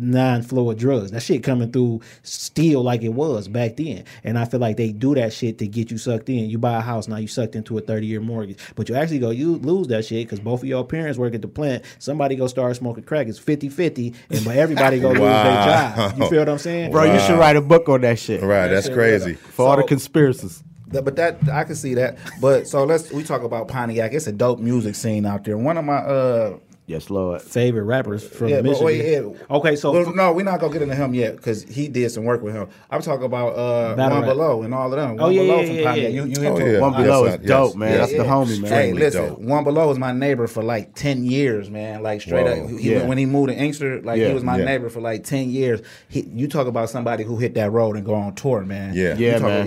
non-flow 0.00 0.70
of 0.70 0.78
drugs. 0.78 1.10
That 1.10 1.22
shit 1.22 1.42
coming 1.44 1.70
through 1.70 2.00
still 2.22 2.82
like 2.82 3.02
it 3.02 3.10
was 3.10 3.48
back 3.48 3.76
then. 3.76 4.04
And 4.24 4.38
I 4.38 4.44
feel 4.46 4.60
like 4.60 4.76
they 4.76 4.92
do 4.92 5.14
that 5.14 5.32
shit 5.32 5.58
to 5.58 5.66
get 5.68 5.90
you 5.90 5.98
sucked 5.98 6.28
in. 6.28 6.48
You 6.50 6.58
buy 6.58 6.78
a 6.78 6.80
house 6.80 7.06
now, 7.08 7.16
you 7.16 7.28
sucked 7.28 7.54
into 7.54 7.76
a 7.78 7.82
30-year 7.82 8.20
mortgage. 8.20 8.58
But 8.74 8.88
you 8.88 8.94
actually 8.94 9.18
go, 9.18 9.30
you 9.30 9.56
lose 9.56 9.88
that 9.88 10.04
shit 10.04 10.26
because 10.26 10.40
both 10.40 10.62
of 10.62 10.68
your 10.68 10.84
parents 10.84 11.18
work 11.18 11.34
at 11.34 11.42
the 11.42 11.48
plant. 11.48 11.84
Somebody 11.98 12.36
go 12.36 12.46
start 12.46 12.74
smoking 12.76 13.04
crack. 13.04 13.26
It's 13.28 13.38
50-50, 13.38 14.14
and 14.30 14.44
but 14.44 14.56
everybody 14.56 14.98
go 15.00 15.08
lose 15.10 15.18
their 15.18 15.26
job. 15.94 16.18
You 16.18 16.28
feel 16.28 16.38
what 16.40 16.48
I'm 16.48 16.58
saying? 16.58 16.90
Bro, 16.92 17.12
you 17.12 17.20
should 17.20 17.38
write 17.38 17.56
a 17.56 17.60
book 17.62 17.88
on 17.88 18.00
that 18.00 18.18
shit. 18.18 18.42
right, 18.42 18.68
that's 18.68 18.88
crazy. 18.88 19.34
For 19.34 19.66
all 19.68 19.76
the 19.76 19.84
conspiracies. 19.84 20.62
That- 20.88 21.04
but 21.04 21.14
that 21.16 21.38
I 21.52 21.62
can 21.62 21.76
see 21.76 21.94
that. 21.94 22.18
But 22.40 22.66
so 22.66 22.82
let's 22.82 23.12
we 23.12 23.22
talk 23.22 23.42
about 23.44 23.68
Pontiac. 23.68 24.12
It's 24.12 24.26
a 24.26 24.32
dope 24.32 24.58
music 24.58 24.96
scene 24.96 25.24
out 25.24 25.44
there. 25.44 25.56
One 25.56 25.76
of 25.78 25.84
my 25.84 25.98
uh 25.98 26.58
Yes, 26.90 27.08
Lord. 27.08 27.40
Favorite 27.40 27.84
rappers 27.84 28.26
from 28.26 28.48
yeah, 28.48 28.56
but 28.56 28.64
Michigan. 28.64 28.84
wait, 28.86 29.04
yeah. 29.12 29.56
Okay, 29.56 29.76
so 29.76 29.92
Well, 29.92 30.12
no, 30.12 30.32
we're 30.32 30.44
not 30.44 30.58
gonna 30.58 30.72
get 30.72 30.82
into 30.82 30.96
him 30.96 31.14
yet 31.14 31.36
because 31.36 31.62
he 31.62 31.86
did 31.86 32.10
some 32.10 32.24
work 32.24 32.42
with 32.42 32.52
him. 32.54 32.68
I'm 32.90 33.00
talking 33.00 33.26
about 33.26 33.50
uh, 33.50 33.94
Battle 33.94 34.18
One 34.18 34.26
rap. 34.26 34.34
Below 34.34 34.62
and 34.64 34.74
all 34.74 34.92
of 34.92 34.98
them. 34.98 35.16
Oh, 35.20 35.24
One 35.26 35.32
yeah, 35.32 35.42
Below 35.42 35.60
yeah, 35.60 35.66
from 35.66 35.76
yeah, 35.76 35.84
Pontiac. 35.84 36.02
yeah. 36.02 36.08
You, 36.08 36.24
you 36.24 36.48
Oh, 36.48 36.56
into 36.56 36.72
yeah. 36.72 36.80
One 36.80 36.92
Be 36.96 37.08
Lo 37.08 37.24
uh, 37.24 37.28
is 37.28 37.36
dope, 37.46 37.68
yes. 37.68 37.74
man. 37.76 37.90
Yeah, 37.92 37.96
That's 37.98 38.12
yeah. 38.12 38.18
the 38.24 38.28
homie, 38.28 38.60
man. 38.62 38.72
Hey, 38.72 38.92
listen, 38.92 39.26
dope. 39.28 39.38
One 39.38 39.62
Be 39.64 39.70
Lo 39.70 39.86
was 39.88 39.98
my 39.98 40.12
neighbor 40.12 40.46
for 40.48 40.62
like 40.64 40.94
ten 40.96 41.24
years, 41.24 41.70
man. 41.70 42.02
Like 42.02 42.22
straight 42.22 42.44
Whoa. 42.46 42.64
up, 42.64 42.70
he, 42.70 42.92
Yeah. 42.94 43.06
when 43.06 43.18
he 43.18 43.26
moved 43.26 43.50
to 43.50 43.56
Inkster, 43.56 44.02
like 44.02 44.20
he 44.20 44.32
was 44.34 44.42
my 44.42 44.58
yeah. 44.58 44.64
neighbor 44.64 44.88
for 44.90 45.00
like 45.00 45.22
ten 45.22 45.48
years. 45.50 45.82
He, 46.08 46.22
you 46.34 46.48
talk 46.48 46.66
about 46.66 46.90
somebody 46.90 47.22
who 47.22 47.36
hit 47.36 47.54
that 47.54 47.70
road 47.70 47.94
and 47.96 48.04
go 48.04 48.14
on 48.14 48.34
tour, 48.34 48.62
man. 48.62 48.94
Yeah. 48.94 49.14
Yeah, 49.16 49.34
talk- 49.38 49.42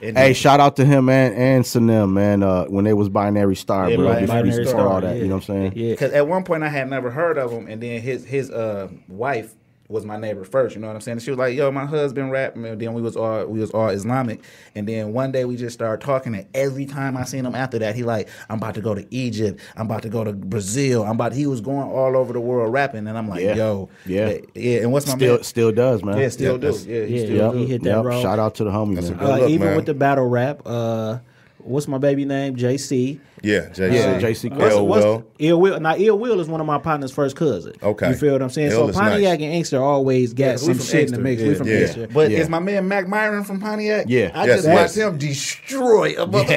Yeah. 0.00 0.12
Hey, 0.12 0.32
shout 0.32 0.60
out 0.60 0.76
to 0.76 0.84
him 0.84 1.06
man, 1.06 1.32
and 1.32 1.64
Senim, 1.64 2.12
man. 2.12 2.44
Uh, 2.44 2.66
when 2.66 2.84
they 2.84 2.92
was 2.92 3.08
Binary 3.08 3.56
Star, 3.56 3.90
bro. 3.90 4.14
Binary 4.26 4.50
Before 4.50 4.64
Star, 4.66 4.88
all 4.88 5.00
that, 5.00 5.16
yeah. 5.16 5.22
you 5.22 5.28
know 5.28 5.36
what 5.36 5.48
I'm 5.48 5.72
saying? 5.72 5.72
Yeah. 5.74 5.90
Because 5.92 6.12
at 6.12 6.28
one 6.28 6.44
point 6.44 6.51
I 6.60 6.68
had 6.68 6.90
never 6.90 7.10
heard 7.10 7.38
of 7.38 7.52
him, 7.52 7.68
and 7.68 7.80
then 7.80 8.00
his 8.02 8.24
his 8.24 8.50
uh 8.50 8.88
wife 9.08 9.54
was 9.88 10.06
my 10.06 10.16
neighbor 10.16 10.42
first. 10.42 10.74
You 10.74 10.80
know 10.80 10.86
what 10.86 10.94
I'm 10.96 11.02
saying? 11.02 11.16
And 11.16 11.22
she 11.22 11.30
was 11.30 11.38
like, 11.38 11.54
"Yo, 11.54 11.70
my 11.70 11.84
husband 11.84 12.32
rapping." 12.32 12.64
And 12.64 12.80
then 12.80 12.94
we 12.94 13.02
was 13.02 13.14
all 13.14 13.44
we 13.44 13.60
was 13.60 13.70
all 13.72 13.88
Islamic, 13.90 14.40
and 14.74 14.88
then 14.88 15.12
one 15.12 15.32
day 15.32 15.44
we 15.44 15.54
just 15.54 15.74
started 15.74 16.02
talking. 16.02 16.34
And 16.34 16.46
every 16.54 16.86
time 16.86 17.14
I 17.14 17.24
seen 17.24 17.44
him 17.44 17.54
after 17.54 17.78
that, 17.80 17.94
he 17.94 18.02
like, 18.02 18.28
"I'm 18.48 18.56
about 18.56 18.74
to 18.76 18.80
go 18.80 18.94
to 18.94 19.06
Egypt. 19.14 19.60
I'm 19.76 19.84
about 19.86 20.00
to 20.02 20.08
go 20.08 20.24
to 20.24 20.32
Brazil. 20.32 21.02
I'm 21.04 21.10
about." 21.12 21.34
He 21.34 21.46
was 21.46 21.60
going 21.60 21.88
all 21.90 22.16
over 22.16 22.32
the 22.32 22.40
world 22.40 22.72
rapping, 22.72 23.06
and 23.06 23.18
I'm 23.18 23.28
like, 23.28 23.42
Yeah. 23.42 23.54
"Yo, 23.54 23.88
Yeah. 24.06 24.38
yeah." 24.54 24.80
And 24.80 24.92
what's 24.92 25.06
my 25.06 25.14
Still, 25.14 25.34
man? 25.34 25.42
still 25.44 25.72
does, 25.72 26.02
man. 26.02 26.16
Yeah, 26.16 26.28
still 26.28 26.54
Yeah, 26.54 26.70
do. 26.70 26.78
Yeah, 26.86 27.04
he 27.04 27.18
Yeah, 27.18 27.24
still 27.24 27.36
Yep, 27.36 27.52
do. 27.52 27.58
he 27.58 27.66
hit 27.66 27.82
that 27.82 27.96
yep. 27.96 28.04
road. 28.04 28.22
Shout 28.22 28.38
out 28.38 28.54
to 28.56 28.64
the 28.64 28.70
homie, 28.70 28.94
That's 28.94 29.10
man. 29.10 29.18
a 29.18 29.20
good 29.20 29.30
Uh, 29.30 29.38
look, 29.40 29.50
even 29.50 29.66
man. 29.66 29.76
with 29.76 29.86
the 29.86 29.94
battle 29.94 30.26
rap, 30.26 30.62
uh, 30.64 31.18
what's 31.64 31.88
my 31.88 31.98
baby 31.98 32.24
name? 32.24 32.56
JC. 32.56 33.18
Yeah, 33.42 33.68
JC. 33.70 33.80
Uh, 33.80 33.92
yeah, 33.92 34.20
JC 34.20 34.50
What's, 34.56 34.74
Ill 34.74 34.86
what's, 34.86 35.04
Will. 35.04 35.24
Ill 35.40 35.60
Will. 35.60 35.80
Now, 35.80 35.96
Ill 35.96 36.16
Will 36.18 36.38
is 36.38 36.46
one 36.48 36.60
of 36.60 36.66
my 36.66 36.78
partner's 36.78 37.10
first 37.10 37.34
cousin. 37.34 37.72
Okay. 37.82 38.10
You 38.10 38.14
feel 38.14 38.32
what 38.34 38.42
I'm 38.42 38.50
saying? 38.50 38.70
Ill 38.70 38.92
so 38.92 38.98
Pontiac 39.00 39.40
nice. 39.40 39.44
and 39.46 39.54
Inkster 39.54 39.82
always 39.82 40.32
got 40.32 40.44
Yeah, 40.44 40.52
we 40.52 40.58
some 40.58 40.74
from 40.74 40.84
shit 40.86 41.12
in 41.12 41.22
the 41.22 41.28
Inkster, 41.28 41.42
mix. 41.42 41.42
We 41.42 41.54
from 41.56 41.66
Yeah. 41.66 41.74
Inkster. 41.80 42.06
But 42.08 42.30
Yeah. 42.30 42.38
is 42.38 42.48
my 42.48 42.60
man 42.60 42.86
Mac 42.86 43.08
Myron 43.08 43.42
from 43.44 43.60
Pontiac? 43.60 44.06
Yeah. 44.08 44.30
I 44.34 44.46
Yes, 44.46 44.56
just 44.62 44.68
yes. 44.68 44.96
watched 44.96 44.96
him 44.96 45.18
destroy 45.18 46.12
a 46.22 46.26
motherfucker. 46.26 46.48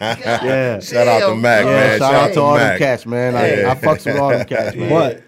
Yeah. 0.00 0.78
Shout 0.80 1.06
out 1.08 1.28
to 1.28 1.34
Mac. 1.36 1.64
Yeah, 1.64 1.70
man. 1.70 1.98
shout 1.98 2.14
out 2.14 2.32
to 2.32 2.40
all 2.40 2.56
them 2.58 2.78
cats, 2.78 3.04
man. 3.06 3.34
I, 3.36 3.60
Yeah. 3.60 3.70
I 3.70 3.74
fucks 3.74 4.06
with 4.06 4.16
all 4.16 4.30
them 4.30 4.46
cats, 4.46 4.74
man. 4.76 4.88
But 4.88 5.22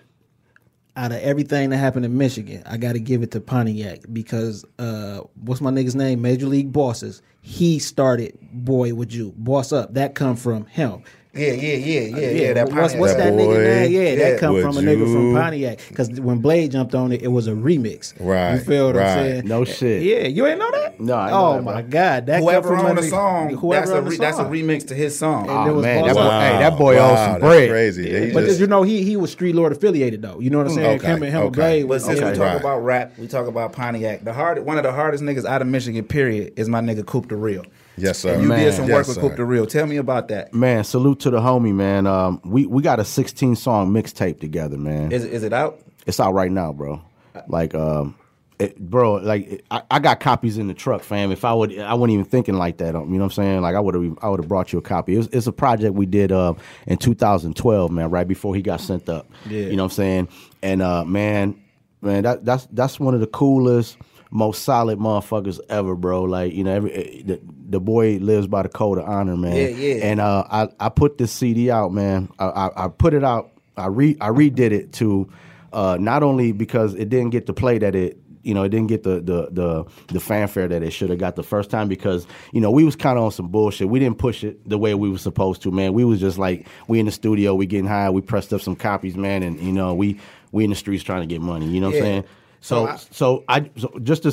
out 0.97 1.13
of 1.13 1.19
everything 1.19 1.71
that 1.71 1.77
happened 1.77 2.05
in 2.05 2.17
Michigan, 2.17 2.63
I 2.67 2.77
got 2.77 2.93
to 2.93 3.01
give 3.01 3.23
it 3.23 3.31
to 3.33 3.41
Pontiac 3.41 4.01
because 4.13 4.65
uh, 4.79 5.21
what's 5.35 5.61
my 5.61 5.71
nigga's 5.71 5.95
name? 5.95 6.23
Major 6.23 6.47
League 6.47 6.73
Bosses. 6.73 7.23
He 7.43 7.79
started 7.79 8.39
Boy 8.53 8.95
With 8.95 9.13
You, 9.13 9.33
Boss 9.37 9.73
Up. 9.73 9.95
That 9.95 10.15
come 10.15 10.37
from 10.37 10.67
him. 10.67 11.03
Yeah, 11.33 11.53
yeah, 11.53 11.77
yeah, 11.77 12.01
yeah, 12.01 12.31
yeah. 12.31 12.53
That 12.55 12.73
what's, 12.73 12.95
what's 12.95 13.15
that 13.15 13.19
That 13.19 13.33
nigga 13.35 13.63
name? 13.63 13.93
Yeah, 13.93 14.01
yeah, 14.01 14.15
that 14.31 14.41
come 14.41 14.55
would 14.55 14.63
from 14.65 14.77
a 14.79 14.81
nigga 14.81 15.13
from 15.13 15.33
Pontiac. 15.33 15.79
Because 15.89 16.21
when 16.21 16.39
Blade 16.39 16.73
jumped 16.73 16.93
on 16.97 17.13
it, 17.13 17.23
it 17.23 17.29
was 17.29 17.47
a 17.47 17.53
remix. 17.53 18.15
Right, 18.19 18.55
You 18.55 18.61
feel 18.61 18.87
what 18.89 18.97
right. 18.97 19.07
I'm 19.07 19.19
saying? 19.19 19.47
No 19.47 19.65
shit. 19.65 20.03
Yeah, 20.03 20.27
you 20.27 20.45
ain't 20.49 20.59
know 20.59 20.71
that? 20.73 20.99
No, 20.99 21.15
I 21.15 21.31
know 21.31 21.47
Oh 21.47 21.55
that, 21.55 21.63
my 21.63 21.83
bro. 21.83 21.91
God, 21.91 22.27
that 22.27 22.43
Whoever 22.43 22.69
from 22.77 22.85
on 22.85 22.97
the 22.97 23.03
song, 23.05 23.55
whoever 23.55 23.81
that's 23.87 23.91
a 23.93 23.97
on 23.99 24.05
the 24.05 24.11
re- 24.11 24.17
that's 24.17 24.39
a 24.41 24.45
remix 24.45 24.87
to 24.89 24.95
his 24.97 25.17
song. 25.17 25.49
And 25.49 25.71
Oh 25.71 25.81
man, 25.81 26.05
that 26.07 26.15
boy, 26.15 26.21
Up. 26.21 26.43
hey, 26.43 26.59
that 26.59 26.77
boy 26.77 26.97
Wow, 26.97 27.13
owes 27.13 27.19
some 27.21 27.33
that's 27.35 27.43
bread. 27.45 27.71
crazy. 27.71 28.27
He 28.27 28.33
But 28.33 28.45
just- 28.47 28.59
you 28.59 28.67
know, 28.67 28.83
he 28.83 29.05
he 29.05 29.17
was 29.17 29.31
Street 29.31 29.55
Lord 29.55 29.71
affiliated 29.71 30.23
though. 30.23 30.41
You 30.41 30.51
know 30.51 30.59
what 30.59 30.67
I'm 30.67 30.73
saying? 30.75 30.99
Okay, 30.99 31.07
Him 31.07 31.23
and 31.23 31.33
him 31.33 31.43
okay. 31.45 31.55
Blade. 31.61 31.89
But 31.89 32.03
since 32.03 32.21
we 32.21 32.33
talk 32.33 32.59
about 32.61 32.79
rap, 32.81 33.13
we 33.19 33.29
talk 33.29 33.47
about 33.47 33.73
Pontiac. 33.73 34.25
The 34.25 34.33
hard, 34.33 34.59
one 34.67 34.79
of 34.79 34.83
the 34.83 34.93
hardest 34.93 35.23
niggas 35.23 35.45
out 35.45 35.63
of 35.63 35.69
Michigan, 35.69 36.05
period, 36.05 36.55
is 36.57 36.69
my 36.69 36.81
nigga 36.81 37.07
Coop 37.07 37.29
the 37.29 37.37
Real. 37.37 37.65
Yes, 37.97 38.19
sir. 38.19 38.35
And 38.35 38.43
you 38.43 38.49
Man. 38.49 38.59
did 38.65 38.75
some 38.75 38.87
Yes, 38.87 38.95
work 38.95 39.07
with 39.09 39.15
sir. 39.17 39.21
Coop 39.23 39.37
the 39.37 39.45
Real. 39.45 39.67
Tell 39.67 39.87
me 39.87 39.97
about 39.97 40.29
that. 40.29 40.55
Man, 40.55 40.85
salute 40.85 41.21
to 41.21 41.31
the 41.31 41.41
homie, 41.41 41.75
man. 41.75 42.07
Um, 42.07 42.41
we 42.45 42.67
we 42.67 42.83
got 42.83 42.99
a 43.01 43.05
16 43.05 43.57
song 43.57 43.93
mixtape 43.93 44.41
together, 44.41 44.77
man. 44.79 45.13
Is 45.13 45.25
is 45.25 45.43
it 45.43 45.53
out? 45.53 45.81
It's 46.07 46.19
out 46.21 46.33
right 46.33 46.51
now, 46.51 46.73
bro. 46.73 47.03
Like, 47.47 47.75
um, 47.75 48.17
it, 48.59 48.79
bro, 48.79 49.15
like 49.15 49.47
it, 49.49 49.65
I, 49.71 49.83
I 49.91 49.99
got 50.01 50.21
copies 50.21 50.59
in 50.59 50.67
the 50.69 50.75
truck, 50.75 51.03
fam. 51.03 51.31
If 51.33 51.45
I 51.45 51.53
would, 51.53 51.79
I 51.79 51.95
wasn't 51.95 52.13
even 52.15 52.25
thinking 52.27 52.55
like 52.57 52.79
that. 52.79 52.95
um, 52.95 53.05
You 53.13 53.19
know 53.19 53.25
what 53.25 53.39
I'm 53.39 53.43
saying? 53.45 53.61
Like 53.63 53.75
I 53.75 53.81
would 53.81 53.95
have, 53.95 54.19
I 54.23 54.29
would 54.29 54.41
have 54.41 54.49
brought 54.49 54.73
you 54.73 54.79
a 54.79 54.83
copy. 54.83 55.15
It 55.15 55.19
was, 55.19 55.27
it's 55.29 55.47
a 55.47 55.53
project 55.53 55.95
we 55.95 56.07
did 56.07 56.33
uh, 56.33 56.55
in 56.87 56.97
2012, 56.97 57.91
man. 57.91 58.11
Right 58.11 58.27
before 58.29 58.55
he 58.55 58.63
got 58.63 58.81
sent 58.81 59.09
up. 59.09 59.29
Yeah. 59.49 59.61
You 59.67 59.77
know 59.77 59.85
what 59.85 59.93
I'm 59.93 59.97
saying? 59.97 60.29
And 60.63 60.83
uh, 60.83 61.05
man, 61.05 61.61
man, 62.03 62.23
that 62.25 62.45
that's 62.45 62.67
that's 62.73 62.99
one 63.01 63.15
of 63.15 63.21
the 63.21 63.27
coolest, 63.27 63.97
most 64.31 64.63
solid 64.63 64.99
motherfuckers 64.99 65.59
ever, 65.69 65.95
bro. 65.95 66.23
Like 66.23 66.53
you 66.53 66.65
know, 66.65 66.75
every 66.75 66.93
eh, 66.93 67.23
the, 67.25 67.41
the 67.69 67.81
boy 67.81 68.19
lives 68.19 68.47
by 68.47 68.63
the 68.63 68.69
code 68.69 68.99
of 68.99 69.05
honor, 69.05 69.37
man. 69.37 69.57
Yeah, 69.57 69.69
yeah. 69.69 69.95
And 70.05 70.21
uh, 70.21 70.45
I 70.51 70.69
I 70.79 70.89
put 70.89 71.19
this 71.19 71.33
CD 71.33 71.71
out, 71.71 71.93
man. 71.93 72.31
I, 72.39 72.47
I, 72.47 72.85
I 72.85 72.89
put 72.89 73.15
it 73.15 73.25
out. 73.25 73.51
I 73.77 73.87
re 73.87 74.17
I 74.21 74.29
redid 74.29 74.73
it 74.73 74.93
to 74.95 75.31
uh, 75.73 75.97
not 76.01 76.23
only 76.23 76.53
because 76.53 76.95
it 76.95 77.09
didn't 77.09 77.31
get 77.31 77.47
the 77.47 77.53
play 77.55 77.79
that 77.79 77.95
it 77.95 78.19
you 78.43 78.55
know 78.55 78.63
it 78.63 78.71
didn't 78.71 78.87
get 78.89 79.03
the 79.03 79.21
the 79.21 79.49
the, 79.51 79.85
the 80.13 80.21
fanfare 80.21 80.67
that 80.69 80.83
it 80.83 80.91
should 80.93 81.11
have 81.11 81.19
got 81.19 81.37
the 81.37 81.43
first 81.43 81.71
time 81.71 81.89
because 81.89 82.27
you 82.53 82.61
know 82.61 82.71
we 82.71 82.85
was 82.85 82.97
kind 82.97 83.19
of 83.19 83.25
on 83.25 83.31
some 83.33 83.49
bullshit. 83.49 83.89
We 83.89 83.99
didn't 83.99 84.19
push 84.19 84.45
it 84.45 84.67
the 84.69 84.79
way 84.79 84.95
we 84.95 85.11
were 85.11 85.19
supposed 85.19 85.63
to, 85.63 85.71
man. 85.71 85.93
We 85.93 86.05
was 86.05 86.21
just 86.21 86.39
like 86.39 86.67
we 86.89 86.99
in 87.01 87.07
the 87.07 87.13
studio, 87.13 87.55
we 87.55 87.67
getting 87.67 87.87
high, 87.87 88.11
we 88.11 88.21
pressed 88.23 88.53
up 88.53 88.61
some 88.61 88.77
copies, 88.77 89.17
man, 89.17 89.43
and 89.43 89.61
you 89.61 89.73
know 89.73 89.95
we 89.95 90.19
we 90.53 90.65
in 90.65 90.71
the 90.71 90.77
streets 90.77 91.03
trying 91.05 91.21
to 91.21 91.27
get 91.27 91.41
money. 91.41 91.67
You 91.67 91.81
know 91.81 91.89
what 91.89 91.97
Yeah. 91.97 92.01
I'm 92.01 92.07
saying? 92.07 92.25
So 92.61 92.87
So 92.87 92.87
I- 92.87 92.97
so 92.97 93.45
I 93.49 93.71
so 93.77 93.99
just 94.03 94.23
to 94.25 94.33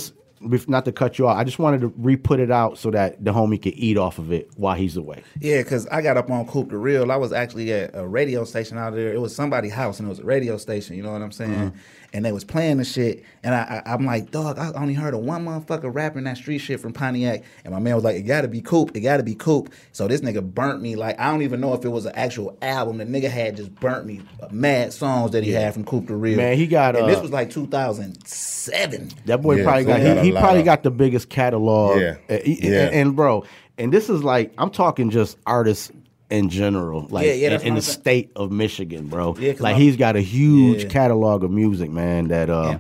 not 0.68 0.86
to 0.86 0.92
cut 0.92 1.18
you 1.18 1.28
off, 1.28 1.36
I 1.36 1.44
just 1.44 1.58
wanted 1.58 1.82
to 1.82 1.88
re-put 1.98 2.40
it 2.40 2.52
out 2.52 2.78
so 2.78 2.92
that 2.92 3.24
the 3.26 3.34
homie 3.34 3.60
could 3.60 3.74
eat 3.76 3.98
off 3.98 4.20
of 4.20 4.32
it 4.32 4.48
while 4.56 4.76
he's 4.76 4.96
away. 4.96 5.24
Yeah, 5.40 5.64
because 5.64 5.88
I 5.88 6.04
got 6.04 6.16
up 6.16 6.30
on 6.30 6.46
Coop 6.46 6.70
the 6.70 6.78
Real. 6.78 7.12
I 7.12 7.16
was 7.16 7.34
actually 7.34 7.74
at 7.74 7.90
a 7.96 8.08
radio 8.08 8.44
station 8.44 8.78
out 8.78 8.94
there. 8.94 9.12
It 9.12 9.20
was 9.20 9.36
somebody's 9.36 9.74
house, 9.74 10.00
and 10.00 10.08
it 10.08 10.10
was 10.10 10.20
a 10.20 10.26
radio 10.26 10.58
station. 10.58 10.96
You 10.96 11.02
know 11.02 11.12
what 11.12 11.24
I'm 11.24 11.32
saying? 11.32 11.52
Mm-hmm. 11.52 11.78
And 12.18 12.26
they 12.26 12.32
was 12.32 12.44
playing 12.44 12.78
the 12.78 12.84
shit, 12.84 13.24
and 13.44 13.54
I, 13.54 13.84
I, 13.86 13.94
I'm 13.94 14.04
like, 14.04 14.32
dog, 14.32 14.58
I 14.58 14.72
only 14.74 14.96
heard 14.96 15.14
of 15.14 15.20
one 15.20 15.46
motherfucker 15.46 15.94
rapping 15.94 16.24
that 16.24 16.38
street 16.38 16.58
shit 16.58 16.80
from 16.80 16.92
Pontiac. 16.92 17.44
And 17.64 17.72
my 17.76 17.80
man 17.80 17.94
was 17.94 18.04
like, 18.04 18.16
it 18.16 18.24
gotta 18.24 18.48
be 18.48 18.60
Coop, 18.60 18.96
it 18.96 19.02
gotta 19.02 19.22
be 19.22 19.36
Coop. 19.36 19.72
So 19.92 20.08
this 20.08 20.22
nigga 20.22 20.42
burnt 20.42 20.82
me. 20.82 20.96
Like 20.96 21.20
I 21.20 21.30
don't 21.30 21.44
even 21.44 21.62
know 21.62 21.76
if 21.76 21.86
it 21.86 21.90
was 21.90 22.08
an 22.08 22.14
actual 22.16 22.58
album. 22.64 22.98
The 22.98 23.06
nigga 23.06 23.30
had 23.30 23.56
just 23.56 23.74
burnt 23.76 24.08
me 24.08 24.24
mad 24.50 24.94
songs 24.94 25.30
that 25.34 25.44
he 25.44 25.52
had 25.52 25.76
from 25.76 25.86
Coop 25.86 26.08
the 26.08 26.16
Real. 26.16 26.38
Man, 26.38 26.58
he 26.58 26.66
got, 26.66 26.96
And 26.96 27.08
this 27.08 27.20
uh, 27.20 27.22
was 27.22 27.30
like 27.32 27.52
2007. 27.52 29.12
That 29.26 29.44
boy 29.44 29.58
Yeah, 29.58 29.64
probably 29.64 29.84
so 29.84 29.88
got 29.90 30.00
he 30.00 30.08
he, 30.08 30.14
got 30.16 30.26
he 30.26 30.32
probably 30.32 30.60
of- 30.62 30.66
got 30.66 30.82
the 30.82 30.92
biggest 30.92 31.30
catalog. 31.30 32.02
Yeah. 32.02 32.16
Uh, 32.28 32.38
he- 32.44 32.68
Yeah. 32.68 32.86
And, 32.88 32.96
and 32.96 33.16
bro, 33.16 33.46
and 33.78 33.94
this 33.94 34.10
is 34.10 34.24
like 34.24 34.52
I'm 34.58 34.72
talking 34.72 35.12
just 35.12 35.38
artists 35.46 35.92
in 36.30 36.50
general, 36.50 37.08
like 37.10 37.26
Yeah, 37.26 37.34
yeah, 37.34 37.56
in, 37.56 37.68
in 37.68 37.76
the 37.76 37.82
saying. 37.82 38.02
state 38.02 38.32
of 38.36 38.52
Michigan, 38.52 39.08
bro. 39.08 39.36
Yeah, 39.40 39.54
'cause 39.54 39.62
like 39.62 39.76
my- 39.76 39.82
he's 39.82 39.96
got 39.96 40.16
a 40.16 40.22
huge 40.22 40.84
Yeah. 40.84 40.90
catalog 40.90 41.44
of 41.44 41.52
music, 41.52 41.90
man. 41.90 42.28
That 42.28 42.50
uh, 42.50 42.64
Yeah. 42.72 42.78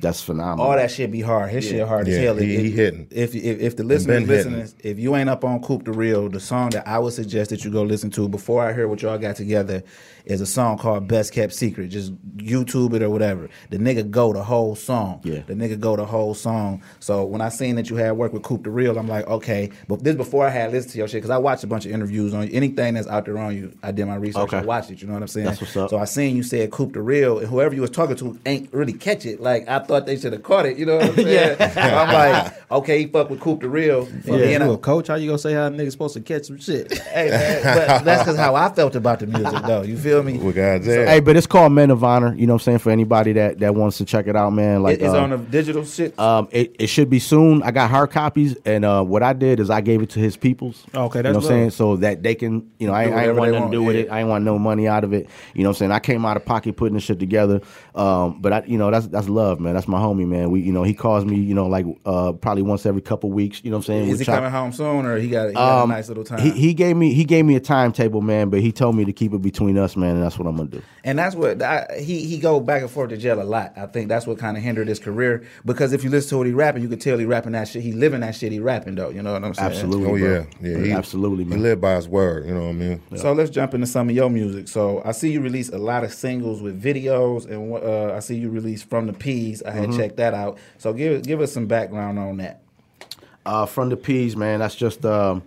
that's 0.00 0.20
phenomenal. 0.20 0.66
All 0.66 0.76
that 0.76 0.90
shit 0.90 1.10
be 1.10 1.20
hard. 1.22 1.50
His 1.50 1.64
shit 1.66 1.86
hard 1.86 2.06
as 2.08 2.14
Yeah, 2.14 2.20
hell. 2.24 2.34
he- 2.36 2.54
if, 2.54 2.60
he 2.62 2.70
hitting. 2.70 3.06
If, 3.10 3.34
if 3.34 3.60
if 3.60 3.76
the 3.76 3.84
listeners 3.84 4.26
listening, 4.28 4.68
if 4.84 4.98
you 4.98 5.16
ain't 5.16 5.30
up 5.30 5.44
on 5.44 5.62
Coop 5.62 5.84
the 5.84 5.92
Real, 5.92 6.28
the 6.28 6.40
song 6.40 6.70
that 6.70 6.86
I 6.86 6.98
would 6.98 7.12
suggest 7.14 7.48
that 7.50 7.64
you 7.64 7.70
go 7.70 7.82
listen 7.82 8.10
to 8.10 8.28
before 8.28 8.62
I 8.62 8.72
hear 8.74 8.88
what 8.88 9.00
y'all 9.00 9.16
got 9.18 9.36
together 9.36 9.82
is 10.24 10.40
a 10.40 10.46
song 10.46 10.78
called 10.78 11.08
Best 11.08 11.32
Kept 11.32 11.52
Secret. 11.52 11.88
Just 11.88 12.12
YouTube 12.36 12.94
it 12.94 13.02
or 13.02 13.10
whatever. 13.10 13.48
The 13.70 13.78
nigga 13.78 14.10
go 14.10 14.32
the 14.32 14.42
whole 14.42 14.74
song. 14.74 15.20
Yeah. 15.24 15.40
The 15.46 15.54
nigga 15.54 15.78
go 15.80 15.96
the 15.96 16.04
whole 16.06 16.34
song. 16.34 16.82
So 17.00 17.24
when 17.24 17.40
I 17.40 17.48
seen 17.48 17.76
that 17.76 17.90
you 17.90 17.96
had 17.96 18.12
work 18.12 18.32
with 18.32 18.42
Coop 18.42 18.64
the 18.64 18.70
Real, 18.70 18.98
I'm 18.98 19.08
like, 19.08 19.26
okay. 19.26 19.70
But 19.88 20.04
this 20.04 20.14
before 20.16 20.46
I 20.46 20.50
had 20.50 20.72
listened 20.72 20.92
to 20.92 20.98
your 20.98 21.08
shit 21.08 21.18
because 21.18 21.30
I 21.30 21.38
watched 21.38 21.64
a 21.64 21.66
bunch 21.66 21.86
of 21.86 21.92
interviews 21.92 22.34
on 22.34 22.46
you. 22.46 22.50
Anything 22.52 22.94
that's 22.94 23.06
out 23.08 23.24
there 23.24 23.38
on 23.38 23.56
you, 23.56 23.72
I 23.82 23.92
did 23.92 24.06
my 24.06 24.16
research. 24.16 24.42
Okay. 24.44 24.58
I 24.58 24.62
watched 24.62 24.90
it. 24.90 25.00
You 25.02 25.08
know 25.08 25.14
what 25.14 25.22
I'm 25.22 25.28
saying? 25.28 25.46
That's 25.46 25.60
what's 25.60 25.76
up. 25.76 25.90
So 25.90 25.98
I 25.98 26.04
seen 26.04 26.36
you 26.36 26.42
said 26.42 26.70
Coop 26.70 26.92
the 26.92 27.02
Real, 27.02 27.38
and 27.38 27.48
whoever 27.48 27.74
you 27.74 27.80
was 27.80 27.90
talking 27.90 28.16
to 28.16 28.38
ain't 28.46 28.72
really 28.72 28.92
catch 28.92 29.26
it. 29.26 29.40
Like 29.40 29.68
I 29.68 29.80
thought 29.80 30.06
they 30.06 30.16
should 30.18 30.32
have 30.32 30.42
caught 30.42 30.66
it. 30.66 30.76
You 30.78 30.86
know 30.86 30.96
what 30.96 31.10
I'm 31.10 31.14
saying? 31.24 31.56
So 31.58 31.80
I'm 31.80 32.12
like, 32.12 32.70
okay, 32.70 32.98
he 33.00 33.06
fuck 33.06 33.30
with 33.30 33.40
Coop 33.40 33.60
the 33.60 33.68
Real. 33.68 34.08
Yeah, 34.24 34.36
then 34.36 34.62
I- 34.62 34.66
you 34.66 34.72
a 34.72 34.78
coach? 34.78 35.08
How 35.08 35.14
you 35.16 35.26
gonna 35.28 35.38
say 35.38 35.52
how 35.54 35.66
a 35.66 35.70
nigga 35.70 35.90
supposed 35.90 36.14
to 36.14 36.20
catch 36.20 36.44
some 36.44 36.58
shit? 36.58 36.92
hey, 36.98 37.30
man, 37.30 37.62
but 37.62 38.04
that's 38.04 38.22
because 38.22 38.36
how 38.36 38.54
I 38.54 38.72
felt 38.72 38.94
about 38.94 39.20
the 39.20 39.26
music, 39.26 39.62
though. 39.64 39.82
You 39.82 39.96
feel 39.96 40.11
me? 40.20 40.38
We 40.38 40.52
got 40.52 40.82
that. 40.82 41.06
Hey, 41.08 41.20
but 41.20 41.36
it's 41.36 41.46
called 41.46 41.72
Men 41.72 41.92
of 41.92 42.02
Honor. 42.02 42.34
You 42.34 42.48
know 42.48 42.54
what 42.54 42.62
I'm 42.62 42.64
saying? 42.64 42.78
For 42.78 42.90
anybody 42.90 43.32
that 43.34 43.60
that 43.60 43.76
wants 43.76 43.98
to 43.98 44.04
check 44.04 44.26
it 44.26 44.34
out, 44.34 44.52
man. 44.52 44.82
Like 44.82 44.94
It- 44.98 45.02
it's 45.04 45.14
uh, 45.14 45.22
on 45.22 45.30
the 45.30 45.36
digital 45.38 45.84
shit. 45.84 46.18
Um, 46.18 46.48
it, 46.50 46.74
it 46.80 46.88
should 46.88 47.08
be 47.08 47.20
soon. 47.20 47.62
I 47.62 47.70
got 47.70 47.88
hard 47.88 48.10
copies, 48.10 48.56
and 48.64 48.84
uh, 48.84 49.04
what 49.04 49.22
I 49.22 49.32
did 49.32 49.60
is 49.60 49.70
I 49.70 49.80
gave 49.80 50.02
it 50.02 50.10
to 50.10 50.18
his 50.18 50.36
peoples. 50.36 50.84
Okay, 50.92 51.20
you 51.20 51.22
that's 51.22 51.32
know 51.34 51.38
what 51.38 51.44
I'm 51.44 51.48
saying, 51.48 51.70
so 51.70 51.94
that 51.98 52.24
they 52.24 52.34
can, 52.34 52.68
you 52.80 52.88
know, 52.88 52.94
I, 52.94 53.06
Do 53.06 53.12
I 53.12 53.24
ain't 53.28 53.36
want 53.36 53.52
nothing 53.52 53.70
to 53.70 53.76
do 53.76 53.82
with 53.84 53.94
yeah. 53.94 54.02
it. 54.02 54.10
I 54.10 54.20
ain't 54.20 54.28
want 54.28 54.42
no 54.44 54.58
money 54.58 54.88
out 54.88 55.04
of 55.04 55.12
it. 55.12 55.28
You 55.54 55.62
know 55.62 55.68
what 55.68 55.76
I'm 55.76 55.78
saying? 55.78 55.92
I 55.92 56.00
came 56.00 56.26
out 56.26 56.36
of 56.36 56.44
pocket 56.44 56.76
putting 56.76 56.94
this 56.94 57.04
shit 57.04 57.20
together. 57.20 57.60
Um, 57.94 58.40
but 58.40 58.52
I, 58.52 58.62
you 58.66 58.78
know, 58.78 58.90
that's 58.90 59.06
that's 59.06 59.28
love, 59.28 59.60
man. 59.60 59.74
That's 59.74 59.86
my 59.86 59.98
homie, 60.00 60.26
man. 60.26 60.50
We, 60.50 60.60
you 60.62 60.72
know, 60.72 60.82
he 60.82 60.94
calls 60.94 61.24
me, 61.24 61.36
you 61.36 61.54
know, 61.54 61.66
like 61.66 61.86
uh, 62.06 62.32
probably 62.32 62.62
once 62.62 62.86
every 62.86 63.02
couple 63.02 63.30
weeks. 63.30 63.60
You 63.62 63.70
know 63.70 63.76
what 63.76 63.82
I'm 63.82 63.86
saying? 63.86 64.08
Is 64.08 64.12
We 64.14 64.18
he 64.20 64.24
chop- 64.24 64.36
coming 64.36 64.50
home 64.50 64.72
soon, 64.72 65.04
or 65.06 65.18
he 65.18 65.28
got, 65.28 65.48
he 65.48 65.54
got 65.54 65.82
um, 65.82 65.90
a 65.90 65.94
nice 65.94 66.08
little 66.08 66.24
time? 66.24 66.40
He, 66.40 66.50
he 66.50 66.74
gave 66.74 66.96
me 66.96 67.12
he 67.12 67.24
gave 67.24 67.44
me 67.44 67.54
a 67.54 67.60
timetable, 67.60 68.22
man, 68.22 68.48
but 68.48 68.60
he 68.60 68.72
told 68.72 68.96
me 68.96 69.04
to 69.04 69.12
keep 69.12 69.34
it 69.34 69.42
between 69.42 69.76
us, 69.76 69.94
man, 69.96 70.01
and 70.10 70.22
that's 70.22 70.38
what 70.38 70.46
I'm 70.48 70.56
gonna 70.56 70.68
do. 70.68 70.82
And 71.04 71.18
that's 71.18 71.34
what 71.34 71.62
I, 71.62 71.98
he 72.00 72.26
he 72.26 72.38
go 72.38 72.60
back 72.60 72.82
and 72.82 72.90
forth 72.90 73.10
to 73.10 73.16
jail 73.16 73.40
a 73.40 73.44
lot. 73.44 73.72
I 73.76 73.86
think 73.86 74.08
that's 74.08 74.26
what 74.26 74.38
kind 74.38 74.56
of 74.56 74.62
hindered 74.62 74.88
his 74.88 74.98
career 74.98 75.44
because 75.64 75.92
if 75.92 76.02
you 76.04 76.10
listen 76.10 76.30
to 76.30 76.38
what 76.38 76.46
he 76.46 76.52
rapping, 76.52 76.82
you 76.82 76.88
could 76.88 77.00
tell 77.00 77.18
he 77.18 77.24
rapping 77.24 77.52
that 77.52 77.68
shit. 77.68 77.82
He 77.82 77.92
living 77.92 78.20
that 78.20 78.34
shit. 78.34 78.52
He 78.52 78.58
rapping 78.60 78.94
though. 78.94 79.10
You 79.10 79.22
know 79.22 79.32
what 79.32 79.44
I'm 79.44 79.54
saying? 79.54 79.70
Absolutely, 79.72 80.06
oh 80.06 80.18
bro. 80.18 80.46
yeah, 80.60 80.68
yeah. 80.70 80.84
He, 80.84 80.92
absolutely, 80.92 81.44
Man. 81.44 81.58
He 81.58 81.62
man. 81.62 81.62
lived 81.62 81.80
by 81.80 81.94
his 81.96 82.08
word. 82.08 82.46
You 82.46 82.54
know 82.54 82.62
what 82.64 82.68
I 82.70 82.72
mean? 82.72 83.02
So 83.16 83.32
let's 83.32 83.50
jump 83.50 83.74
into 83.74 83.86
some 83.86 84.08
of 84.08 84.14
your 84.14 84.30
music. 84.30 84.68
So 84.68 85.02
I 85.04 85.12
see 85.12 85.32
you 85.32 85.40
release 85.40 85.68
a 85.70 85.78
lot 85.78 86.04
of 86.04 86.12
singles 86.12 86.60
with 86.62 86.82
videos, 86.82 87.48
and 87.50 87.72
uh, 87.74 88.14
I 88.14 88.20
see 88.20 88.36
you 88.36 88.50
release 88.50 88.82
from 88.82 89.06
the 89.06 89.12
P's. 89.12 89.62
I 89.62 89.70
had 89.70 89.88
Mm-hmm. 89.88 89.98
checked 89.98 90.16
that 90.18 90.34
out. 90.34 90.58
So 90.78 90.92
give 90.92 91.22
give 91.24 91.40
us 91.40 91.52
some 91.52 91.66
background 91.66 92.18
on 92.18 92.36
that. 92.38 92.62
Uh, 93.44 93.66
from 93.66 93.88
the 93.88 93.96
P's, 93.96 94.36
man. 94.36 94.60
That's 94.60 94.76
just 94.76 95.04
um, 95.04 95.42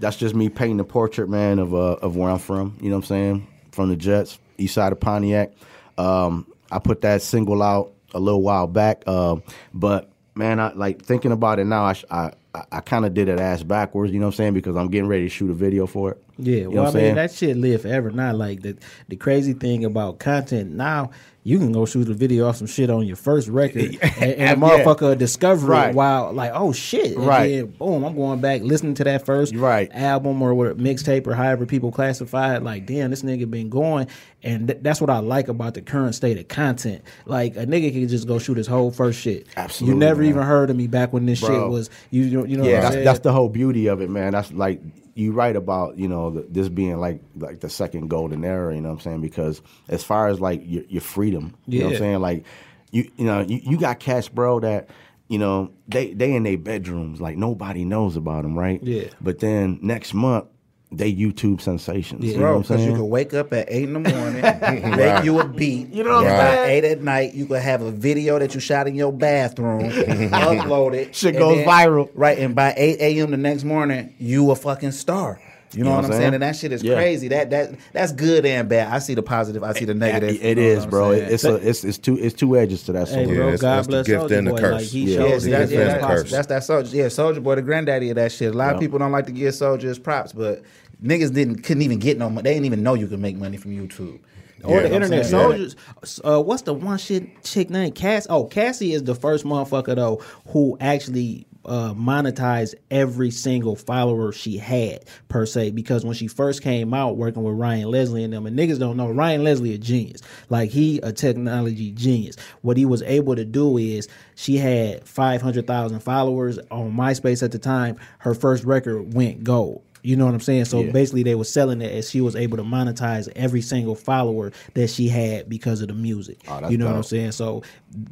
that's 0.00 0.16
just 0.16 0.34
me 0.34 0.48
painting 0.48 0.80
a 0.80 0.84
portrait, 0.84 1.28
man, 1.28 1.58
of 1.60 1.72
uh, 1.72 1.78
of 2.02 2.16
where 2.16 2.30
I'm 2.30 2.38
from. 2.40 2.76
You 2.80 2.90
know 2.90 2.96
what 2.96 3.04
I'm 3.04 3.06
saying? 3.06 3.46
From 3.78 3.90
the 3.90 3.96
Jets, 3.96 4.40
east 4.56 4.74
side 4.74 4.90
of 4.90 4.98
Pontiac. 4.98 5.52
Um, 5.98 6.52
I 6.68 6.80
put 6.80 7.02
that 7.02 7.22
single 7.22 7.62
out 7.62 7.92
a 8.12 8.18
little 8.18 8.42
while 8.42 8.66
back, 8.66 9.06
um, 9.06 9.44
but 9.72 10.10
man, 10.34 10.58
I 10.58 10.72
like 10.72 11.02
thinking 11.02 11.30
about 11.30 11.60
it 11.60 11.64
now. 11.64 11.84
I 11.84 11.94
I, 12.10 12.32
I, 12.72 12.80
kind 12.80 13.04
of 13.04 13.14
did 13.14 13.28
it 13.28 13.38
ass 13.38 13.62
backwards. 13.62 14.12
You 14.12 14.18
know 14.18 14.26
what 14.26 14.34
I'm 14.34 14.36
saying? 14.36 14.54
Because 14.54 14.74
I'm 14.74 14.88
getting 14.88 15.06
ready 15.06 15.22
to 15.22 15.28
shoot 15.28 15.48
a 15.48 15.54
video 15.54 15.86
for 15.86 16.10
it. 16.10 16.24
Yeah, 16.38 16.56
You 16.56 16.62
know 16.64 16.70
well, 16.70 16.84
what 16.86 16.90
I 16.90 16.94
mean 16.94 17.02
saying? 17.02 17.14
that 17.14 17.30
shit 17.30 17.56
live 17.56 17.82
forever. 17.82 18.10
Not 18.10 18.34
like 18.34 18.62
the 18.62 18.76
the 19.06 19.14
crazy 19.14 19.52
thing 19.52 19.84
about 19.84 20.18
content 20.18 20.72
now. 20.72 21.12
You 21.48 21.58
can 21.58 21.72
go 21.72 21.86
shoot 21.86 22.06
a 22.10 22.12
video 22.12 22.46
off 22.46 22.56
some 22.56 22.66
shit 22.66 22.90
on 22.90 23.06
your 23.06 23.16
first 23.16 23.48
record, 23.48 23.96
and, 24.02 24.22
and 24.22 24.62
a 24.62 24.66
Yeah. 24.66 24.84
motherfucker 24.84 25.16
discover 25.16 25.68
Right. 25.68 25.88
it 25.88 25.94
while 25.94 26.30
like, 26.34 26.50
oh 26.54 26.72
shit, 26.74 27.16
and 27.16 27.26
Right. 27.26 27.48
then, 27.52 27.66
boom, 27.78 28.04
I'm 28.04 28.14
going 28.14 28.40
back 28.40 28.60
listening 28.62 28.92
to 28.94 29.04
that 29.04 29.24
first 29.24 29.54
Right. 29.56 29.90
album 29.94 30.42
or 30.42 30.52
what 30.52 30.76
mixtape 30.76 31.26
or 31.26 31.32
however 31.34 31.64
people 31.64 31.90
classify 31.90 32.56
it. 32.56 32.62
Like, 32.62 32.84
damn, 32.84 33.08
this 33.08 33.22
nigga 33.22 33.50
been 33.50 33.70
going, 33.70 34.08
and 34.42 34.68
th- 34.68 34.80
that's 34.82 35.00
what 35.00 35.08
I 35.08 35.20
like 35.20 35.48
about 35.48 35.72
the 35.72 35.80
current 35.80 36.14
state 36.14 36.38
of 36.38 36.48
content. 36.48 37.00
Like 37.24 37.56
a 37.56 37.64
nigga 37.64 37.92
can 37.94 38.06
just 38.08 38.28
go 38.28 38.38
shoot 38.38 38.58
his 38.58 38.66
whole 38.66 38.90
first 38.90 39.18
shit. 39.18 39.46
Absolutely, 39.56 39.94
you 39.94 39.98
never 39.98 40.20
man. 40.20 40.28
even 40.28 40.42
heard 40.42 40.68
of 40.68 40.76
me 40.76 40.86
back 40.86 41.14
when 41.14 41.24
this 41.24 41.38
shit 41.38 41.48
was 41.50 41.88
you. 42.10 42.24
You 42.24 42.58
know, 42.58 42.64
yeah, 42.64 42.82
that's 42.82 42.96
that's 42.96 43.18
the 43.20 43.32
whole 43.32 43.48
beauty 43.48 43.86
of 43.86 44.02
it, 44.02 44.10
man. 44.10 44.32
That's 44.32 44.52
like 44.52 44.82
you 45.18 45.32
write 45.32 45.56
about, 45.56 45.98
you 45.98 46.06
know, 46.06 46.30
the, 46.30 46.42
this 46.48 46.68
being 46.68 46.98
like 46.98 47.20
like 47.36 47.60
the 47.60 47.68
second 47.68 48.08
golden 48.08 48.44
era. 48.44 48.74
You 48.74 48.80
know 48.80 48.90
what 48.90 48.94
I'm 48.96 49.00
saying? 49.00 49.20
Because 49.20 49.60
as 49.88 50.04
far 50.04 50.28
as 50.28 50.40
like 50.40 50.62
your, 50.64 50.84
your 50.84 51.02
freedom, 51.02 51.54
you 51.66 51.80
know 51.80 51.86
what 51.86 51.92
I'm 51.94 51.98
saying? 51.98 52.20
Like 52.20 52.44
you 52.92 53.10
you 53.16 53.24
know 53.24 53.40
you, 53.40 53.60
you 53.62 53.78
got 53.78 53.98
cats, 53.98 54.28
bro, 54.28 54.60
that 54.60 54.88
you 55.26 55.38
know 55.38 55.72
they 55.88 56.12
they 56.14 56.34
in 56.34 56.44
their 56.44 56.56
bedrooms, 56.56 57.20
like 57.20 57.36
nobody 57.36 57.84
knows 57.84 58.16
about 58.16 58.42
them, 58.42 58.56
right? 58.56 58.80
Yeah. 58.82 59.08
But 59.20 59.40
then 59.40 59.80
next 59.82 60.14
month 60.14 60.46
they 60.90 61.12
YouTube 61.12 61.60
sensations. 61.60 62.24
You 62.24 62.34
know 62.34 62.38
Bro, 62.38 62.60
because 62.62 62.80
you 62.80 62.86
saying? 62.86 62.96
could 62.96 63.04
wake 63.04 63.34
up 63.34 63.52
at 63.52 63.70
eight 63.70 63.84
in 63.84 63.92
the 63.92 64.00
morning, 64.00 64.40
make 64.96 65.24
you 65.24 65.38
a 65.40 65.46
beat. 65.46 65.88
You 65.92 66.02
know 66.04 66.16
what 66.16 66.26
I'm 66.26 66.30
and 66.30 66.38
by 66.38 66.54
saying? 66.54 66.70
eight 66.70 66.84
at 66.90 67.02
night, 67.02 67.34
you 67.34 67.46
could 67.46 67.60
have 67.62 67.82
a 67.82 67.90
video 67.90 68.38
that 68.38 68.54
you 68.54 68.60
shot 68.60 68.86
in 68.86 68.94
your 68.94 69.12
bathroom, 69.12 69.82
upload 69.90 70.94
it. 70.94 71.14
Shit 71.14 71.34
and 71.34 71.38
goes 71.38 71.58
viral. 71.66 72.10
Right, 72.14 72.38
and 72.38 72.54
by 72.54 72.74
eight 72.76 73.00
a.m. 73.00 73.30
the 73.30 73.36
next 73.36 73.64
morning, 73.64 74.14
you 74.18 74.50
a 74.50 74.56
fucking 74.56 74.92
star. 74.92 75.40
You 75.74 75.84
know, 75.84 75.90
what 75.96 76.04
I'm 76.06 76.12
saying? 76.12 76.32
And 76.34 76.42
that 76.42 76.56
shit 76.56 76.72
is 76.72 76.82
Yeah. 76.82 76.94
crazy. 76.94 77.28
That 77.28 77.50
that 77.50 77.74
that's 77.92 78.12
good 78.12 78.46
and 78.46 78.68
bad. 78.68 78.88
I 78.92 79.00
see 79.00 79.14
the 79.14 79.22
positive. 79.22 79.62
I 79.62 79.74
see 79.74 79.84
the 79.84 79.92
negative. 79.94 80.30
It 80.42 80.56
you 80.58 80.64
know 80.64 80.70
is, 80.70 80.86
bro. 80.86 81.12
saying? 81.12 81.32
It's 81.32 81.44
a 81.44 81.54
it's 81.56 81.84
it's 81.84 81.98
two 81.98 82.18
it's 82.18 82.34
two 82.34 82.56
edges 82.56 82.84
to 82.84 82.92
that 82.92 83.08
Hey, 83.08 83.14
sword. 83.24 83.28
Yeah, 83.28 83.34
bro, 83.34 83.46
it's- 83.48 83.60
God 83.60 83.76
that's 83.76 83.86
the 83.86 83.90
bless 83.90 84.06
gift 84.06 84.30
and 84.30 84.46
the 84.46 84.50
Boy. 84.52 84.58
curse. 84.58 84.72
Like 84.82 84.82
he 84.84 85.00
Yeah. 85.12 85.16
shows 85.18 85.28
Yes, 85.30 85.44
it 85.44 85.50
that's, 85.50 85.72
yeah, 85.72 85.78
and 85.80 85.88
that's, 85.90 86.00
the 86.00 86.06
curse. 86.06 86.30
that's 86.30 86.46
that 86.46 86.62
Soulja. 86.62 86.92
Yeah, 86.94 87.06
Soulja 87.06 87.42
Boy, 87.42 87.54
the 87.56 87.62
granddaddy 87.62 88.08
of 88.10 88.16
that 88.16 88.32
shit. 88.32 88.54
A 88.54 88.56
lot 88.56 88.74
of 88.74 88.80
people 88.80 88.98
don't 88.98 89.12
like 89.12 89.26
to 89.26 89.32
give 89.32 89.52
Soulja's 89.52 89.98
props, 89.98 90.32
but 90.32 90.62
niggas 91.04 91.34
didn't 91.34 91.62
couldn't 91.64 91.82
even 91.82 91.98
get 91.98 92.18
no 92.18 92.30
money. 92.30 92.44
They 92.44 92.54
didn't 92.54 92.66
even 92.66 92.82
know 92.82 92.94
you 92.94 93.06
could 93.06 93.20
make 93.20 93.36
money 93.36 93.56
from 93.58 93.72
YouTube. 93.72 94.20
Or 94.64 94.70
You 94.70 94.76
know 94.82 94.88
the 94.88 94.94
internet 94.94 95.26
soldiers. 95.26 95.76
Uh, 96.24 96.40
what's 96.42 96.62
the 96.62 96.74
one 96.74 96.98
shit 96.98 97.44
chick 97.44 97.70
name? 97.70 97.92
Cass. 97.92 98.26
Oh, 98.28 98.44
Cassie 98.44 98.92
is 98.92 99.04
the 99.04 99.14
first 99.14 99.44
motherfucker 99.44 99.94
though 99.94 100.20
who 100.48 100.76
actually 100.80 101.46
uh, 101.68 101.94
monetized 101.94 102.74
every 102.90 103.30
single 103.30 103.76
follower 103.76 104.32
she 104.32 104.56
had 104.56 105.04
per 105.28 105.46
se. 105.46 105.70
Because 105.70 106.04
when 106.04 106.14
she 106.14 106.26
first 106.26 106.62
came 106.62 106.94
out 106.94 107.16
working 107.16 107.42
with 107.42 107.54
Ryan 107.54 107.90
Leslie 107.90 108.24
and 108.24 108.32
them, 108.32 108.46
and 108.46 108.58
niggas 108.58 108.78
don't 108.78 108.96
know 108.96 109.10
Ryan 109.10 109.44
Leslie 109.44 109.74
a 109.74 109.78
genius. 109.78 110.22
Like 110.48 110.70
he 110.70 110.98
a 111.00 111.12
technology 111.12 111.92
genius. 111.92 112.36
What 112.62 112.76
he 112.76 112.84
was 112.84 113.02
able 113.02 113.36
to 113.36 113.44
do 113.44 113.76
is 113.78 114.08
she 114.34 114.56
had 114.56 115.06
five 115.06 115.42
hundred 115.42 115.66
thousand 115.66 116.00
followers 116.00 116.58
on 116.70 116.92
MySpace 116.92 117.42
at 117.42 117.52
the 117.52 117.58
time. 117.58 117.96
Her 118.18 118.34
first 118.34 118.64
record 118.64 119.14
went 119.14 119.44
gold. 119.44 119.82
You 120.02 120.16
know 120.16 120.24
what 120.26 120.34
I'm 120.34 120.40
saying? 120.40 120.66
So 120.66 120.82
Yeah. 120.82 120.92
basically, 120.92 121.22
they 121.22 121.34
were 121.34 121.44
selling 121.44 121.82
it 121.82 121.92
as 121.92 122.08
she 122.10 122.20
was 122.20 122.36
able 122.36 122.56
to 122.56 122.62
monetize 122.62 123.28
every 123.36 123.60
single 123.60 123.94
follower 123.94 124.52
that 124.74 124.88
she 124.90 125.08
had 125.08 125.48
because 125.48 125.80
of 125.80 125.88
the 125.88 125.94
music. 125.94 126.38
Oh, 126.48 126.68
you 126.68 126.78
know 126.78 126.86
what 126.86 126.94
I'm 126.96 127.02
saying? 127.02 127.32
So 127.32 127.62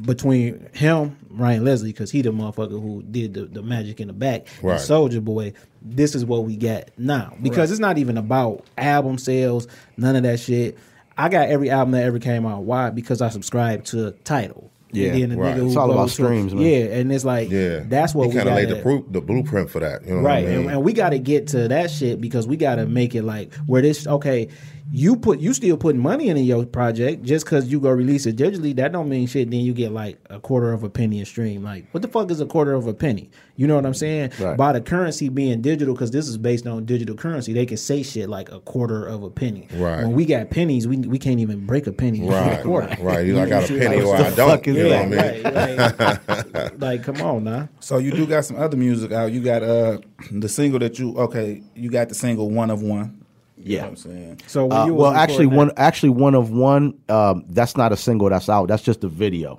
between 0.02 0.66
him, 0.72 1.16
Ryan 1.30 1.64
Leslie, 1.64 1.92
because 1.92 2.10
he 2.10 2.22
the 2.22 2.30
motherfucker 2.30 2.70
who 2.80 3.02
did 3.10 3.34
the, 3.34 3.44
the 3.46 3.62
magic 3.62 4.00
in 4.00 4.08
the 4.08 4.12
back, 4.12 4.46
Right. 4.62 4.72
and 4.72 4.80
Soulja 4.80 5.22
Boy, 5.22 5.52
this 5.82 6.14
is 6.14 6.24
what 6.24 6.44
we 6.44 6.56
got 6.56 6.90
now. 6.98 7.34
Because 7.42 7.70
it's 7.70 7.80
not 7.80 7.98
even 7.98 8.16
about 8.16 8.64
album 8.76 9.18
sales, 9.18 9.68
none 9.96 10.16
of 10.16 10.22
that 10.24 10.40
shit. 10.40 10.76
I 11.18 11.28
got 11.28 11.48
every 11.48 11.70
album 11.70 11.92
that 11.92 12.02
ever 12.04 12.18
came 12.18 12.44
out. 12.44 12.64
Why? 12.64 12.90
Because 12.90 13.22
I 13.22 13.30
subscribed 13.30 13.86
to 13.86 14.10
Tidal. 14.24 14.70
Yeah, 14.96 15.08
and 15.12 15.22
then 15.22 15.28
the 15.30 15.36
right. 15.36 15.54
nigga 15.56 15.58
who 15.60 15.66
It's 15.68 15.76
all 15.76 15.86
goes 15.88 15.94
about 15.96 16.08
to- 16.08 16.14
streams, 16.14 16.54
man. 16.54 16.62
Yeah, 16.64 16.78
and 16.98 17.12
it's 17.12 17.24
like 17.24 17.50
Yeah, 17.50 17.80
that's 17.86 18.14
what 18.14 18.24
he 18.24 18.28
we 18.30 18.34
kind 18.36 18.48
of 18.48 18.52
got 18.52 18.56
laid 18.56 18.68
the, 18.70 18.82
proof, 18.82 19.04
the 19.10 19.20
blueprint 19.20 19.70
for 19.70 19.80
that. 19.80 20.04
You 20.06 20.14
know 20.16 20.20
right 20.20 20.44
what 20.44 20.52
I 20.52 20.56
mean? 20.56 20.60
and, 20.66 20.70
and 20.72 20.84
we 20.84 20.92
got 20.92 21.10
to 21.10 21.18
get 21.18 21.48
to 21.48 21.68
that 21.68 21.90
shit 21.90 22.20
because 22.20 22.46
we 22.46 22.56
got 22.56 22.76
to 22.76 22.86
make 22.86 23.14
it 23.14 23.22
like 23.22 23.54
where 23.66 23.82
this 23.82 24.06
okay 24.06 24.48
you 24.92 25.16
put 25.16 25.40
you 25.40 25.52
still 25.52 25.76
putting 25.76 26.00
money 26.00 26.28
into 26.28 26.42
your 26.42 26.64
project 26.64 27.22
just 27.24 27.44
because 27.44 27.66
you 27.66 27.80
go 27.80 27.90
release 27.90 28.24
it 28.26 28.36
digitally. 28.36 28.74
That 28.76 28.92
don't 28.92 29.08
mean 29.08 29.26
shit. 29.26 29.50
Then 29.50 29.60
you 29.60 29.72
get 29.74 29.90
like 29.90 30.18
a 30.30 30.38
quarter 30.38 30.72
of 30.72 30.84
a 30.84 30.88
penny 30.90 31.20
a 31.20 31.26
stream. 31.26 31.64
Like 31.64 31.86
what 31.90 32.02
the 32.02 32.08
fuck 32.08 32.30
is 32.30 32.40
a 32.40 32.46
quarter 32.46 32.72
of 32.74 32.86
a 32.86 32.94
penny? 32.94 33.30
You 33.56 33.66
know 33.66 33.74
what 33.74 33.84
I'm 33.84 33.94
saying? 33.94 34.32
Right. 34.38 34.56
By 34.56 34.72
the 34.74 34.80
currency 34.80 35.28
being 35.28 35.60
digital, 35.60 35.94
because 35.94 36.10
this 36.12 36.28
is 36.28 36.38
based 36.38 36.66
on 36.66 36.84
digital 36.84 37.16
currency, 37.16 37.52
they 37.52 37.66
can 37.66 37.78
say 37.78 38.02
shit 38.04 38.28
like 38.28 38.52
a 38.52 38.60
quarter 38.60 39.04
of 39.06 39.22
a 39.24 39.30
penny. 39.30 39.66
Right. 39.74 40.02
When 40.04 40.12
we 40.12 40.24
got 40.24 40.50
pennies, 40.50 40.86
we 40.86 40.98
we 40.98 41.18
can't 41.18 41.40
even 41.40 41.66
break 41.66 41.86
a 41.86 41.92
penny. 41.92 42.20
in 42.20 42.32
a 42.32 42.62
Right, 42.64 42.98
right. 43.00 43.26
You 43.26 43.40
I 43.40 43.48
got 43.48 43.64
a 43.64 43.68
penny 43.68 43.96
like, 43.96 44.04
or 44.04 44.08
what 44.08 44.20
I 44.20 44.30
the 44.30 44.36
don't. 44.36 44.50
fuck 44.50 44.68
is 44.68 44.76
You 44.76 44.82
know 44.84 44.88
that? 44.90 45.08
what 45.44 45.56
I 45.56 45.66
mean? 45.72 45.82
Right, 46.36 46.54
like, 46.54 46.80
like, 46.80 47.02
come 47.02 47.20
on 47.22 47.44
now. 47.44 47.68
So 47.80 47.98
you 47.98 48.12
do 48.12 48.26
got 48.26 48.44
some 48.44 48.56
other 48.56 48.76
music 48.76 49.10
out. 49.10 49.32
You 49.32 49.40
got 49.42 49.62
uh 49.64 49.98
the 50.30 50.48
single 50.48 50.78
that 50.78 50.98
you 50.98 51.16
okay. 51.18 51.62
You 51.74 51.90
got 51.90 52.08
the 52.08 52.14
single 52.14 52.50
one 52.50 52.70
of 52.70 52.82
one. 52.82 53.22
You 53.66 53.76
know 53.78 53.78
Yeah. 53.78 53.82
what 53.82 53.88
I'm 53.90 53.96
saying. 53.96 54.40
So 54.46 54.66
when 54.66 54.78
Uh, 54.78 54.86
you 54.86 54.94
was 54.94 55.02
well, 55.02 55.12
actually, 55.12 55.46
recording 55.46 55.56
one 55.56 55.68
that- 55.68 55.78
actually 55.80 56.08
one 56.10 56.34
of 56.34 56.50
one. 56.50 56.94
Um, 57.08 57.44
that's 57.48 57.76
not 57.76 57.92
a 57.92 57.96
single 57.96 58.28
that's 58.30 58.48
out. 58.48 58.68
That's 58.68 58.82
just 58.82 59.02
a 59.04 59.08
video. 59.08 59.58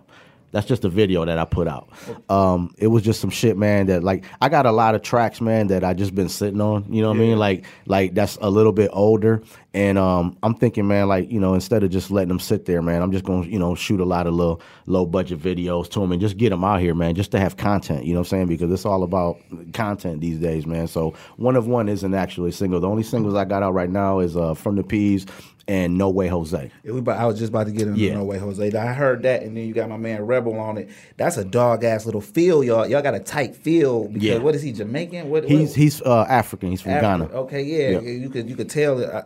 That's 0.53 0.65
just 0.65 0.85
a 0.85 0.89
video 0.89 1.25
that 1.25 1.37
I 1.37 1.43
put 1.43 1.67
out. 1.67 1.89
Um, 2.29 2.73
it 2.77 2.87
was 2.87 3.03
just 3.03 3.19
some 3.19 3.29
shit, 3.29 3.57
man. 3.57 3.87
That 3.87 4.01
like 4.03 4.23
I 4.41 4.47
got 4.47 4.65
a 4.65 4.71
lot 4.71 4.95
of 4.95 5.01
tracks, 5.01 5.41
man, 5.41 5.67
that 5.67 5.83
I 5.83 5.93
just 5.93 6.15
been 6.15 6.29
sitting 6.29 6.61
on. 6.61 6.85
You 6.89 7.01
know 7.01 7.09
what 7.09 7.17
I 7.17 7.19
mean? 7.19 7.37
Like 7.37 7.65
like 7.85 8.13
that's 8.15 8.37
a 8.41 8.49
little 8.49 8.71
bit 8.71 8.89
older, 8.93 9.43
and 9.77 9.99
um, 9.99 10.35
I'm 10.41 10.55
thinking, 10.55 10.87
man, 10.87 11.07
like 11.07 11.31
you 11.31 11.39
know, 11.39 11.53
instead 11.53 11.83
of 11.83 11.91
just 11.91 12.09
letting 12.09 12.29
them 12.29 12.39
sit 12.39 12.65
there, 12.65 12.81
man, 12.81 13.03
I'm 13.03 13.11
just 13.11 13.23
gonna 13.23 13.45
you 13.45 13.59
know 13.59 13.75
shoot 13.75 13.99
a 13.99 14.05
lot 14.05 14.25
of 14.25 14.33
little 14.33 14.59
low 14.87 15.05
budget 15.05 15.39
videos 15.39 15.87
to 15.91 15.99
them 15.99 16.11
and 16.11 16.19
just 16.19 16.37
get 16.37 16.49
them 16.49 16.63
out 16.63 16.79
here, 16.79 16.95
man, 16.95 17.13
just 17.13 17.29
to 17.33 17.39
have 17.39 17.57
content. 17.57 18.03
You 18.03 18.13
know 18.13 18.21
what 18.21 18.27
I'm 18.27 18.29
saying? 18.29 18.47
Because 18.47 18.71
it's 18.71 18.87
all 18.87 19.03
about 19.03 19.37
content 19.73 20.19
these 20.19 20.39
days, 20.39 20.65
man. 20.65 20.87
So 20.87 21.13
one 21.35 21.55
of 21.55 21.67
one 21.67 21.89
isn't 21.89 22.15
actually 22.15 22.49
a 22.49 22.53
single. 22.53 22.79
The 22.79 22.89
only 22.89 23.03
singles 23.03 23.35
I 23.35 23.45
got 23.45 23.61
out 23.61 23.75
right 23.75 23.89
now 23.89 24.17
is 24.17 24.35
uh, 24.35 24.55
from 24.55 24.77
the 24.77 24.83
P's 24.83 25.27
and 25.67 25.97
No 25.97 26.09
Way 26.09 26.27
Jose. 26.27 26.71
Yeah, 26.83 26.91
we 26.91 26.99
about, 26.99 27.19
I 27.19 27.25
was 27.25 27.37
just 27.37 27.49
about 27.49 27.65
to 27.67 27.71
get 27.71 27.87
into 27.87 27.99
Yeah. 27.99 28.15
No 28.15 28.23
Way 28.23 28.37
Jose. 28.39 28.73
I 28.73 28.93
heard 28.93 29.23
that, 29.23 29.43
and 29.43 29.55
then 29.55 29.67
you 29.67 29.73
got 29.73 29.89
my 29.89 29.97
man 29.97 30.25
Rebel 30.25 30.57
on 30.59 30.77
it. 30.77 30.89
That's 31.17 31.37
a 31.37 31.43
dog 31.43 31.83
ass 31.83 32.05
little 32.05 32.21
feel, 32.21 32.63
y'all. 32.63 32.87
Y'all 32.87 33.01
got 33.01 33.15
a 33.15 33.19
tight 33.19 33.55
feel. 33.55 34.07
Because 34.07 34.23
Yeah. 34.23 34.37
What 34.37 34.55
is 34.55 34.61
he 34.61 34.71
Jamaican? 34.71 35.29
What? 35.29 35.43
He's 35.43 35.69
what, 35.69 35.77
he's 35.77 36.01
uh, 36.01 36.25
African. 36.29 36.69
He's 36.69 36.81
from 36.81 36.93
African. 36.93 37.27
Ghana. 37.27 37.39
Okay, 37.41 37.63
yeah, 37.63 37.99
Yeah. 37.99 38.09
you 38.09 38.29
could 38.29 38.49
you 38.49 38.55
could 38.55 38.69
tell. 38.69 39.03
I, 39.03 39.23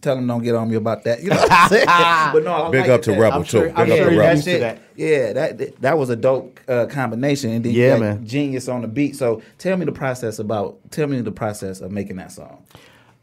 tell 0.00 0.16
them 0.16 0.26
don't 0.26 0.42
get 0.42 0.54
on 0.54 0.68
me 0.68 0.76
about 0.76 1.04
that. 1.04 1.22
You 1.22 1.30
know 1.30 1.36
what 1.36 1.48
I'm 1.52 1.68
saying? 1.70 1.86
but 1.86 2.42
no, 2.44 2.66
I 2.66 2.70
Big 2.70 2.80
like 2.82 2.90
up 2.90 3.02
to 3.02 3.10
that. 3.12 3.20
Rebel, 3.20 3.38
I'm 3.38 3.44
too. 3.44 3.50
sure- 3.50 3.62
Big 3.68 3.74
I'm 3.76 3.90
up 3.92 3.96
sure 3.98 4.10
to 4.10 4.16
that 4.16 4.18
Rebel. 4.28 4.42
shit- 4.42 4.60
That. 4.60 4.78
Yeah, 4.96 5.32
that 5.32 5.80
that 5.80 5.98
was 5.98 6.10
a 6.10 6.16
dope 6.16 6.58
uh, 6.68 6.86
combination, 6.86 7.50
and 7.50 7.64
then 7.64 7.72
Yeah, 7.72 7.98
man. 7.98 8.26
genius 8.26 8.68
on 8.68 8.82
the 8.82 8.88
beat. 8.88 9.14
So 9.16 9.42
tell 9.58 9.76
me 9.76 9.84
the 9.84 9.92
process 9.92 10.38
about. 10.40 10.78
Tell 10.90 11.06
me 11.06 11.20
the 11.20 11.30
process 11.32 11.80
of 11.80 11.92
making 11.92 12.16
that 12.16 12.32
song. 12.32 12.64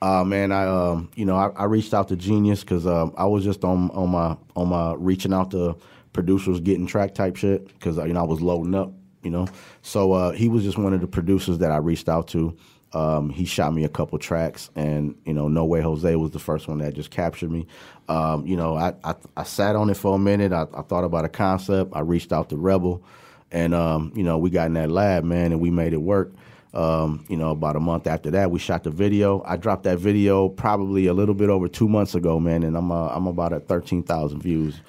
Uh, 0.01 0.23
man, 0.23 0.51
I 0.51 0.65
um, 0.67 1.09
you 1.15 1.25
know, 1.25 1.35
I, 1.35 1.47
I 1.49 1.63
reached 1.65 1.93
out 1.93 2.07
to 2.09 2.15
Genius 2.15 2.61
because 2.61 2.85
um, 2.85 3.13
I 3.17 3.25
was 3.25 3.43
just 3.43 3.63
on 3.63 3.89
on 3.91 4.09
my 4.09 4.37
on 4.55 4.69
my 4.69 4.93
reaching 4.93 5.33
out 5.33 5.51
to 5.51 5.75
producers, 6.13 6.59
getting 6.61 6.85
track 6.87 7.13
type 7.13 7.35
shit 7.35 7.67
because 7.67 7.97
you 7.97 8.13
know 8.13 8.21
I 8.21 8.23
was 8.23 8.39
loading 8.41 8.73
up, 8.75 8.93
you 9.23 9.31
know. 9.31 9.47
So 9.81 10.13
uh, 10.13 10.31
he 10.31 10.47
was 10.47 10.63
just 10.63 10.77
one 10.77 10.93
of 10.93 11.01
the 11.01 11.07
producers 11.07 11.57
that 11.57 11.71
I 11.71 11.77
reached 11.77 12.07
out 12.07 12.27
to. 12.29 12.55
Um, 12.95 13.29
he 13.29 13.43
shot 13.43 13.73
me 13.73 13.83
a 13.83 13.89
couple 13.89 14.17
tracks, 14.19 14.69
and 14.73 15.15
you 15.25 15.33
know, 15.33 15.49
No 15.49 15.65
Way 15.65 15.81
Jose 15.81 16.15
was 16.15 16.31
the 16.31 16.39
first 16.39 16.69
one 16.69 16.77
that 16.77 16.93
just 16.93 17.11
captured 17.11 17.51
me. 17.51 17.67
Um, 18.07 18.47
you 18.47 18.55
know, 18.55 18.77
I, 18.77 18.93
I 19.03 19.15
I 19.35 19.43
sat 19.43 19.75
on 19.75 19.89
it 19.89 19.97
for 19.97 20.15
a 20.15 20.17
minute. 20.17 20.53
I, 20.53 20.65
I 20.73 20.81
thought 20.81 21.03
about 21.03 21.25
a 21.25 21.29
concept. 21.29 21.91
I 21.93 21.99
reached 21.99 22.31
out 22.31 22.49
to 22.49 22.57
Rebel, 22.57 23.03
and 23.51 23.75
um, 23.75 24.13
you 24.15 24.23
know, 24.23 24.37
we 24.37 24.49
got 24.49 24.67
in 24.67 24.73
that 24.75 24.89
lab, 24.89 25.25
man, 25.25 25.51
and 25.51 25.59
we 25.59 25.71
made 25.71 25.91
it 25.91 26.01
work. 26.01 26.31
Um, 26.73 27.25
you 27.27 27.35
know, 27.35 27.51
about 27.51 27.75
a 27.75 27.81
month 27.81 28.07
after 28.07 28.31
that, 28.31 28.49
we 28.49 28.59
shot 28.59 28.85
the 28.85 28.91
video. 28.91 29.43
I 29.45 29.57
dropped 29.57 29.83
that 29.83 29.99
video 29.99 30.47
probably 30.47 31.07
a 31.07 31.13
little 31.13 31.35
bit 31.35 31.49
over 31.49 31.67
two 31.67 31.89
months 31.89 32.15
ago, 32.15 32.39
man, 32.39 32.63
and 32.63 32.77
I'm 32.77 32.91
uh, 32.93 33.09
I'm 33.09 33.27
about 33.27 33.51
at 33.51 33.67
thirteen 33.67 34.03
thousand 34.03 34.41
views. 34.41 34.79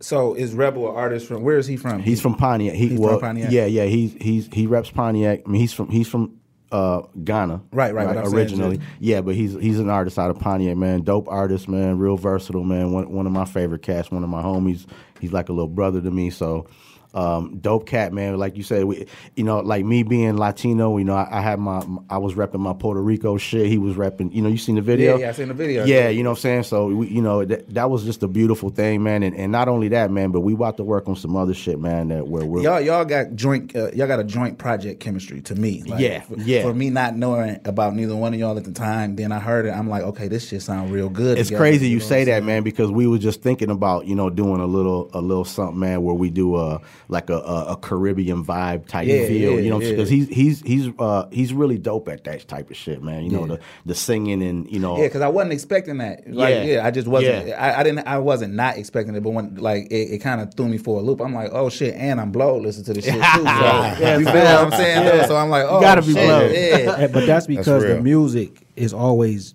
So 0.00 0.34
is 0.34 0.52
Rebel 0.54 0.88
an 0.90 0.96
artist 0.96 1.26
from? 1.26 1.42
Where 1.42 1.58
is 1.58 1.66
he 1.66 1.76
from? 1.76 2.00
He's 2.00 2.20
from 2.20 2.34
Pontiac. 2.34 2.74
He, 2.74 2.88
He's 2.88 2.98
from 3.00 3.20
Pontiac? 3.20 3.50
Yeah, 3.50 3.64
yeah. 3.64 3.84
He's 3.84 4.12
he's 4.20 4.48
he 4.52 4.66
reps 4.66 4.90
Pontiac. 4.90 5.42
I 5.46 5.50
mean, 5.50 5.60
he's 5.60 5.72
from 5.72 5.88
he's 5.88 6.08
from 6.08 6.37
uh, 6.72 7.02
Ghana. 7.24 7.62
Right, 7.72 7.94
right, 7.94 8.14
saying, 8.14 8.34
originally, 8.34 8.80
yeah, 9.00 9.20
but 9.20 9.34
he's 9.34 9.54
he's 9.54 9.78
an 9.78 9.88
artist 9.90 10.18
out 10.18 10.30
of 10.30 10.38
Pontiac, 10.38 10.76
man. 10.76 11.02
Dope 11.02 11.28
artist, 11.28 11.68
man. 11.68 11.98
Real 11.98 12.16
versatile, 12.16 12.64
man. 12.64 12.92
One 12.92 13.12
one 13.12 13.26
of 13.26 13.32
my 13.32 13.44
favorite 13.44 13.82
cats. 13.82 14.10
One 14.10 14.22
of 14.24 14.30
my 14.30 14.42
homies. 14.42 14.86
He's 15.20 15.32
like 15.32 15.48
a 15.48 15.52
little 15.52 15.68
brother 15.68 16.00
to 16.00 16.10
me. 16.10 16.30
So. 16.30 16.66
Um, 17.14 17.58
dope 17.58 17.86
cat, 17.86 18.12
man. 18.12 18.36
Like 18.36 18.56
you 18.56 18.62
said, 18.62 18.84
we, 18.84 19.06
you 19.34 19.42
know, 19.44 19.60
like 19.60 19.84
me 19.84 20.02
being 20.02 20.36
Latino, 20.36 20.98
you 20.98 21.04
know, 21.04 21.14
I, 21.14 21.38
I 21.38 21.40
had 21.40 21.58
my, 21.58 21.82
I 22.10 22.18
was 22.18 22.34
repping 22.34 22.60
my 22.60 22.74
Puerto 22.74 23.00
Rico 23.00 23.38
shit. 23.38 23.66
He 23.66 23.78
was 23.78 23.94
repping, 23.94 24.34
you 24.34 24.42
know, 24.42 24.48
you 24.48 24.58
seen 24.58 24.74
the 24.74 24.82
video? 24.82 25.16
Yeah, 25.16 25.22
yeah, 25.22 25.28
I 25.30 25.32
seen 25.32 25.48
the 25.48 25.54
video. 25.54 25.84
Yeah, 25.84 26.08
you 26.10 26.22
know 26.22 26.30
what 26.30 26.38
I'm 26.38 26.42
saying? 26.42 26.62
So, 26.64 26.88
we, 26.88 27.08
you 27.08 27.22
know, 27.22 27.44
that, 27.44 27.72
that 27.74 27.90
was 27.90 28.04
just 28.04 28.22
a 28.22 28.28
beautiful 28.28 28.68
thing, 28.68 29.02
man. 29.02 29.22
And, 29.22 29.34
and 29.34 29.50
not 29.50 29.68
only 29.68 29.88
that, 29.88 30.10
man, 30.10 30.32
but 30.32 30.40
we 30.40 30.52
about 30.52 30.76
to 30.76 30.84
work 30.84 31.08
on 31.08 31.16
some 31.16 31.34
other 31.34 31.54
shit, 31.54 31.78
man, 31.78 32.08
that 32.08 32.28
where 32.28 32.44
we're. 32.44 32.62
Y'all, 32.62 32.80
y'all 32.80 33.04
got 33.04 33.34
joint, 33.34 33.74
uh, 33.74 33.90
y'all 33.92 34.06
got 34.06 34.20
a 34.20 34.24
joint 34.24 34.58
project 34.58 35.00
chemistry 35.00 35.40
to 35.42 35.54
me. 35.54 35.82
Like, 35.84 36.00
Yeah, 36.00 36.20
for, 36.20 36.36
yeah. 36.36 36.62
For 36.62 36.74
me 36.74 36.90
not 36.90 37.16
knowing 37.16 37.58
about 37.64 37.94
neither 37.94 38.16
one 38.16 38.34
of 38.34 38.40
y'all 38.40 38.58
at 38.58 38.64
the 38.64 38.72
time, 38.72 39.16
then 39.16 39.32
I 39.32 39.38
heard 39.38 39.64
it. 39.64 39.70
I'm 39.70 39.88
like, 39.88 40.02
okay, 40.02 40.28
this 40.28 40.48
shit 40.48 40.62
sound 40.62 40.92
real 40.92 41.08
good. 41.08 41.38
it's 41.38 41.48
together, 41.48 41.62
crazy 41.62 41.88
you 41.88 41.98
know 41.98 42.04
say 42.04 42.24
that, 42.24 42.44
man, 42.44 42.62
because 42.62 42.90
we 42.90 43.06
were 43.06 43.18
just 43.18 43.42
thinking 43.42 43.70
about 43.70 44.06
you 44.06 44.14
know 44.14 44.30
doing 44.30 44.60
a 44.60 44.66
little 44.66 45.10
a 45.14 45.20
little 45.20 45.44
something, 45.44 45.78
man, 45.78 46.02
where 46.02 46.14
we 46.14 46.30
do 46.30 46.56
a 46.56 46.80
like 47.08 47.30
a, 47.30 47.36
a, 47.38 47.64
a 47.72 47.76
Caribbean 47.76 48.44
vibe 48.44 48.86
type 48.86 49.06
Yeah, 49.06 49.26
feel, 49.26 49.52
yeah, 49.54 49.58
you 49.60 49.70
know, 49.70 49.80
yeah. 49.80 49.90
because 49.90 50.08
he's 50.10 50.28
he's 50.28 50.60
he's 50.62 50.88
uh 50.98 51.26
he's 51.30 51.52
really 51.52 51.78
dope 51.78 52.08
at 52.08 52.24
that 52.24 52.48
type 52.48 52.70
of 52.70 52.76
shit, 52.76 53.02
man. 53.02 53.24
You 53.24 53.30
know 53.30 53.40
Yeah. 53.42 53.46
the 53.56 53.60
the 53.86 53.94
singing 53.94 54.42
and 54.42 54.70
you 54.70 54.78
know 54.78 54.96
Yeah, 54.98 55.04
because 55.04 55.20
I 55.22 55.28
wasn't 55.28 55.52
expecting 55.52 55.98
that. 55.98 56.22
Like, 56.26 56.54
yeah, 56.54 56.62
Yeah. 56.64 56.86
I 56.86 56.90
just 56.90 57.06
wasn't. 57.08 57.48
Yeah. 57.48 57.54
I, 57.62 57.80
I 57.80 57.82
didn't. 57.82 58.06
I 58.06 58.18
wasn't 58.18 58.54
not 58.54 58.76
expecting 58.76 59.14
it, 59.14 59.22
but 59.22 59.30
when 59.30 59.54
like 59.56 59.84
it, 59.90 60.12
it 60.14 60.18
kind 60.18 60.40
of 60.40 60.54
threw 60.54 60.68
me 60.68 60.78
for 60.78 60.98
a 60.98 61.02
loop. 61.02 61.20
I'm 61.20 61.34
like, 61.34 61.50
oh 61.52 61.68
shit, 61.70 61.94
and 61.94 62.20
I'm 62.20 62.32
blowed. 62.32 62.62
Listen 62.62 62.84
to 62.84 62.94
this 62.94 63.04
shit 63.04 63.14
too. 63.14 63.20
So, 63.98 64.18
you 64.18 64.24
feel 64.24 64.34
what 64.34 64.46
I'm 64.46 64.70
saying? 64.72 65.04
though? 65.04 65.26
So 65.26 65.36
I'm 65.36 65.50
like, 65.50 65.64
oh, 65.68 65.80
gotta 65.80 66.02
be 66.02 66.12
shit, 66.12 66.24
blowed. 66.26 66.52
Yeah. 66.52 67.06
But 67.08 67.26
that's 67.26 67.46
because 67.46 67.82
the 67.82 68.00
music 68.00 68.66
is 68.76 68.92
always 68.94 69.54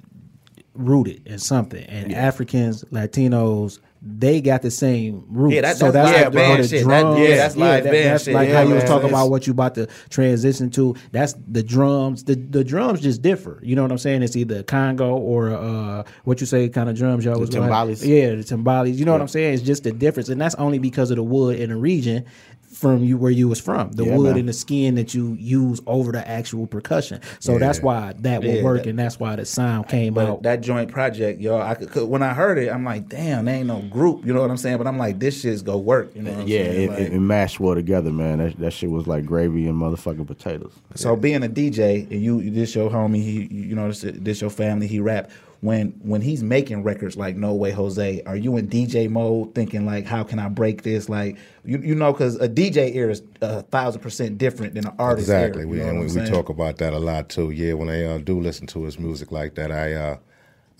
rooted 0.73 1.27
in 1.27 1.37
something, 1.39 1.83
and 1.85 2.13
Africans, 2.13 2.83
Latinos, 2.85 3.79
they 4.05 4.41
got 4.41 4.61
the 4.61 4.69
same 4.71 5.23
roots. 5.29 5.55
Yeah, 5.55 5.61
that- 5.61 5.77
so 5.77 5.89
that's 5.91 6.11
that's 6.11 6.23
live 6.25 6.33
like 6.35 6.57
band 6.57 6.69
shit. 6.69 6.85
That- 6.87 7.17
yeah, 7.19 7.35
that's 7.37 7.55
live 7.55 7.83
band 7.85 7.95
That's 7.95 8.23
shit. 8.25 8.33
like 8.33 8.49
Yeah, 8.49 8.55
how 8.55 8.67
you 8.67 8.75
was 8.75 8.83
talking 8.83 9.07
about 9.07 9.29
what 9.29 9.47
you 9.47 9.53
about 9.53 9.75
to 9.75 9.87
transition 10.09 10.69
to. 10.71 10.95
That's 11.11 11.35
the 11.47 11.63
drums. 11.63 12.25
The 12.25 12.35
the 12.35 12.63
drums 12.65 12.99
just 12.99 13.21
differ. 13.21 13.59
You 13.63 13.75
know 13.77 13.81
what 13.81 13.91
I'm 13.91 13.97
saying? 13.97 14.21
It's 14.23 14.35
either 14.35 14.61
Congo 14.63 15.15
or 15.15 15.51
uh, 15.51 16.03
what 16.25 16.41
you 16.41 16.47
say 16.47 16.67
kind 16.69 16.89
of 16.89 16.97
drums 16.97 17.23
y'all 17.23 17.39
was 17.39 17.53
like- 17.53 17.69
timbales. 17.69 18.05
Yeah, 18.05 18.35
the 18.35 18.43
timbales. 18.43 18.93
You 18.95 19.05
know 19.05 19.13
what 19.13 19.21
I'm 19.21 19.27
saying? 19.29 19.53
It's 19.53 19.63
just 19.63 19.83
the 19.83 19.91
difference, 19.93 20.27
and 20.29 20.39
that's 20.41 20.55
only 20.55 20.79
because 20.79 21.09
of 21.09 21.15
the 21.17 21.23
wood 21.23 21.59
in 21.59 21.69
the 21.69 21.77
region 21.77 22.25
from 22.73 23.03
you 23.03 23.17
where 23.17 23.31
you 23.31 23.47
was 23.47 23.59
from. 23.59 23.91
The 23.91 24.05
Yeah, 24.05 24.17
wood 24.17 24.31
man. 24.31 24.39
and 24.39 24.49
the 24.49 24.53
skin 24.53 24.95
that 24.95 25.13
you 25.13 25.37
use 25.39 25.79
over 25.87 26.11
the 26.11 26.27
actual 26.27 26.67
percussion. 26.67 27.19
So 27.39 27.57
that's 27.59 27.81
why 27.81 28.13
that 28.19 28.41
will 28.43 28.55
Yeah, 28.55 28.63
work, 28.63 28.83
that- 28.83 28.89
and 28.89 28.99
that's 28.99 29.19
why 29.19 29.35
the 29.35 29.45
sound 29.45 29.87
came 29.87 30.13
But 30.13 30.27
out. 30.27 30.43
that 30.43 30.61
joint 30.61 30.91
project, 30.91 31.39
y'all, 31.41 31.61
I 31.61 31.75
could, 31.75 31.89
'cause 31.89 32.03
when 32.03 32.21
I 32.23 32.33
heard 32.33 32.57
it, 32.57 32.69
I'm 32.71 32.83
like, 32.83 33.07
damn, 33.09 33.45
there 33.45 33.55
ain't 33.55 33.67
no 33.67 33.81
group. 33.89 34.25
You 34.25 34.33
know 34.33 34.41
what 34.41 34.49
I'm 34.49 34.57
saying? 34.57 34.77
But 34.77 34.87
I'm 34.87 34.97
like, 34.97 35.19
this 35.19 35.41
shit's 35.41 35.61
go 35.61 35.77
work. 35.77 36.11
You 36.15 36.23
know 36.23 36.31
what 36.31 36.39
I'm 36.41 36.47
yeah, 36.47 36.57
saying? 36.63 36.81
it, 36.81 36.89
Like- 36.89 36.99
it, 36.99 37.13
it 37.13 37.19
mashed 37.19 37.59
well 37.59 37.75
together, 37.75 38.11
man. 38.11 38.39
That 38.39 38.59
that 38.59 38.71
shit 38.73 38.89
was 38.89 39.07
like 39.07 39.25
gravy 39.25 39.67
and 39.67 39.79
motherfucking 39.79 40.27
potatoes. 40.27 40.73
So 40.95 41.15
being 41.15 41.43
a 41.43 41.49
DJ 41.49 42.07
and 42.11 42.21
you 42.21 42.49
this 42.49 42.75
your 42.75 42.89
homie, 42.89 43.17
he 43.23 43.47
you 43.51 43.75
know 43.75 43.87
this, 43.89 44.01
this 44.01 44.41
your 44.41 44.49
family, 44.49 44.87
he 44.87 44.99
rap. 44.99 45.29
When 45.63 45.91
when 46.01 46.19
he's 46.19 46.43
making 46.43 46.83
records 46.83 47.15
like 47.15 47.37
No 47.37 47.53
Way 47.53 47.71
Jose, 47.71 48.21
are 48.25 48.35
you 48.35 48.57
in 48.57 48.67
DJ 48.67 49.09
mode 49.09 49.55
thinking 49.55 49.85
like 49.85 50.05
how 50.05 50.21
can 50.21 50.37
I 50.37 50.49
break 50.49 50.83
this? 50.83 51.07
Like 51.07 51.37
you 51.63 51.77
you 51.77 51.95
know 51.95 52.11
because 52.11 52.35
a 52.41 52.49
DJ 52.49 52.93
ear 52.93 53.09
is 53.09 53.21
a 53.39 53.61
thousand 53.61 54.01
percent 54.01 54.37
different 54.37 54.73
than 54.73 54.85
an 54.85 54.93
artist 54.99 55.29
ear. 55.29 55.37
Exactly. 55.37 55.63
you 55.63 55.69
We, 55.69 55.79
and 55.79 56.01
we, 56.01 56.07
we 56.07 56.27
talk 56.27 56.49
about 56.49 56.79
that 56.79 56.91
a 56.91 56.99
lot 56.99 57.29
too. 57.29 57.51
Yeah, 57.51 57.73
when 57.73 57.87
I 57.87 58.03
uh, 58.03 58.17
do 58.17 58.41
listen 58.41 58.67
to 58.67 58.83
his 58.83 58.99
music 58.99 59.31
like 59.31 59.55
that, 59.55 59.71
I 59.71 59.93
uh, 59.93 60.17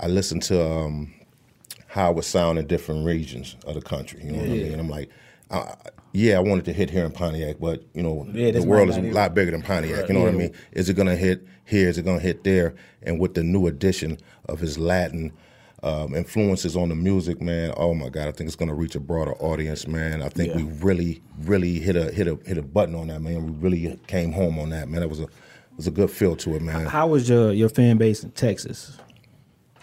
I 0.01 0.07
listen 0.07 0.41
to 0.41 0.61
um, 0.61 1.13
how 1.87 2.11
it 2.17 2.23
sound 2.23 2.59
in 2.59 2.67
different 2.67 3.05
regions 3.05 3.55
of 3.65 3.75
the 3.75 3.81
country. 3.81 4.21
You 4.21 4.33
know 4.33 4.39
what 4.39 4.47
I 4.47 4.51
mean? 4.51 4.79
I'm 4.81 4.89
like, 4.89 5.09
uh, 5.49 5.75
yeah, 6.13 6.37
I 6.37 6.39
wanted 6.39 6.65
to 6.65 6.73
hit 6.73 6.91
here 6.91 7.03
in 7.05 7.11
Pontiac, 7.11 7.57
but 7.59 7.83
you 7.93 8.03
know, 8.03 8.27
Yeah, 8.31 8.51
the 8.51 8.63
world 8.63 8.89
is 8.89 8.97
not 8.97 9.05
a 9.05 9.11
lot 9.11 9.33
bigger 9.33 9.51
than 9.51 9.63
Pontiac. 9.63 10.07
You 10.07 10.13
know 10.13 10.21
what 10.21 10.29
I 10.29 10.37
mean? 10.37 10.53
Is 10.71 10.87
it 10.87 10.93
gonna 10.93 11.15
hit 11.15 11.45
here? 11.65 11.89
Is 11.89 11.97
it 11.97 12.05
gonna 12.05 12.19
hit 12.19 12.43
there? 12.43 12.75
And 13.01 13.19
with 13.19 13.33
the 13.33 13.43
new 13.43 13.67
addition 13.67 14.17
of 14.47 14.59
his 14.59 14.77
Latin. 14.77 15.33
Um, 15.85 16.15
influences 16.15 16.77
on 16.77 16.87
the 16.87 16.95
music, 16.95 17.41
man. 17.41 17.73
Oh 17.75 17.93
my 17.93 18.07
God, 18.07 18.29
I 18.29 18.31
think 18.31 18.47
it's 18.47 18.55
gonna 18.55 18.73
reach 18.73 18.95
a 18.95 19.01
broader 19.01 19.33
audience, 19.33 19.85
man. 19.85 20.21
I 20.21 20.29
think 20.29 20.55
we 20.55 20.63
really, 20.63 21.21
really 21.41 21.77
hit 21.77 21.97
a 21.97 22.09
hit 22.09 22.25
a 22.25 22.39
hit 22.45 22.57
a 22.57 22.61
button 22.61 22.95
on 22.95 23.07
that, 23.07 23.21
man. 23.21 23.45
We 23.45 23.51
really 23.51 23.99
came 24.07 24.31
home 24.31 24.59
on 24.59 24.69
that, 24.69 24.87
man. 24.87 25.03
It 25.03 25.09
was 25.09 25.19
a 25.19 25.23
it 25.23 25.29
was 25.75 25.87
a 25.87 25.91
good 25.91 26.09
feel 26.09 26.37
to 26.37 26.55
it, 26.55 26.61
man. 26.61 26.85
How 26.85 27.07
was 27.07 27.27
your 27.27 27.51
your 27.51 27.67
fan 27.67 27.97
base 27.97 28.23
in 28.23 28.31
Texas? 28.31 28.97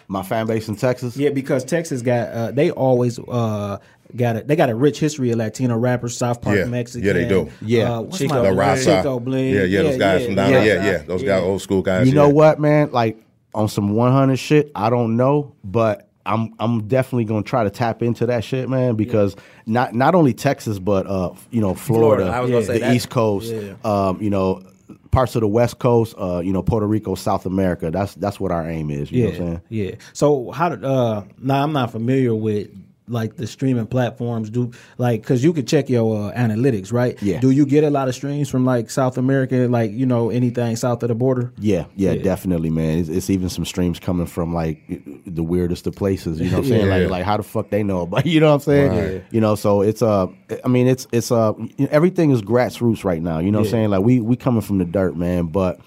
My 0.08 0.22
fan 0.22 0.46
base 0.46 0.68
in 0.68 0.76
Texas. 0.76 1.18
Yeah, 1.18 1.28
because 1.30 1.64
Texas 1.66 2.00
got 2.00 2.28
uh, 2.28 2.50
they 2.50 2.70
always 2.70 3.18
uh, 3.18 3.76
got 4.16 4.36
a, 4.36 4.42
they 4.42 4.56
got 4.56 4.70
a 4.70 4.74
rich 4.74 4.98
history 5.00 5.30
of 5.30 5.38
Latino 5.38 5.76
rappers, 5.76 6.16
South 6.16 6.40
Park 6.42 6.58
Yeah. 6.58 6.64
Mexican. 6.64 7.06
Yeah, 7.06 7.12
they 7.14 7.28
do. 7.28 7.50
Yeah. 7.62 7.92
uh, 7.96 8.00
what's 8.02 8.18
Chico 8.18 8.34
my 8.42 8.50
La 8.50 8.50
Raza. 8.50 9.02
Chingo 9.02 9.22
Bling. 9.24 9.54
Yeah, 9.54 9.62
yeah, 9.62 9.82
those 9.82 9.96
guys 9.98 10.24
from 10.26 10.34
down 10.34 10.52
there. 10.52 10.64
Yeah, 10.64 10.84
yeah, 10.90 10.98
those 10.98 11.22
guys, 11.22 11.42
old 11.42 11.62
school 11.62 11.82
guys. 11.82 12.08
You 12.08 12.14
know 12.14 12.28
what, 12.28 12.60
man? 12.60 12.90
Like 12.92 13.22
on 13.54 13.68
some 13.68 13.94
100 13.94 14.36
shit, 14.36 14.70
I 14.74 14.90
don't 14.90 15.16
know, 15.16 15.54
but 15.64 16.08
I'm 16.26 16.54
I'm 16.58 16.86
definitely 16.86 17.24
gonna 17.24 17.42
try 17.42 17.64
to 17.64 17.70
tap 17.70 18.02
into 18.02 18.26
that 18.26 18.44
shit, 18.44 18.68
man, 18.68 18.94
because 18.94 19.34
not 19.66 19.94
not 19.94 20.14
only 20.14 20.34
Texas, 20.34 20.78
but 20.78 21.06
uh, 21.06 21.32
you 21.50 21.60
know, 21.60 21.74
Florida, 21.74 22.24
Florida, 22.24 22.36
I 22.36 22.40
was 22.40 22.50
gonna 22.50 22.64
say 22.64 22.74
the 22.74 22.78
that. 22.80 22.94
East 22.94 23.08
Coast, 23.08 23.52
Yeah. 23.52 23.72
um, 23.84 24.20
you 24.22 24.28
know, 24.30 24.62
parts 25.10 25.34
of 25.34 25.40
the 25.40 25.48
West 25.48 25.78
Coast, 25.78 26.14
uh, 26.18 26.40
you 26.44 26.52
know, 26.52 26.62
Puerto 26.62 26.86
Rico, 26.86 27.14
South 27.14 27.46
America. 27.46 27.90
That's 27.90 28.14
that's 28.14 28.38
what 28.38 28.52
our 28.52 28.68
aim 28.68 28.90
is. 28.90 29.10
You 29.10 29.22
know 29.24 29.30
what 29.30 29.34
I'm 29.38 29.42
Yeah, 29.42 29.48
saying? 29.48 29.60
yeah. 29.70 29.94
So 30.12 30.50
how 30.50 30.68
did 30.68 30.84
uh 30.84 31.22
now 31.38 31.62
I'm 31.64 31.72
not 31.72 31.90
familiar 31.90 32.34
with 32.34 32.68
like 33.10 33.36
the 33.36 33.46
streaming 33.46 33.86
platforms 33.86 34.48
do 34.50 34.70
like 34.98 35.20
because 35.22 35.42
you 35.44 35.52
could 35.52 35.66
check 35.66 35.88
your 35.90 36.30
uh, 36.30 36.32
analytics 36.34 36.92
right 36.92 37.20
Yeah. 37.22 37.40
do 37.40 37.50
you 37.50 37.66
get 37.66 37.84
a 37.84 37.90
lot 37.90 38.08
of 38.08 38.14
streams 38.14 38.48
from 38.48 38.64
like 38.64 38.88
south 38.90 39.18
america 39.18 39.66
like 39.68 39.90
you 39.92 40.06
know 40.06 40.30
anything 40.30 40.76
south 40.76 41.02
of 41.02 41.08
the 41.08 41.14
border 41.14 41.52
Yeah, 41.58 41.86
yeah, 41.96 42.12
Yeah. 42.12 42.22
definitely, 42.22 42.70
man. 42.70 42.98
It's, 43.00 43.08
it's 43.08 43.30
even 43.30 43.48
some 43.48 43.64
streams 43.64 43.98
coming 44.00 44.26
from 44.26 44.54
like 44.54 44.78
the 45.26 45.42
weirdest 45.42 45.86
of 45.86 45.94
places. 45.96 46.38
You 46.40 46.50
know 46.50 46.58
what 46.58 46.64
I'm 46.64 46.68
saying? 46.70 46.86
Yeah. 46.86 46.94
Like, 46.98 47.10
like 47.10 47.24
how 47.24 47.36
the 47.36 47.42
fuck 47.42 47.70
they 47.70 47.82
know 47.82 48.02
about? 48.02 48.24
You 48.30 48.40
know 48.40 48.48
what 48.48 48.54
I'm 48.54 48.60
saying? 48.60 48.90
Right. 48.90 49.24
You 49.30 49.40
know, 49.40 49.54
so 49.56 49.80
it's 49.82 50.02
uh, 50.02 50.26
I 50.64 50.68
mean, 50.68 50.86
it's 50.86 51.06
it's 51.12 51.30
uh, 51.32 51.52
everything 51.90 52.30
is 52.30 52.42
grassroots 52.42 53.04
right 53.04 53.22
now. 53.22 53.38
You 53.40 53.50
know 53.50 53.58
what 53.58 53.66
I'm 53.66 53.70
saying? 53.72 53.90
Like 53.90 54.02
we 54.02 54.20
we 54.20 54.36
coming 54.36 54.62
from 54.62 54.78
the 54.78 54.84
dirt, 54.84 55.16
man, 55.16 55.46
but. 55.46 55.80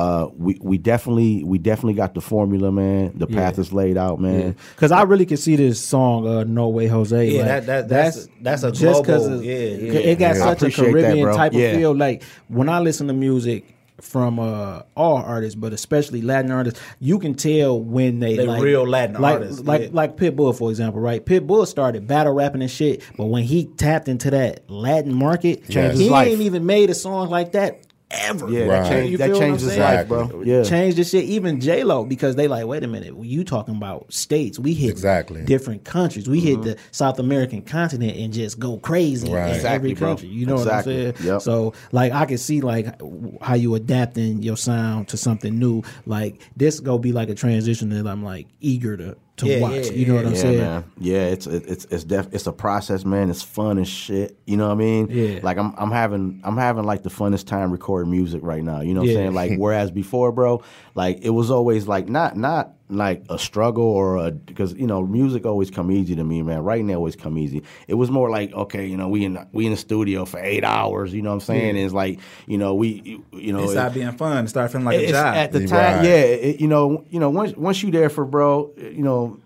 Uh, 0.00 0.28
we 0.38 0.56
we 0.62 0.78
definitely 0.78 1.44
we 1.44 1.58
definitely 1.58 1.92
got 1.94 2.14
the 2.14 2.20
formula, 2.22 2.72
man. 2.72 3.12
The 3.16 3.26
path 3.26 3.56
Yeah. 3.56 3.60
is 3.60 3.72
laid 3.72 3.98
out, 3.98 4.18
man. 4.20 4.56
because 4.74 4.92
i 4.92 5.02
really 5.02 5.26
could 5.26 5.38
see 5.38 5.56
this 5.56 5.78
song 5.80 6.26
uh 6.26 6.44
no 6.44 6.68
way 6.68 6.86
jose 6.86 7.28
Yeah, 7.30 7.38
like, 7.40 7.46
that- 7.48 7.66
that- 7.66 7.88
that's- 7.88 8.28
that's 8.40 8.62
a 8.62 8.72
just 8.72 9.04
'cause 9.04 9.22
global- 9.26 9.38
of- 9.40 9.44
yeah, 9.44 9.52
yeah. 9.54 9.92
it 10.10 10.18
got 10.18 10.36
Yeah. 10.36 10.44
Such 10.44 10.46
a 10.62 10.66
appreciate 10.66 10.92
that, 10.94 11.02
caribbean 11.02 11.34
type 11.36 11.52
Yeah. 11.52 11.60
of 11.66 11.76
feel 11.76 11.94
like 11.94 12.22
when 12.48 12.68
i 12.68 12.78
listen 12.80 13.06
to 13.08 13.12
music 13.12 13.64
from 14.00 14.38
uh 14.38 14.80
all 14.96 15.16
artists 15.18 15.54
but 15.54 15.74
especially 15.74 16.22
latin 16.22 16.50
artists 16.50 16.80
you 17.00 17.18
can 17.18 17.34
tell 17.34 17.78
when 17.78 18.18
they 18.20 18.34
They 18.36 18.46
like 18.46 18.62
real 18.62 18.88
Latin 18.88 19.20
like, 19.20 19.34
artists, 19.34 19.60
like 19.66 19.82
yeah. 19.82 19.88
like 19.92 20.16
pitbull 20.16 20.56
for 20.56 20.70
example 20.70 21.00
right 21.02 21.22
pitbull 21.24 21.66
started 21.66 22.06
battle 22.06 22.32
rapping 22.32 22.62
and 22.62 22.70
shit 22.70 23.02
but 23.18 23.26
when 23.26 23.42
he 23.42 23.66
tapped 23.76 24.08
into 24.08 24.30
that 24.30 24.60
latin 24.70 25.12
market 25.12 25.68
Changed 25.68 25.98
he 25.98 26.08
ain't 26.10 26.40
even 26.40 26.64
made 26.64 26.88
a 26.88 26.94
song 26.94 27.28
like 27.28 27.52
that 27.52 27.80
ever 28.10 28.50
Yeah, 28.50 28.64
Right. 28.64 28.82
that, 28.82 28.88
changed, 28.90 29.18
that 29.20 29.26
feel 29.26 29.34
what 29.34 29.42
I'm 29.42 29.48
changed 29.50 29.64
his 29.64 29.78
life, 29.78 30.08
bro. 30.08 30.42
Yeah, 30.44 30.62
Change 30.64 30.94
the 30.96 31.04
shit. 31.04 31.24
Even 31.24 31.60
J 31.60 31.84
Lo 31.84 32.04
because 32.04 32.36
they 32.36 32.48
like, 32.48 32.66
wait 32.66 32.82
a 32.82 32.86
minute, 32.88 33.14
you 33.22 33.44
talking 33.44 33.76
about 33.76 34.12
states? 34.12 34.58
We 34.58 34.74
hit 34.74 34.90
Exactly. 34.90 35.44
different 35.44 35.84
countries. 35.84 36.28
We 36.28 36.40
hit 36.40 36.54
mm-hmm. 36.54 36.62
the 36.70 36.76
South 36.90 37.18
American 37.18 37.62
continent 37.62 38.16
and 38.16 38.32
just 38.32 38.58
go 38.58 38.78
crazy 38.78 39.32
Right. 39.32 39.48
in 39.50 39.54
Exactly, 39.56 39.74
every 39.90 39.94
bro. 39.94 40.08
country. 40.08 40.28
You 40.28 40.46
know 40.46 40.56
Exactly. 40.56 40.96
what 40.96 41.06
I'm 41.08 41.16
saying? 41.16 41.32
Yep. 41.34 41.42
So 41.42 41.72
like, 41.92 42.12
I 42.12 42.24
can 42.26 42.38
see 42.38 42.60
like 42.60 43.00
how 43.40 43.54
you 43.54 43.74
adapting 43.74 44.42
your 44.42 44.56
sound 44.56 45.08
to 45.08 45.16
something 45.16 45.58
new. 45.58 45.82
Like 46.06 46.40
this 46.56 46.80
go 46.80 46.98
be 46.98 47.12
like 47.12 47.28
a 47.28 47.34
transition 47.34 47.90
that 47.90 48.06
I'm 48.06 48.24
like 48.24 48.46
eager 48.60 48.96
to 48.96 49.16
to 49.40 49.46
Yeah, 49.48 49.60
watch. 49.60 49.72
yeah, 49.86 49.92
you 49.92 50.06
know 50.06 50.14
what 50.14 50.26
I'm 50.26 50.34
yeah, 50.34 50.40
saying? 50.40 50.58
man. 50.58 50.84
Yeah, 50.98 51.24
it's 51.26 51.46
it's 51.46 51.84
it's 51.90 52.04
def- 52.04 52.32
it's 52.32 52.46
a 52.46 52.52
process, 52.52 53.04
man. 53.04 53.28
It's 53.30 53.42
fun 53.42 53.78
as 53.78 53.88
shit. 53.88 54.38
You 54.46 54.56
know 54.56 54.66
what 54.68 54.72
I 54.74 54.76
mean? 54.76 55.08
Yeah. 55.10 55.40
Like 55.42 55.58
I'm 55.58 55.74
I'm 55.76 55.90
having 55.90 56.40
I'm 56.44 56.56
having 56.56 56.84
like 56.84 57.02
the 57.02 57.10
funnest 57.10 57.46
time 57.46 57.70
recording 57.70 58.10
music 58.10 58.40
right 58.42 58.62
now. 58.62 58.80
You 58.80 58.94
know 58.94 59.00
what. 59.00 59.10
I'm 59.10 59.16
saying? 59.16 59.34
Like 59.34 59.52
whereas 59.58 59.90
before, 59.90 60.32
bro, 60.32 60.62
like 60.94 61.18
it 61.22 61.30
was 61.30 61.50
always 61.50 61.86
like 61.88 62.08
not 62.08 62.36
not 62.36 62.72
like 62.90 63.24
a 63.28 63.38
struggle 63.38 63.84
or 63.84 64.16
a 64.16 64.30
because 64.30 64.72
you 64.74 64.86
know 64.86 65.02
music 65.06 65.46
always 65.46 65.70
come 65.70 65.90
easy 65.90 66.14
to 66.16 66.24
me, 66.24 66.42
man. 66.42 66.60
Writing 66.64 66.94
always 66.94 67.16
come 67.16 67.38
easy. 67.38 67.62
It 67.88 67.94
was 67.94 68.10
more 68.10 68.30
like 68.30 68.52
okay, 68.52 68.86
you 68.86 68.96
know 68.96 69.08
we 69.08 69.24
in 69.24 69.38
we 69.52 69.66
in 69.66 69.72
the 69.72 69.76
studio 69.78 70.24
for 70.24 70.38
eight 70.40 70.64
hours. 70.64 71.12
You 71.14 71.22
know 71.22 71.30
what 71.30 71.34
I'm 71.34 71.40
saying? 71.40 71.70
And 71.70 71.78
it's 71.78 71.94
like 71.94 72.18
you 72.46 72.58
know 72.58 72.74
we 72.74 73.22
you 73.32 73.52
know 73.52 73.70
It 73.70 73.76
it- 73.76 73.94
being 73.94 74.12
fun. 74.12 74.44
It 74.44 74.48
started 74.48 74.70
feeling 74.72 74.84
like 74.86 74.98
a 75.00 75.08
job. 75.08 75.34
at 75.34 75.52
the 75.52 75.60
Right. 75.60 75.68
time, 75.68 76.04
yeah. 76.04 76.10
It, 76.10 76.60
you 76.60 76.68
know, 76.68 77.04
you 77.10 77.20
know, 77.20 77.30
once 77.30 77.56
once 77.56 77.82
you 77.82 77.90
there 77.90 78.10
for 78.10 78.24
bro, 78.24 78.72
you 78.76 79.02
know, 79.02 79.38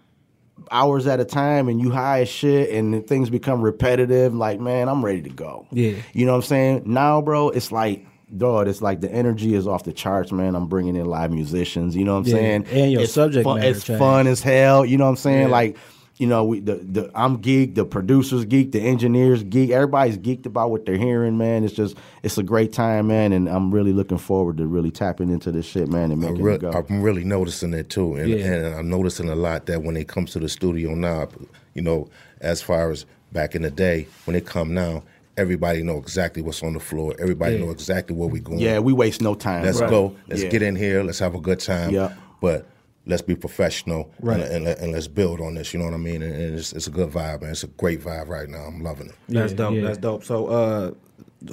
hours 0.71 1.07
at 1.07 1.21
a 1.21 1.25
time, 1.25 1.69
and 1.69 1.81
you 1.81 1.91
high 1.91 2.21
as 2.23 2.29
shit, 2.29 2.71
and 2.71 3.07
things 3.07 3.31
become 3.31 3.61
repetitive. 3.61 4.35
Like, 4.35 4.61
man, 4.61 4.89
I'm 4.89 5.05
ready 5.05 5.23
to 5.23 5.31
go. 5.31 5.67
Yeah. 5.71 5.93
you 6.13 6.25
know 6.27 6.33
what 6.33 6.39
I'm 6.39 6.43
saying. 6.45 6.83
Now, 6.87 7.21
bro, 7.21 7.51
it's 7.51 7.71
like. 7.73 8.07
Dog, 8.37 8.69
it's 8.69 8.83
like 8.83 9.01
the 9.01 9.11
energy 9.13 9.55
is 9.55 9.67
off 9.67 9.85
the 9.85 9.93
charts, 9.93 10.33
man. 10.33 10.55
I'm 10.55 10.67
bringing 10.67 10.97
in 10.97 11.07
live 11.07 11.31
musicians. 11.31 11.95
You 11.97 12.05
know 12.05 12.15
what 12.15 12.21
I'm 12.21 12.27
Yeah, 12.27 12.33
saying? 12.35 12.67
and 12.73 12.93
your 12.93 13.03
it's 13.03 13.13
subject 13.13 13.45
fun, 13.45 13.59
matter 13.59 13.71
It's 13.71 13.85
changed. 13.85 13.99
fun 13.99 14.27
as 14.27 14.41
hell. 14.43 14.85
You 14.85 14.97
know 14.99 15.05
what 15.05 15.11
I'm 15.11 15.17
saying? 15.17 15.51
Like, 15.51 15.77
you 16.17 16.29
know, 16.29 16.45
we 16.45 16.61
the, 16.61 16.77
the 16.77 17.11
I'm 17.15 17.39
geek, 17.39 17.75
the 17.75 17.85
producers 17.85 18.45
geek, 18.45 18.71
the 18.71 18.81
engineers 18.81 19.43
geek. 19.43 19.71
Everybody's 19.71 20.17
geeked 20.17 20.47
about 20.47 20.71
what 20.71 20.87
they're 20.87 20.97
hearing, 20.97 21.37
man. 21.37 21.65
It's 21.65 21.75
just 21.75 21.97
it's 22.23 22.39
a 22.39 22.43
great 22.45 22.73
time, 22.73 23.09
man, 23.09 23.33
and 23.33 23.49
I'm 23.49 23.73
really 23.73 23.93
looking 23.93 24.19
forward 24.19 24.59
to 24.59 24.67
really 24.67 24.93
tapping 24.93 25.29
into 25.31 25.51
this 25.51 25.67
shit, 25.67 25.89
man, 25.89 26.13
and 26.13 26.25
I 26.25 26.29
making 26.31 26.45
re- 26.45 26.55
it 26.55 26.61
go. 26.61 26.71
I'm 26.71 27.03
really 27.03 27.25
noticing 27.25 27.75
it 27.75 27.91
too, 27.91 28.15
and, 28.15 28.29
Yeah. 28.31 28.37
and 28.47 28.75
I'm 28.77 28.89
noticing 28.89 29.29
a 29.29 29.35
lot 29.35 29.67
that 29.67 29.83
when 29.83 29.97
it 29.97 30.07
comes 30.07 30.31
to 30.33 30.39
the 30.39 30.49
studio 30.49 30.95
now, 30.95 31.27
you 31.75 31.83
know, 31.83 32.09
as 32.41 32.63
far 32.63 32.93
as 32.93 33.07
back 33.33 33.57
in 33.57 33.63
the 33.63 33.71
day, 33.73 34.07
when 34.25 34.37
it 34.37 34.47
come 34.47 34.73
now, 34.73 35.03
everybody 35.37 35.83
know 35.83 35.99
exactly 35.99 36.43
what's 36.43 36.63
on 36.63 36.75
the 36.75 36.81
floor. 36.81 37.15
Everybody 37.19 37.59
know 37.59 37.71
exactly 37.71 38.15
where 38.17 38.29
we're 38.29 38.43
going. 38.43 38.59
yeah, 38.61 38.79
we 38.79 38.93
waste 38.93 39.21
no 39.21 39.35
time. 39.35 39.65
let's 39.65 39.79
bro. 39.79 39.89
go. 39.91 40.17
Let's 40.29 40.43
Yeah. 40.43 40.49
get 40.51 40.63
in 40.63 40.77
here. 40.77 41.03
Let's 41.03 41.19
have 41.19 41.35
a 41.35 41.41
good 41.41 41.61
time. 41.61 41.91
Yeah. 41.91 42.15
but 42.41 42.67
let's 43.07 43.23
be 43.23 43.35
professional 43.35 44.11
Right. 44.21 44.41
and, 44.41 44.51
and, 44.53 44.65
let- 44.65 44.79
and 44.81 44.93
let's 44.93 45.09
build 45.09 45.41
on 45.41 45.55
this. 45.55 45.73
You 45.73 45.79
know 45.81 45.87
what 45.87 45.95
I 45.95 45.99
mean? 45.99 46.23
And, 46.23 46.35
and 46.35 46.59
it's, 46.59 46.73
it's 46.73 46.87
a 46.87 46.91
good 46.91 47.11
vibe, 47.11 47.41
man. 47.43 47.51
It's 47.51 47.63
a 47.65 47.69
great 47.69 48.01
vibe 48.03 48.29
right 48.29 48.49
now. 48.49 48.65
I'm 48.65 48.83
loving 48.83 49.09
it. 49.09 49.15
That's 49.29 49.53
Yeah, 49.53 49.57
dope. 49.59 49.75
yeah. 49.75 49.83
That's 49.83 49.99
dope. 49.99 50.25
So, 50.25 50.47
uh, 50.47 50.91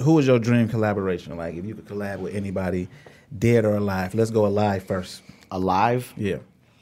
who 0.02 0.18
is 0.18 0.26
your 0.26 0.38
dream 0.38 0.68
collaboration? 0.68 1.36
Like, 1.36 1.54
if 1.56 1.64
you 1.64 1.74
could 1.74 1.86
collab 1.86 2.18
with 2.20 2.34
anybody, 2.34 2.88
dead 3.38 3.64
or 3.64 3.74
alive. 3.76 4.14
Let's 4.14 4.30
go 4.30 4.46
alive 4.46 4.82
first. 4.84 5.22
alive. 5.50 6.12
Yeah. 6.16 6.36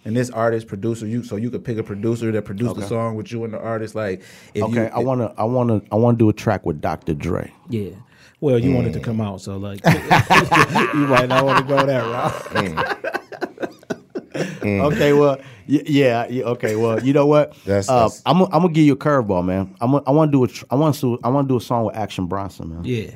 And 0.04 0.16
this 0.16 0.30
artist, 0.30 0.66
producer, 0.66 1.06
you 1.06 1.22
so 1.22 1.36
you 1.36 1.50
could 1.50 1.64
pick 1.64 1.76
a 1.76 1.82
producer 1.82 2.32
that 2.32 2.42
produced 2.46 2.76
the 2.76 2.86
song 2.86 3.16
with 3.16 3.30
you 3.30 3.44
and 3.44 3.52
the 3.52 3.58
artist. 3.60 3.94
Like, 3.94 4.22
if 4.54 4.62
Okay, 4.62 4.84
you, 4.84 4.90
I 4.94 4.98
wanna, 5.00 5.34
I 5.36 5.44
wanna, 5.44 5.82
I 5.92 5.96
wanna 5.96 6.16
do 6.16 6.30
a 6.30 6.32
track 6.32 6.64
with 6.64 6.80
Dr. 6.80 7.12
Dre. 7.14 7.52
Yeah. 7.68 7.90
Well, 8.40 8.58
you 8.58 8.72
want 8.74 8.86
it 8.86 8.92
to 8.94 9.00
mm. 9.00 9.04
come 9.04 9.20
out, 9.20 9.42
so 9.42 9.58
like 9.58 9.84
you 10.94 11.06
might 11.06 11.28
not 11.28 11.44
want 11.44 11.58
to 11.58 11.64
go 11.64 11.84
that 11.84 12.00
route. 12.00 12.32
Mm. 12.54 13.00
Mm. 14.60 14.92
Okay, 14.92 15.12
well, 15.12 15.38
yeah, 15.66 16.26
yeah, 16.28 16.44
okay, 16.44 16.76
well, 16.76 17.02
you 17.04 17.12
know 17.12 17.26
what? 17.26 17.54
That's- 17.64 17.88
uh, 17.88 17.94
that's- 17.94 18.22
I'm, 18.24 18.38
gonna- 18.38 18.54
I'm 18.54 18.62
gonna 18.62 18.72
give 18.72 18.84
you 18.84 18.94
a 18.94 18.96
curveball, 18.96 19.44
man. 19.44 19.74
I'm, 19.80 19.94
I 19.94 20.10
want 20.10 20.30
to 20.30 20.32
do 20.32 20.44
a, 20.44 20.48
tr- 20.48 20.64
I 20.70 20.76
want 20.76 20.94
to, 20.96 21.18
I 21.22 21.28
want 21.28 21.48
to 21.48 21.52
do 21.52 21.56
a 21.58 21.60
song 21.60 21.84
with 21.84 21.96
Action 21.96 22.26
Bronson, 22.26 22.70
man. 22.70 22.84
Yeah. 22.84 23.10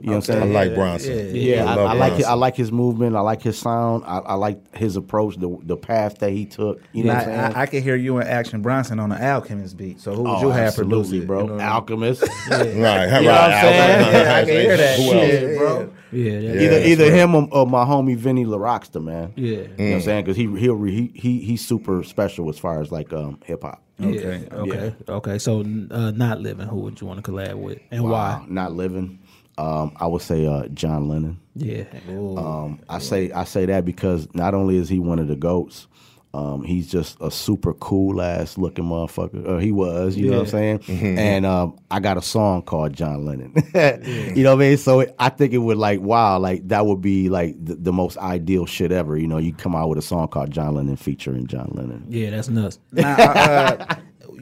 You 0.00 0.10
know 0.10 0.12
what 0.12 0.14
I'm 0.16 0.22
saying? 0.22 0.42
I 0.42 0.46
like 0.46 0.74
Bronson. 0.74 1.34
Yeah, 1.36 1.64
I, 1.64 1.74
love 1.74 1.78
I 1.78 1.92
like 1.94 2.12
it. 2.12 2.16
Bronson. 2.16 2.30
I 2.30 2.34
like 2.34 2.56
his 2.56 2.72
movement. 2.72 3.16
I 3.16 3.20
like 3.20 3.42
his 3.42 3.58
sound. 3.58 4.04
I, 4.06 4.18
I 4.18 4.34
like 4.34 4.76
his 4.76 4.96
approach, 4.96 5.36
the 5.36 5.58
the 5.62 5.76
path 5.76 6.18
that 6.18 6.30
he 6.30 6.46
took. 6.46 6.80
You 6.92 7.04
know 7.04 7.12
I, 7.12 7.14
what 7.16 7.22
I'm 7.22 7.28
saying? 7.28 7.54
I, 7.56 7.60
I 7.62 7.66
can 7.66 7.82
hear 7.82 7.96
you 7.96 8.18
and 8.18 8.28
Action 8.28 8.62
Bronson 8.62 8.98
on 9.00 9.10
the 9.10 9.22
Alchemist 9.22 9.76
beat. 9.76 10.00
So 10.00 10.14
who 10.14 10.22
would 10.22 10.30
Oh, 10.30 10.40
you 10.42 10.48
have 10.50 10.68
absolutely, 10.68 10.96
produced 10.96 11.14
it? 11.24 11.26
bro. 11.26 11.40
You 11.42 11.46
know 11.48 11.52
what 11.54 11.62
I? 11.62 11.68
Alchemist. 11.68 12.22
Right, 12.50 12.60
right. 12.60 12.66
You 12.66 13.28
know 13.28 13.32
what 13.32 13.50
I'm 13.50 13.62
saying? 13.62 14.14
Yeah, 14.24 14.34
I 14.34 14.44
can 14.44 14.48
hear 14.60 14.76
that. 14.76 14.96
Who 14.98 15.12
else? 15.12 15.32
Yeah, 15.32 15.58
bro. 15.58 15.92
Yeah. 16.12 16.30
Yeah. 16.32 16.38
either 16.38 16.68
that's 16.70 16.86
either 16.86 17.04
right. 17.04 17.12
him 17.14 17.34
or, 17.34 17.48
or 17.50 17.66
my 17.66 17.84
homie 17.84 18.16
Vinny 18.16 18.44
LaRockster, 18.44 19.02
man. 19.02 19.32
Yeah. 19.36 19.50
You 19.50 19.56
know 19.58 19.68
what 19.76 19.94
I'm 19.94 20.00
saying? 20.02 20.24
Because 20.24 20.36
he 20.36 20.46
he'll 20.58 20.74
re, 20.74 20.92
he 20.92 21.18
he 21.18 21.40
he's 21.40 21.66
super 21.66 22.02
special 22.04 22.48
as 22.48 22.58
far 22.58 22.80
as 22.80 22.92
like 22.92 23.12
um 23.12 23.40
hip 23.44 23.62
hop. 23.62 23.82
Okay, 24.00 24.44
Yeah. 24.50 24.56
Okay. 24.56 24.94
Okay. 25.08 25.38
So, 25.38 25.60
uh, 25.60 26.10
not 26.10 26.40
living. 26.40 26.66
Who 26.66 26.80
would 26.80 27.00
you 27.00 27.06
want 27.06 27.24
to 27.24 27.30
collab 27.30 27.54
with, 27.54 27.78
and 27.92 28.02
why? 28.04 28.44
Not 28.48 28.72
living. 28.72 29.20
Um, 29.56 29.96
I 29.96 30.06
would 30.06 30.22
say 30.22 30.46
uh, 30.46 30.66
John 30.68 31.08
Lennon. 31.08 31.40
Yeah. 31.54 31.84
Um, 32.08 32.80
I 32.88 32.98
say 32.98 33.30
I 33.30 33.44
say 33.44 33.66
that 33.66 33.84
because 33.84 34.28
not 34.34 34.54
only 34.54 34.76
is 34.76 34.88
he 34.88 34.98
one 34.98 35.18
of 35.18 35.28
the 35.28 35.36
goats, 35.36 35.86
um, 36.34 36.64
he's 36.64 36.90
just 36.90 37.16
a 37.20 37.30
super 37.30 37.72
cool 37.74 38.20
ass 38.20 38.58
looking 38.58 38.84
motherfucker. 38.86 39.46
Or 39.48 39.60
he 39.60 39.70
was, 39.70 40.16
you 40.16 40.30
know 40.32 40.38
what 40.38 40.52
I'm 40.54 40.80
saying? 40.80 41.16
And 41.16 41.46
um, 41.46 41.78
I 41.92 42.00
got 42.00 42.16
a 42.16 42.22
song 42.22 42.62
called 42.62 42.92
John 42.92 43.24
Lennon. 43.24 43.54
You 44.34 44.42
know 44.42 44.56
what 44.56 44.64
I 44.64 44.68
mean? 44.68 44.76
So 44.76 45.06
I 45.20 45.28
think 45.28 45.52
it 45.52 45.58
would 45.58 45.76
like 45.76 46.00
wow, 46.00 46.38
like 46.40 46.66
that 46.68 46.86
would 46.86 47.00
be 47.00 47.28
like 47.28 47.54
the, 47.64 47.76
the 47.76 47.92
most 47.92 48.18
ideal 48.18 48.66
shit 48.66 48.90
ever. 48.90 49.16
You 49.16 49.28
know, 49.28 49.38
you 49.38 49.52
come 49.52 49.76
out 49.76 49.88
with 49.88 49.98
a 49.98 50.02
song 50.02 50.26
called 50.26 50.50
John 50.50 50.74
Lennon 50.74 50.96
featuring 50.96 51.46
John 51.46 51.70
Lennon. 51.72 52.04
Yeah. 52.08 52.30
That's 52.30 52.48
nuts. 52.48 52.80
Now, 52.90 53.14
uh, 53.16 53.94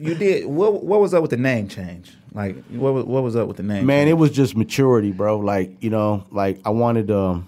you 0.07 0.15
did 0.15 0.45
what? 0.45 0.83
What 0.83 0.99
was 0.99 1.13
up 1.13 1.21
with 1.21 1.31
the 1.31 1.37
name 1.37 1.67
change? 1.67 2.11
Like, 2.33 2.63
what 2.69 2.93
was, 2.93 3.05
what 3.05 3.23
was 3.23 3.35
up 3.35 3.47
with 3.47 3.57
the 3.57 3.63
name? 3.63 3.85
Man, 3.85 4.05
change? 4.05 4.11
it 4.11 4.13
was 4.13 4.31
just 4.31 4.55
maturity, 4.55 5.11
bro. 5.11 5.39
Like 5.39 5.81
you 5.83 5.89
know, 5.89 6.25
like 6.31 6.59
I 6.65 6.69
wanted 6.69 7.11
um, 7.11 7.47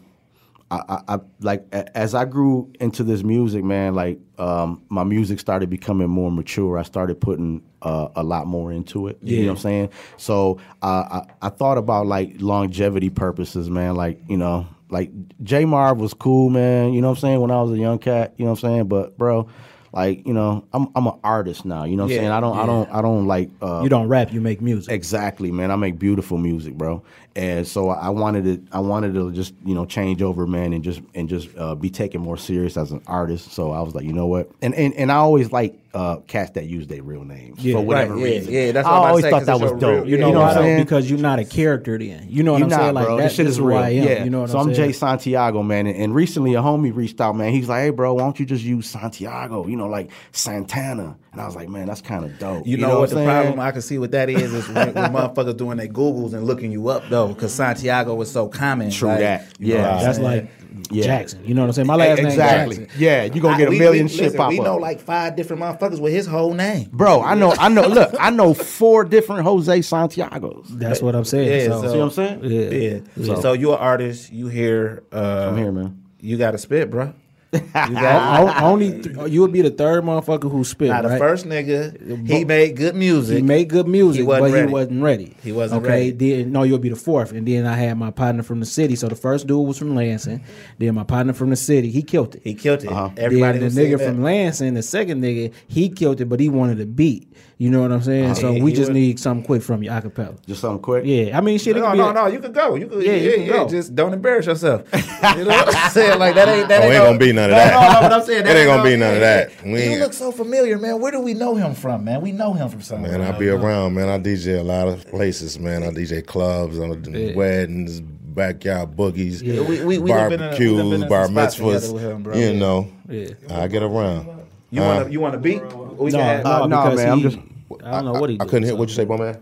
I, 0.72 0.82
I, 0.90 1.16
I 1.16 1.20
like 1.42 1.66
a- 1.72 1.98
as 1.98 2.16
I 2.16 2.26
grew 2.26 2.72
into 2.80 3.04
this 3.04 3.24
music, 3.24 3.64
man. 3.64 3.96
Like 3.96 4.20
um, 4.38 4.82
my 4.90 5.04
music 5.04 5.40
started 5.40 5.70
becoming 5.70 6.10
more 6.10 6.32
mature. 6.32 6.78
I 6.78 6.84
started 6.84 7.20
putting 7.22 7.64
uh, 7.82 8.10
a 8.16 8.24
lot 8.24 8.48
more 8.48 8.72
into 8.72 9.08
it. 9.08 9.20
You 9.22 9.42
know 9.42 9.48
what 9.48 9.52
I'm 9.52 9.58
saying? 9.62 9.90
So 10.18 10.60
uh, 10.82 11.22
I, 11.42 11.48
I 11.48 11.50
thought 11.50 11.78
about 11.78 12.08
like 12.08 12.36
longevity 12.40 13.10
purposes, 13.10 13.70
man. 13.70 13.96
Like 13.96 14.22
you 14.28 14.38
know, 14.38 14.68
like 14.90 15.12
J 15.44 15.66
Marv 15.66 16.00
was 16.00 16.14
cool, 16.14 16.50
man. 16.50 16.94
You 16.94 17.02
know 17.02 17.10
what 17.10 17.18
I'm 17.18 17.22
saying? 17.22 17.42
When 17.42 17.52
I 17.52 17.62
was 17.62 17.72
a 17.72 17.78
young 17.78 18.00
cat, 18.00 18.34
you 18.38 18.46
know 18.46 18.52
what 18.52 18.64
I'm 18.64 18.70
saying? 18.70 18.88
But 18.88 19.18
bro. 19.18 19.48
Like 19.96 20.28
you 20.28 20.34
know, 20.34 20.66
I'm 20.74 20.90
I'm 20.94 21.08
an 21.08 21.18
artist 21.24 21.64
now. 21.66 21.86
You 21.86 21.96
know 21.96 22.04
what 22.04 22.12
Yeah, 22.12 22.18
I'm 22.18 22.22
saying? 22.24 22.32
I 22.34 22.40
don't 22.42 22.58
I 22.58 22.66
don't 22.66 22.92
I 22.92 23.02
don't 23.02 23.28
like 23.28 23.50
uh, 23.62 23.80
You 23.82 23.90
don't 23.90 24.10
rap. 24.10 24.34
You 24.34 24.42
make 24.42 24.62
music. 24.62 24.92
Exactly, 24.94 25.52
man. 25.52 25.72
I 25.72 25.78
make 25.78 25.98
beautiful 25.98 26.38
music, 26.38 26.74
bro. 26.76 27.02
And 27.38 27.68
so 27.68 27.90
I 27.90 28.08
wanted 28.10 28.46
to, 28.46 28.76
I 28.78 28.80
wanted 28.80 29.14
to 29.16 29.30
just, 29.34 29.54
you 29.66 29.76
know, 29.76 29.86
change 29.86 30.22
over, 30.22 30.48
man, 30.48 30.72
and 30.72 30.82
just 30.84 31.02
and 31.14 31.28
just 31.28 31.50
uh, 31.58 31.76
be 31.76 31.90
taken 31.90 32.22
more 32.22 32.38
serious 32.38 32.78
as 32.78 32.92
an 32.94 33.02
artist. 33.08 33.52
So 33.52 33.72
I 33.72 33.82
was 33.82 33.94
like, 33.94 34.06
you 34.06 34.14
know 34.14 34.28
what? 34.28 34.50
And 34.62 34.74
and, 34.74 34.94
and 34.94 35.12
I 35.12 35.16
always 35.16 35.52
like 35.52 35.78
uh, 35.94 36.18
cats 36.28 36.52
that 36.52 36.66
use 36.68 36.88
their 36.88 37.04
real 37.04 37.26
names 37.26 37.60
Yeah, 37.64 37.76
for 37.76 37.82
whatever 37.82 38.14
right, 38.16 38.20
yeah, 38.22 38.26
reason. 38.38 38.54
yeah, 38.54 38.72
that's 38.72 38.88
I 38.88 38.92
what 38.92 38.98
I'm 39.02 39.10
always 39.10 39.24
say, 39.26 39.30
thought 39.32 39.38
'cause 39.40 39.48
that 39.48 39.60
was 39.60 39.72
dope. 39.74 39.82
real- 39.82 40.08
You 40.10 40.18
know, 40.18 40.30
what 40.32 40.38
why 40.40 40.50
I'm 40.52 40.56
saying? 40.56 40.84
Because 40.84 41.10
you're 41.10 41.20
not 41.20 41.40
a 41.40 41.46
character 41.46 41.98
then. 41.98 42.26
You 42.30 42.44
know 42.44 42.54
what 42.54 42.60
You're 42.60 42.66
I'm 42.68 42.70
not, 42.70 42.80
saying? 42.80 42.94
Like 42.96 43.06
bro. 43.06 43.18
that, 43.18 43.24
this 43.24 43.34
shit 43.34 43.46
this 43.48 43.54
is 43.56 43.58
who 43.60 43.68
real. 43.68 43.78
I 43.80 43.90
am. 43.90 44.04
Yeah. 44.08 44.24
You 44.24 44.30
know 44.30 44.42
what 44.42 44.50
so 44.50 44.60
I'm 44.60 44.70
I'm 44.70 44.76
saying? 44.76 44.90
J 44.92 44.94
Santiago, 44.98 45.62
man. 45.62 45.88
And, 45.88 45.98
and 45.98 46.16
recently 46.16 46.54
a 46.56 46.62
homie 46.62 46.96
reached 46.96 47.20
out, 47.20 47.36
man. 47.36 47.52
He's 47.52 47.68
like, 47.68 47.82
"Hey, 47.82 47.90
bro, 47.90 48.14
why 48.14 48.22
don't 48.22 48.40
you 48.40 48.46
just 48.46 48.64
use 48.64 48.90
Santiago? 48.90 49.68
You 49.68 49.76
know, 49.76 49.88
like 49.88 50.10
Santana." 50.32 51.18
And 51.36 51.42
I 51.42 51.46
was 51.48 51.56
like, 51.58 51.68
"Man, 51.68 51.86
that's 51.88 52.00
kind 52.00 52.24
of 52.24 52.40
dope." 52.40 52.66
You, 52.66 52.78
know, 52.78 53.00
what 53.02 53.10
the 53.10 53.20
I'm 53.20 53.26
problem? 53.26 53.60
I 53.60 53.72
can 53.72 53.82
see 53.82 53.98
with 53.98 54.12
that 54.12 54.30
is 54.30 54.54
is 54.54 54.68
when, 54.70 54.94
when 54.94 55.12
motherfuckers 55.12 55.58
doing 55.58 55.76
their 55.78 55.90
Googles 55.90 56.34
and 56.34 56.46
looking 56.46 56.72
you 56.72 56.88
up 56.88 57.04
though, 57.10 57.28
because 57.28 57.54
Santiago 57.54 58.16
was 58.16 58.32
so 58.32 58.48
common. 58.48 58.90
True 58.90 59.10
like, 59.10 59.20
that. 59.20 59.48
Yeah. 59.60 59.96
what 59.96 60.02
That's 60.04 60.20
like 60.20 60.50
Yeah. 60.92 61.04
Jackson. 61.04 61.44
You 61.44 61.54
know 61.54 61.62
what 61.64 61.68
I'm 61.68 61.74
saying? 61.74 61.88
My 61.88 61.96
last 61.96 62.18
name 62.20 62.28
exactly. 62.28 62.88
Yeah, 62.98 63.24
you're 63.26 63.42
gonna 63.42 63.58
get 63.58 63.66
I- 63.66 63.68
a 63.68 63.70
we- 63.72 63.80
million 63.80 64.06
we, 64.06 64.10
shit 64.12 64.22
listen, 64.22 64.38
pop 64.38 64.50
We 64.50 64.60
up. 64.60 64.66
know 64.66 64.78
like 64.78 65.02
five 65.02 65.36
different 65.36 65.62
motherfuckers 65.62 66.00
with 66.00 66.14
his 66.14 66.26
whole 66.26 66.54
name. 66.54 66.88
Bro, 66.94 67.22
I 67.24 67.36
know, 67.36 67.52
I 67.60 67.68
know. 67.68 67.86
Look, 67.86 68.16
I 68.18 68.30
know 68.30 68.54
four 68.54 69.04
different 69.04 69.44
Jose 69.44 69.80
Santiagos. 69.80 70.68
That's 70.70 71.02
what 71.02 71.16
I'm 71.16 71.26
saying. 71.26 71.50
Yeah, 71.50 71.68
so, 71.68 71.82
so- 71.82 71.92
See 71.92 71.98
what 71.98 72.04
I'm 72.06 72.12
saying? 72.12 72.40
yeah. 72.46 73.00
Yeah. 73.18 73.36
So, 73.42 73.52
you're 73.52 73.74
an 73.74 73.80
artist. 73.80 74.32
You 74.32 74.48
hear. 74.48 75.04
Uh, 75.12 75.50
I'm 75.52 75.58
here, 75.58 75.72
man. 75.74 76.02
You 76.22 76.38
got 76.38 76.52
to 76.52 76.58
spit, 76.58 76.90
bro. 76.90 77.14
You 77.90 77.98
O- 77.98 78.02
got. 78.02 78.64
o- 78.64 78.68
only 78.68 79.02
th- 79.02 79.30
you 79.32 79.42
would 79.42 79.52
be 79.52 79.62
the 79.62 79.70
third 79.72 80.04
motherfucker 80.04 80.52
who 80.52 80.64
spit. 80.64 80.90
Now 80.90 81.02
the 81.02 81.10
right? 81.10 81.20
first 81.20 81.46
nigga, 81.46 82.28
he 82.28 82.46
made 82.46 82.76
good 82.76 82.96
music. 82.96 83.38
He 83.38 83.42
made 83.42 83.70
good 83.70 83.88
music, 83.88 84.22
He 84.22 84.28
but 84.28 84.42
ready. 84.42 84.68
he 84.68 84.74
wasn't 84.74 85.04
ready. 85.04 85.38
He 85.44 85.52
wasn't 85.52 85.84
okay, 85.84 86.12
ready. 86.12 86.12
Then 86.42 86.52
no, 86.52 86.64
you'll 86.64 86.80
be 86.80 86.90
the 86.90 86.96
fourth, 86.96 87.32
and 87.32 87.48
then 87.48 87.66
I 87.66 87.76
had 87.76 87.98
my 87.98 88.12
partner 88.12 88.44
from 88.44 88.60
the 88.60 88.66
city. 88.66 88.96
So 88.96 89.08
the 89.08 89.16
first 89.16 89.48
dude 89.48 89.66
was 89.68 89.78
from 89.78 89.96
Lansing. 89.96 90.44
Then 90.80 90.96
my 90.96 91.04
partner 91.04 91.34
from 91.34 91.50
the 91.50 91.56
city, 91.56 91.90
he 91.92 92.02
killed 92.04 92.36
it. 92.36 92.42
He 92.44 92.54
killed 92.56 92.84
it. 92.84 92.90
Uh-huh. 92.92 93.10
Everybody 93.18 93.60
then 93.60 93.74
the 93.74 93.82
nigga 93.82 94.06
from 94.06 94.22
Lansing, 94.24 94.74
the 94.74 94.84
second 94.84 95.22
nigga, 95.24 95.54
he 95.68 95.90
killed 95.90 96.22
it, 96.22 96.26
but 96.26 96.40
he 96.40 96.50
wanted 96.50 96.80
a 96.82 96.86
beat. 96.86 97.32
You 97.58 97.70
know 97.70 97.82
what 97.82 97.92
I'm 97.94 98.02
saying? 98.02 98.36
So 98.36 98.48
Uh-huh. 98.50 98.58
Yeah, 98.58 98.64
we 98.64 98.74
just 98.74 98.90
would- 98.90 98.96
need 98.96 99.18
something 99.18 99.46
quick 99.46 99.62
from 99.62 99.82
you, 99.82 99.90
acapella. 99.90 100.36
Just 100.46 100.60
something 100.60 100.82
quick. 100.82 101.06
Yeah, 101.06 101.38
I 101.38 101.40
mean, 101.42 101.58
shit. 101.58 101.78
it 101.78 101.80
No, 101.80 101.92
be 101.94 101.98
no, 102.00 102.10
a- 102.10 102.14
no. 102.14 102.28
You 102.28 102.40
could 102.40 102.54
go. 102.54 102.76
You 102.76 102.88
could. 102.88 103.02
Yeah, 103.02 103.14
Yeah, 103.14 103.18
you 103.18 103.30
yeah, 103.30 103.36
can 103.38 103.46
yeah. 103.46 103.52
go. 103.54 103.70
Just 103.70 103.96
don't 103.96 104.14
embarrass 104.14 104.46
yourself. 104.48 104.82
You 105.38 105.44
know 105.46 105.50
what 105.52 105.76
I'm 105.76 105.92
saying? 105.92 106.20
Like 106.20 106.36
that 106.36 106.50
ain't 106.50 106.68
that 106.68 106.82
Oh, 106.82 106.84
ain't, 106.86 106.94
ain't 106.94 107.04
no- 107.04 107.06
gonna 107.12 107.18
be 107.20 107.32
none 107.32 107.46
of 107.50 107.56
that. 107.56 107.74
No, 107.74 107.80
no, 107.82 107.94
no. 107.94 108.02
but 108.02 108.14
I'm 108.14 108.24
saying 108.26 108.46
It 108.46 108.50
ain't 108.50 108.68
gonna 108.68 108.78
no- 108.84 108.90
be 108.90 108.96
none 108.98 109.14
of 109.14 109.20
that. 109.22 109.52
We 109.64 109.84
You 109.94 110.00
look 110.00 110.14
so 110.14 110.32
familiar, 110.34 110.78
man. 110.78 111.00
Where 111.00 111.12
do 111.14 111.20
we 111.22 111.34
know 111.34 111.56
him 111.56 111.74
from, 111.76 112.04
man? 112.04 112.22
We 112.22 112.32
know 112.34 112.52
him 112.54 112.68
from 112.70 112.82
somewhere. 112.82 113.18
Man, 113.18 113.22
I 113.22 113.38
be 113.38 113.48
around, 113.50 113.94
man. 113.94 114.10
I 114.10 114.20
DJ 114.20 114.60
a 114.60 114.64
lot 114.64 114.88
of 114.90 115.08
places, 115.08 115.58
man. 115.58 115.84
I 115.84 115.92
DJ 115.92 116.26
clubs, 116.26 116.78
on 116.78 117.02
the 117.02 117.34
weddings, 117.36 118.02
backyard 118.02 118.96
boogies, 118.98 119.42
Yeah, 119.42 119.62
we- 119.62 119.82
we- 119.84 119.98
we 119.98 120.10
done 120.12 120.30
been 120.30 120.42
a- 120.42 120.52
we 120.60 120.66
done 120.76 120.90
been 120.90 121.00
barbecues, 121.00 121.02
in 121.04 121.08
bar 121.10 121.26
some 121.26 121.36
mitzvahs. 121.36 121.94
with 121.94 122.04
him, 122.04 122.24
bro. 122.24 122.36
you 122.36 122.54
know, 122.54 122.88
Yeah. 123.10 123.28
I 123.50 123.68
get 123.68 123.82
around. 123.82 124.28
You 124.72 124.82
want 124.82 125.06
to 125.08 125.12
you 125.14 125.20
want 125.22 125.34
to 125.34 125.40
beat? 125.40 125.62
We 125.98 126.12
No, 126.12 126.18
can 126.20 126.28
have- 126.28 126.44
no, 126.44 126.66
nah, 126.68 126.84
because 126.84 126.98
man, 127.00 127.12
I'm 127.12 127.18
he- 127.20 127.24
just- 127.24 127.38
I 127.84 127.92
don't 127.92 128.06
know 128.06 128.20
what 128.20 128.30
he. 128.30 128.36
I 128.40 128.44
do, 128.44 128.50
couldn't 128.50 128.68
hear 128.68 128.76
what 128.76 128.90
you 128.90 128.96
say, 128.96 129.06
bro, 129.06 129.18
man. 129.18 129.38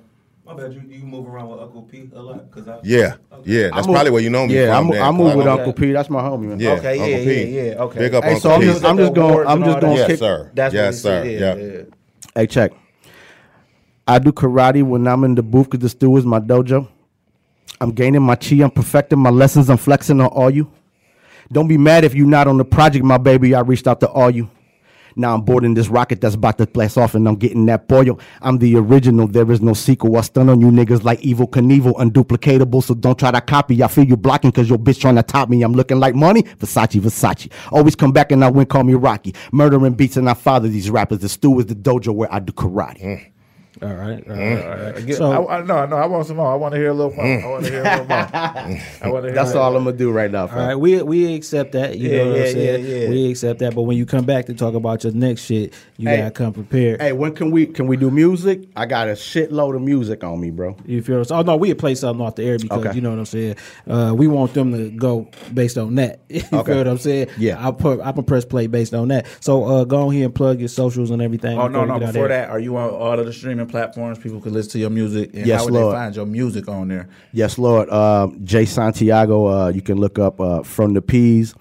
My 0.45 0.53
bad. 0.53 0.73
You, 0.73 0.81
you 0.89 1.03
move 1.05 1.27
around 1.27 1.49
with 1.49 1.59
Uncle 1.61 1.83
P 1.83 2.09
a 2.13 2.21
lot 2.21 2.51
because 2.51 2.67
I 2.67 2.77
Yeah, 2.83 3.15
yeah. 3.45 3.69
That's 3.73 3.87
probably 3.87 4.11
where 4.11 4.21
you 4.21 4.29
know 4.29 4.45
me 4.45 4.55
Yeah, 4.55 4.75
from. 4.75 4.87
I'm, 4.87 4.91
then, 4.91 5.01
I 5.01 5.05
'cause 5.07 5.15
move 5.17 5.35
with 5.35 5.47
I'm- 5.47 5.57
Uncle 5.57 5.73
P. 5.73 5.91
That's 5.93 6.09
my 6.09 6.21
homie, 6.21 6.41
man. 6.49 6.59
Yeah, 6.59 6.71
Okay, 6.73 6.91
Uncle 6.99 7.07
yeah, 7.07 7.17
P. 7.17 7.43
yeah, 7.55 7.61
yeah, 7.63 7.81
okay. 7.83 7.99
Big 7.99 8.13
up 8.15 8.23
Hey, 8.23 8.29
Uncle 8.33 8.41
so 8.41 8.51
I'm 8.55 8.59
P. 8.61 8.65
just, 8.67 8.83
I'm 8.85 8.97
just 8.97 9.13
going. 9.13 9.47
I'm 9.47 9.63
just 9.63 9.79
going. 9.79 9.95
yes, 9.97 10.07
kick. 10.07 10.19
sir. 10.19 10.51
That's 10.53 10.73
yes, 10.73 10.93
what 10.95 11.01
sir. 11.01 11.23
he 11.23 11.39
said. 11.39 11.57
Yeah, 11.59 11.65
yeah. 11.65 11.81
Hey, 12.35 12.47
check. 12.47 12.71
I 14.05 14.19
do 14.19 14.31
karate 14.33 14.83
when 14.83 15.07
I'm 15.07 15.23
in 15.23 15.35
the 15.35 15.43
booth 15.43 15.69
because 15.69 15.81
the 15.81 15.89
stew 15.89 16.17
is 16.17 16.25
my 16.25 16.39
dojo. 16.41 16.87
I'm 17.79 17.91
gaining 17.91 18.21
my 18.21 18.35
chi. 18.35 18.57
I'm 18.61 18.71
perfecting 18.71 19.19
my 19.19 19.29
lessons. 19.29 19.69
I'm 19.69 19.77
flexing 19.77 20.19
on 20.19 20.27
all 20.27 20.49
you. 20.49 20.69
Don't 21.51 21.67
be 21.67 21.77
mad 21.77 22.03
if 22.03 22.13
you're 22.15 22.27
not 22.27 22.47
on 22.47 22.57
the 22.57 22.65
project, 22.65 23.05
my 23.05 23.17
baby. 23.17 23.55
I 23.55 23.61
reached 23.61 23.87
out 23.87 23.99
to 24.01 24.09
all 24.09 24.29
you. 24.29 24.49
Now 25.15 25.35
I'm 25.35 25.41
boarding 25.41 25.73
this 25.73 25.89
rocket 25.89 26.21
that's 26.21 26.35
about 26.35 26.57
to 26.57 26.67
blast 26.67 26.97
off 26.97 27.15
and 27.15 27.27
I'm 27.27 27.35
getting 27.35 27.65
that 27.67 27.87
boil. 27.87 28.19
I'm 28.41 28.57
the 28.57 28.75
original, 28.77 29.27
there 29.27 29.49
is 29.51 29.61
no 29.61 29.73
sequel. 29.73 30.15
I 30.17 30.21
stun 30.21 30.49
on 30.49 30.61
you 30.61 30.67
niggas 30.67 31.03
like 31.03 31.19
Evel 31.21 31.49
Knievel, 31.49 31.95
unduplicatable, 31.95 32.83
so 32.83 32.93
don't 32.93 33.17
try 33.17 33.31
to 33.31 33.41
copy. 33.41 33.83
I 33.83 33.87
feel 33.87 34.05
you 34.05 34.17
blocking 34.17 34.51
cause 34.51 34.69
your 34.69 34.79
bitch 34.79 34.99
trying 34.99 35.15
to 35.15 35.23
top 35.23 35.49
me. 35.49 35.61
I'm 35.61 35.73
looking 35.73 35.99
like 35.99 36.15
money, 36.15 36.43
Versace, 36.43 36.99
Versace. 36.99 37.51
Always 37.71 37.95
come 37.95 38.11
back 38.11 38.31
and 38.31 38.43
I 38.43 38.49
win, 38.49 38.65
call 38.65 38.83
me 38.83 38.93
Rocky. 38.93 39.35
Murdering 39.51 39.93
beats 39.93 40.17
and 40.17 40.29
I 40.29 40.33
father 40.33 40.67
these 40.67 40.89
rappers. 40.89 41.19
The 41.19 41.29
stew 41.29 41.59
is 41.59 41.67
the 41.67 41.75
dojo 41.75 42.13
where 42.13 42.31
I 42.33 42.39
do 42.39 42.53
karate. 42.53 43.01
Mm. 43.01 43.32
All 43.83 43.93
right, 43.93 44.23
all 44.29 44.35
right, 44.35 44.65
all 44.65 44.77
right. 44.93 45.05
Get- 45.05 45.17
So 45.17 45.31
I, 45.47 45.57
I, 45.59 45.61
no, 45.63 45.85
no, 45.85 45.95
I 45.97 46.05
want 46.05 46.25
some 46.27 46.37
more. 46.37 46.51
I 46.51 46.55
want 46.55 46.73
to 46.73 46.79
hear 46.79 46.89
a 46.89 46.93
little 46.93 47.13
more. 47.13 47.25
I 47.25 47.47
want 47.47 47.65
to 47.65 47.71
hear 47.71 47.81
a 47.81 47.83
little 47.83 48.05
more. 48.05 48.17
I 48.17 48.79
want 49.09 49.23
to 49.23 49.27
hear. 49.29 49.31
That's 49.33 49.53
all 49.55 49.75
I'm 49.75 49.83
gonna 49.83 49.95
do 49.97 50.11
right 50.11 50.31
now, 50.31 50.41
All 50.43 50.47
fam. 50.47 50.57
right, 50.69 50.75
we 50.75 51.01
we 51.03 51.33
accept 51.35 51.73
that. 51.73 51.97
You 51.97 52.09
Yeah, 52.09 52.17
know 52.23 52.29
what 52.29 52.37
yeah, 52.39 52.43
I'm 52.45 52.51
saying? 52.51 52.85
yeah, 52.85 52.95
yeah. 52.97 53.09
We 53.09 53.29
accept 53.31 53.59
that. 53.59 53.75
But 53.75 53.81
when 53.83 53.97
you 53.97 54.05
come 54.05 54.25
back 54.25 54.45
to 54.47 54.53
talk 54.53 54.73
about 54.73 55.03
your 55.03 55.13
next 55.13 55.41
shit, 55.41 55.73
you 55.97 56.07
Hey. 56.07 56.17
gotta 56.17 56.31
come 56.31 56.53
prepared. 56.53 57.01
Hey, 57.01 57.11
when 57.11 57.33
can 57.35 57.51
we 57.51 57.65
can 57.65 57.87
we 57.87 57.97
do 57.97 58.09
music? 58.09 58.67
I 58.75 58.85
got 58.85 59.07
a 59.09 59.13
shitload 59.13 59.75
of 59.75 59.81
music 59.81 60.23
on 60.23 60.39
me, 60.39 60.49
bro. 60.51 60.75
You 60.85 61.01
feel 61.01 61.19
us? 61.21 61.31
Oh 61.31 61.41
no, 61.41 61.55
we 61.57 61.69
had 61.69 61.77
play 61.77 61.95
something 61.95 62.25
off 62.25 62.35
the 62.35 62.43
air 62.43 62.57
because 62.57 62.85
Okay. 62.85 62.95
you 62.95 63.01
know 63.01 63.09
what 63.09 63.19
I'm 63.19 63.25
saying. 63.25 63.55
Uh, 63.87 64.13
we 64.15 64.27
want 64.27 64.53
them 64.53 64.71
to 64.73 64.89
go 64.91 65.27
based 65.53 65.77
on 65.77 65.95
that. 65.95 66.21
you 66.29 66.41
Okay. 66.53 66.71
feel 66.71 66.77
what 66.77 66.87
I'm 66.87 66.97
saying? 66.97 67.27
Yeah. 67.37 67.65
I 67.67 67.71
put 67.71 67.99
I 68.01 68.11
can 68.11 68.23
press 68.23 68.45
play 68.45 68.67
based 68.67 68.93
on 68.93 69.09
that. 69.09 69.25
So 69.39 69.63
uh, 69.65 69.83
go 69.83 70.09
here 70.09 70.25
and 70.25 70.33
plug 70.35 70.59
your 70.59 70.69
socials 70.69 71.09
and 71.11 71.21
everything. 71.21 71.57
Oh 71.59 71.67
no, 71.67 71.81
before 71.81 71.87
no! 71.87 71.99
get 71.99 72.13
Before 72.13 72.27
that, 72.29 72.49
are 72.49 72.59
you 72.59 72.77
on 72.77 72.89
all 72.89 73.19
of 73.19 73.25
the 73.25 73.33
streaming 73.33 73.67
platforms? 73.73 74.19
People 74.19 74.39
can 74.39 74.53
listen 74.53 74.71
to 74.73 74.79
your 74.79 74.91
music, 74.91 75.31
and 75.33 75.47
Yes, 75.47 75.59
how 75.59 75.65
would 75.65 75.73
Lord. 75.73 75.95
they 75.95 75.97
find 75.99 76.15
your 76.15 76.25
music 76.27 76.67
on 76.69 76.87
there? 76.89 77.09
Yes, 77.31 77.57
Lord. 77.57 77.89
Um, 77.89 78.39
J 78.45 78.65
Santiago. 78.65 79.47
Uh, 79.47 79.67
you 79.69 79.81
can 79.81 79.97
look 79.97 80.19
up 80.19 80.39
uh, 80.39 80.61
from 80.61 80.93
the 80.93 81.01
P's. 81.01 81.55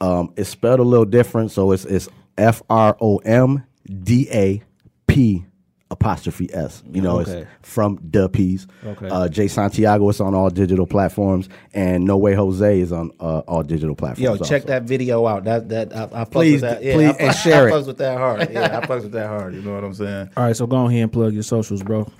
Um, 0.00 0.32
it's 0.36 0.50
spelled 0.50 0.80
a 0.80 0.82
little 0.82 1.06
different, 1.06 1.50
so 1.50 1.72
it's 1.72 1.86
it's 1.86 2.08
F 2.36 2.62
R 2.68 2.96
O 3.00 3.16
M 3.18 3.64
D 4.02 4.28
A 4.30 4.62
P 5.06 5.44
apostrophe 5.90 6.52
S. 6.52 6.82
You 6.92 7.02
know, 7.02 7.20
Okay. 7.20 7.46
it's 7.60 7.68
from 7.68 7.98
the 8.02 8.28
P's. 8.28 8.66
Okay. 8.84 9.08
Uh, 9.08 9.28
J 9.28 9.46
Santiago. 9.48 10.08
is 10.08 10.20
on 10.20 10.34
all 10.34 10.50
digital 10.50 10.86
platforms, 10.86 11.48
and 11.72 12.04
No 12.04 12.16
Way 12.16 12.34
Jose 12.34 12.80
is 12.80 12.90
on 12.92 13.10
uh, 13.20 13.40
all 13.40 13.62
digital 13.62 13.94
platforms. 13.94 14.20
Yo, 14.20 14.36
check 14.38 14.62
also. 14.62 14.66
that 14.68 14.82
video 14.84 15.26
out. 15.26 15.44
That 15.44 15.68
that 15.68 15.94
I, 15.94 16.22
I 16.22 16.24
Please, 16.24 16.62
with 16.62 16.70
that. 16.70 16.82
Yeah, 16.82 16.94
please, 16.94 17.08
I, 17.08 17.12
fucks- 17.12 17.20
and 17.20 17.36
share 17.36 17.64
I 17.64 17.68
it. 17.68 17.72
fucks 17.72 17.86
with 17.86 17.98
that 17.98 18.18
hard. 18.18 18.50
Yeah, 18.52 18.78
I 18.82 18.86
fucks 18.86 19.02
with 19.02 19.12
that 19.12 19.26
hard. 19.28 19.54
You 19.54 19.62
know 19.62 19.74
what 19.74 19.84
I'm 19.84 19.94
saying? 19.94 20.30
All 20.36 20.44
right, 20.44 20.56
so 20.56 20.66
go 20.66 20.86
ahead 20.86 21.02
and 21.02 21.12
plug 21.12 21.32
your 21.34 21.42
socials, 21.42 21.82
bro. 21.82 22.10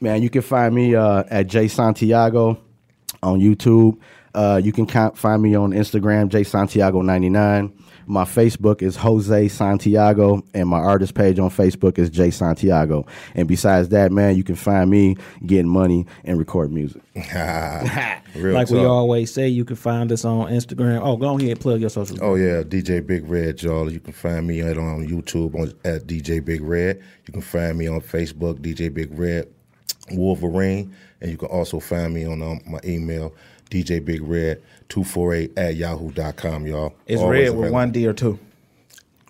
Man, 0.00 0.22
you 0.22 0.30
can 0.30 0.42
find 0.42 0.74
me 0.74 0.94
uh, 0.94 1.24
at 1.30 1.46
J 1.46 1.66
Santiago 1.68 2.58
on 3.22 3.40
YouTube. 3.40 3.98
Uh, 4.34 4.60
you 4.62 4.70
can 4.72 4.86
find 5.14 5.42
me 5.42 5.54
on 5.56 5.72
Instagram, 5.72 6.28
J 6.28 6.44
Santiago 6.44 7.00
99. 7.00 7.72
My 8.08 8.24
Facebook 8.24 8.80
is 8.80 8.96
Jose 8.96 9.48
Santiago, 9.48 10.42
and 10.54 10.68
my 10.68 10.78
artist 10.78 11.14
page 11.14 11.38
on 11.38 11.50
Facebook 11.50 11.98
is 11.98 12.08
J 12.08 12.30
Santiago. 12.30 13.06
And 13.34 13.46
besides 13.46 13.90
that, 13.90 14.10
man, 14.10 14.36
you 14.36 14.42
can 14.42 14.54
find 14.54 14.90
me 14.90 15.16
getting 15.44 15.68
money 15.68 16.06
and 16.24 16.38
record 16.38 16.72
music. 16.72 17.02
Real 18.34 18.54
like 18.54 18.70
we 18.70 18.84
always 18.84 19.32
say, 19.32 19.48
you 19.48 19.64
can 19.64 19.76
find 19.76 20.10
us 20.10 20.24
on 20.24 20.50
Instagram. 20.50 21.00
Oh, 21.02 21.16
go 21.16 21.36
ahead 21.36 21.50
and 21.50 21.60
plug 21.60 21.80
your 21.80 21.90
socials. 21.90 22.20
Oh 22.22 22.34
yeah, 22.34 22.62
DJ 22.62 23.06
Big 23.06 23.28
Red, 23.28 23.62
y'all. 23.62 23.92
You 23.92 24.00
can 24.00 24.12
find 24.12 24.46
me 24.46 24.60
at 24.60 24.78
on 24.78 25.06
YouTube 25.06 25.54
on, 25.54 25.72
at 25.84 26.06
DJ 26.06 26.44
Big 26.44 26.62
Red. 26.62 27.02
You 27.26 27.32
can 27.32 27.42
find 27.42 27.76
me 27.76 27.88
on 27.88 28.00
Facebook, 28.00 28.60
DJ 28.60 28.92
Big 28.92 29.16
Red 29.18 29.48
Wolverine, 30.12 30.94
and 31.20 31.30
you 31.30 31.36
can 31.36 31.48
also 31.48 31.80
find 31.80 32.14
me 32.14 32.24
on 32.26 32.42
um, 32.42 32.60
my 32.66 32.80
email, 32.84 33.34
DJ 33.70 34.04
Big 34.04 34.22
Red 34.22 34.62
two 34.88 35.04
four 35.04 35.34
eight 35.34 35.56
at 35.56 35.76
yahoo.com, 35.76 36.66
y'all. 36.66 36.94
It's 37.06 37.20
Always 37.20 37.40
red 37.40 37.48
with 37.50 37.58
available. 37.58 37.72
one 37.72 37.90
D 37.92 38.06
or 38.06 38.12
two. 38.12 38.38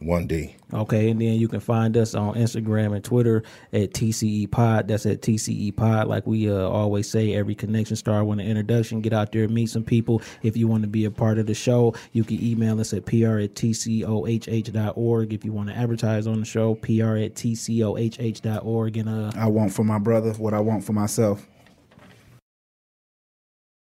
one 0.01 0.27
D. 0.27 0.55
Okay, 0.73 1.09
and 1.11 1.19
then 1.21 1.33
you 1.35 1.49
can 1.49 1.61
find 1.61 1.97
us 1.97 2.15
on 2.15 2.35
Instagram 2.35 2.95
and 2.95 3.03
Twitter 3.03 3.43
at 3.73 3.93
TCE 3.95 4.51
Pod. 4.51 4.87
That's 4.87 5.07
at 5.07 5.23
TCE 5.23 5.75
Pod. 5.75 6.07
Like 6.09 6.27
we 6.27 6.51
uh, 6.51 6.55
always 6.69 7.11
say, 7.11 7.35
every 7.35 7.55
connection 7.55 7.97
start 7.97 8.27
with 8.27 8.39
an 8.39 8.47
introduction. 8.47 9.01
Get 9.01 9.15
out 9.15 9.33
there, 9.33 9.49
meet 9.49 9.71
some 9.71 9.83
people. 9.83 10.21
If 10.43 10.59
you 10.59 10.69
want 10.69 10.83
to 10.83 10.89
be 10.89 11.07
a 11.07 11.11
part 11.11 11.39
of 11.39 11.47
the 11.47 11.55
show, 11.55 11.95
you 12.13 12.23
can 12.23 12.41
email 12.45 12.79
us 12.81 12.93
at 12.93 13.07
pr 13.07 13.39
at 13.39 13.55
tcohh.org. 13.55 15.33
If 15.33 15.45
you 15.45 15.53
want 15.53 15.71
to 15.71 15.75
advertise 15.75 16.27
on 16.27 16.39
the 16.39 16.47
show, 16.47 16.75
pr 16.75 17.17
at 17.17 17.35
tcohh.org. 17.35 18.97
And 18.99 19.09
uh, 19.09 19.33
I 19.37 19.47
want 19.47 19.73
for 19.73 19.85
my 19.85 19.99
brother 19.99 20.33
what 20.35 20.53
I 20.53 20.61
want 20.61 20.85
for 20.85 20.93
myself. 20.93 21.49